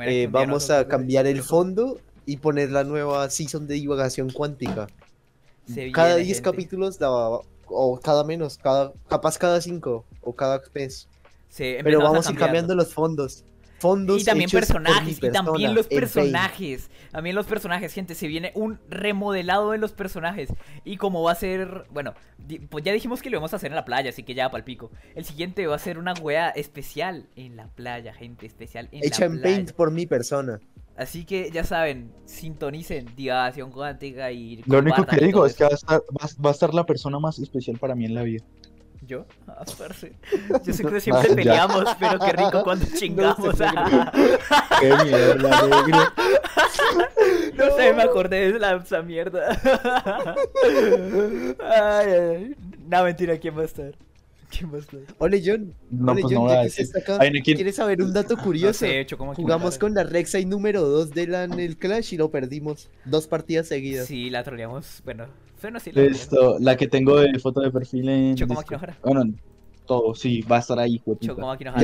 [0.00, 4.88] eh, vamos a cambiar el fondo y poner la nueva season de Divagación Cuántica.
[5.72, 6.50] Se Cada viene, 10 gente.
[6.50, 7.10] capítulos, la,
[7.68, 11.08] o cada menos, cada, capaz cada 5 o cada mes.
[11.48, 13.44] se Pero vamos a ir cambiando los fondos.
[13.78, 16.90] Fondos Y también hechos personajes, y también los personajes.
[17.10, 18.14] También los personajes, gente.
[18.14, 20.48] Se viene un remodelado de los personajes.
[20.84, 21.86] Y como va a ser.
[21.90, 22.14] Bueno,
[22.70, 24.58] pues ya dijimos que lo vamos a hacer en la playa, así que ya para
[24.58, 24.90] el pico.
[25.14, 28.46] El siguiente va a ser una wea especial en la playa, gente.
[28.46, 29.56] Especial en Hecha la en playa.
[29.56, 30.60] Paint por mi persona.
[30.96, 34.62] Así que ya saben, sintonicen Divagación Cuántica y.
[34.66, 36.02] Lo único que digo es que va a, estar,
[36.42, 38.42] va a estar la persona más especial para mí en la vida.
[39.06, 39.24] ¿Yo?
[39.46, 40.12] Ah, parce.
[40.64, 43.56] Yo sé que siempre Ah, peleamos, pero qué rico cuando chingamos.
[44.80, 45.98] Qué mierda, negro.
[47.56, 49.48] No sé, me acordé de la, esa mierda.
[51.60, 52.56] Ay, ay, ay.
[52.88, 53.92] No, mentira, ¿quién va a estar?
[54.50, 55.00] ¿Quién va a estar?
[55.18, 55.74] Ole, John.
[55.90, 56.86] No, Ole, pues John, no voy a decir.
[56.96, 58.78] acá, Ay, no, ¿quién- ¿Quieres saber un dato No curioso?
[58.80, 62.16] sé, hecho, ¿cómo Jugamos con la Rek'Sai número 2 de la en el Clash y
[62.16, 62.88] lo perdimos.
[63.04, 64.06] Dos partidas seguidas.
[64.06, 65.02] Sí, la troleamos.
[65.04, 65.26] Bueno,
[65.60, 66.20] bueno, sí, la troleamos.
[66.20, 68.36] Esto, la que tengo de foto de perfil en.
[68.36, 68.80] Choco Discord.
[68.80, 69.34] Máquina Bueno,
[69.86, 71.34] todo, sí, va a estar ahí, Yo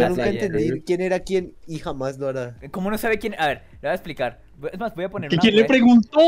[0.08, 2.56] nunca entendí quién era quién y jamás lo hará.
[2.70, 3.34] ¿Cómo no sabe quién?
[3.38, 4.40] A ver, le voy a explicar.
[4.72, 6.18] Es más, voy a poner ¿Que una ¿Quién le preguntó?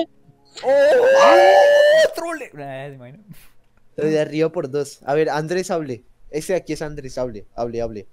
[0.63, 1.07] ¡Oh!
[2.15, 2.51] ¡Trole!
[2.59, 2.89] Ah,
[3.97, 5.01] de arriba por dos.
[5.05, 6.03] A ver, Andrés hable.
[6.35, 8.01] Ese de aquí es Andrés, hable, hable, hable.
[8.03, 8.07] De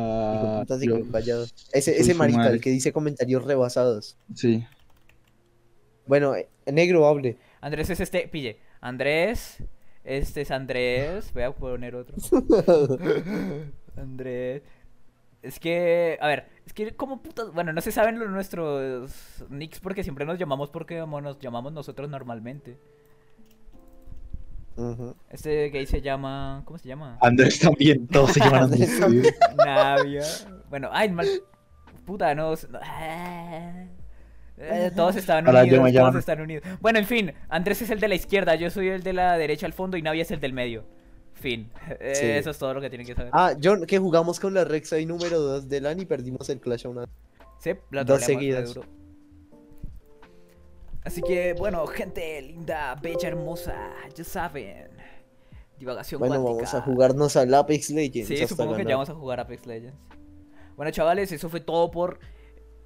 [0.00, 2.54] Ah, que vaya- Ese, ese madre.
[2.54, 4.16] el que dice comentarios rebasados.
[4.34, 4.64] Sí.
[6.06, 7.36] Bueno, eh, negro hable.
[7.60, 8.58] Andrés es este, pille.
[8.80, 9.58] Andrés,
[10.02, 11.32] este es Andrés.
[11.32, 12.16] Voy a poner otro.
[13.96, 14.62] Andrés.
[15.42, 19.12] Es que, a ver, es que como putas, bueno, no se saben los nuestros
[19.50, 22.78] nicks porque siempre nos llamamos porque como nos llamamos nosotros normalmente.
[24.76, 25.14] Ujú.
[25.30, 27.18] Este gay se llama, ¿cómo se llama?
[27.20, 29.00] Andrés también, todos se llaman Andrés.
[29.00, 29.34] Andrés.
[29.56, 30.22] Navia.
[30.68, 31.26] Bueno, ay, mal.
[32.04, 32.54] Puta, no.
[32.82, 33.84] ah.
[34.56, 36.64] Eh, todos están Ahora unidos, todos están unidos.
[36.80, 39.66] Bueno, en fin, Andrés es el de la izquierda, yo soy el de la derecha
[39.66, 40.84] al fondo y Navia es el del medio.
[41.34, 41.70] Fin.
[42.00, 42.26] Eh, Sí.
[42.26, 43.30] Eso es todo lo que tienen que saber.
[43.34, 46.86] Ah, John, que jugamos con la Rek'Sai número 2 de LAN y perdimos el Clash
[46.86, 47.04] a una.
[47.58, 48.78] Sí, la dos seguidas.
[51.04, 54.88] Así que, bueno, gente linda, bella, hermosa, ya saben.
[55.78, 56.64] Divagación Bueno, cuántica.
[56.64, 58.28] vamos a jugarnos al Apex Legends.
[58.28, 59.98] Sí, supongo que ya vamos a jugar Apex Legends.
[60.76, 62.20] Bueno, chavales, eso fue todo por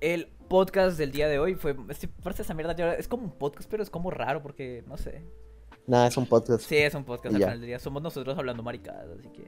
[0.01, 1.55] el podcast del día de hoy.
[1.55, 4.83] Fue, este, parte de esta mierda es como un podcast, pero es como raro porque,
[4.87, 5.23] no sé.
[5.87, 6.67] Nada, es un podcast.
[6.67, 7.79] Sí, es un podcast al final del día.
[7.79, 9.45] Somos nosotros hablando maricadas, así que...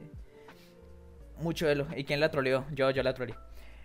[1.41, 1.87] Mucho de lo...
[1.97, 2.65] ¿Y quién la troleó?
[2.73, 3.35] Yo, yo la troleé.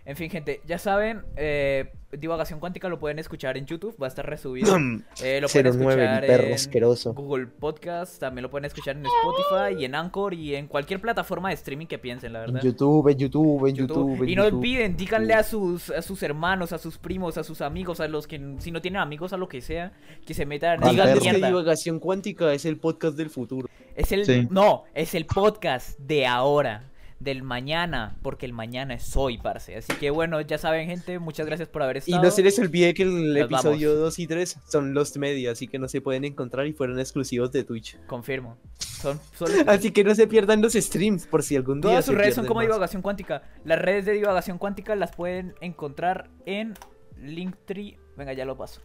[0.09, 4.07] En fin, gente, ya saben, eh, Divagación Cuántica lo pueden escuchar en YouTube, va a
[4.07, 4.73] estar resubido.
[5.21, 7.13] Eh, lo pueden 09, el escuchar perro en asqueroso.
[7.13, 11.49] Google Podcast, también lo pueden escuchar en Spotify y en Anchor y en cualquier plataforma
[11.49, 12.61] de streaming que piensen, la En verdad.
[12.65, 13.97] YouTube, en YouTube, en YouTube.
[14.11, 14.23] YouTube.
[14.23, 14.59] en Y no YouTube.
[14.59, 18.27] olviden, díganle a sus, a sus hermanos, a sus primos, a sus amigos, a los
[18.27, 19.91] que si no tienen amigos, a lo que sea,
[20.25, 21.47] que se metan en Díganles que mierda.
[21.49, 23.67] Divagación Cuántica es el podcast del futuro.
[23.97, 24.47] Es el Sí.
[24.49, 26.83] no, es el podcast de ahora,
[27.19, 29.75] del mañana, porque el mañana es hoy, parce.
[29.75, 32.21] Así que bueno, ya saben, gente, muchas gracias por haber Y estado.
[32.23, 34.03] no se les olvide que el Nos episodio vamos.
[34.03, 37.51] 2 y 3 son Lost Media, así que no se pueden encontrar y fueron exclusivos
[37.51, 37.97] de Twitch.
[38.05, 38.57] Confirmo.
[38.79, 42.15] Son, son Así que no se pierdan los streams por si algún día Todas sus
[42.15, 42.67] redes son como más.
[42.67, 43.41] divagación cuántica.
[43.63, 46.73] Las redes de divagación cuántica las pueden encontrar en
[47.21, 47.97] Linktree.
[48.15, 48.81] Venga, ya lo paso.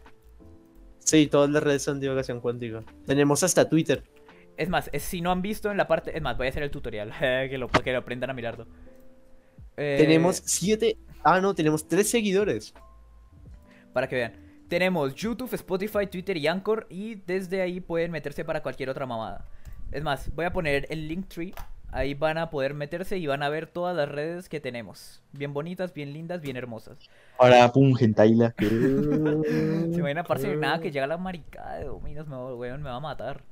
[0.99, 2.81] Sí, todas las redes son Divagación Cuántica.
[3.05, 4.03] Tenemos hasta Twitter.
[4.57, 6.15] Es más, es- si no han visto en la parte.
[6.15, 7.11] Es más, voy a hacer el tutorial.
[7.19, 8.67] que, lo, que lo aprendan a mirarlo.
[9.77, 10.97] Eh, Tenemos 7...
[11.23, 12.73] Ah, no, tenemos 3 seguidores.
[13.93, 14.33] Para que vean.
[14.67, 16.85] Tenemos YouTube, Spotify, Twitter y Anchor.
[16.89, 19.45] Y desde ahí pueden meterse para cualquier otra mamada.
[19.91, 21.53] Es más, voy a poner el Linktree.
[21.91, 25.21] Ahí van a poder meterse y van a ver todas las redes que tenemos.
[25.31, 26.97] Bien bonitas, bien lindas, bien hermosas.
[27.37, 28.55] Ahora, pum, gentaila.
[28.59, 32.99] Se imaginan, parce, nada que llega la maricada de Dominos, me, weón, me va a
[32.99, 33.43] matar.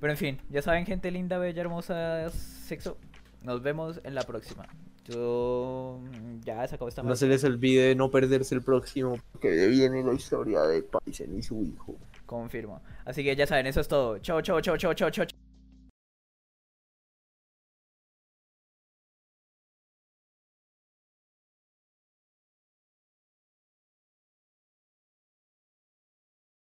[0.00, 2.96] Pero en fin, ya saben, gente linda, bella, hermosa, sexo.
[3.42, 4.66] Nos vemos en la próxima.
[5.08, 6.00] Yo.
[6.02, 10.02] mm, Ya se acabó esta No se les olvide no perderse el próximo, que viene
[10.02, 11.94] la historia de Paisen y su hijo.
[12.26, 12.80] Confirmo.
[13.04, 14.18] Así que ya saben, eso es todo.
[14.18, 15.45] Chao, chao, chao, chao, chao, chao.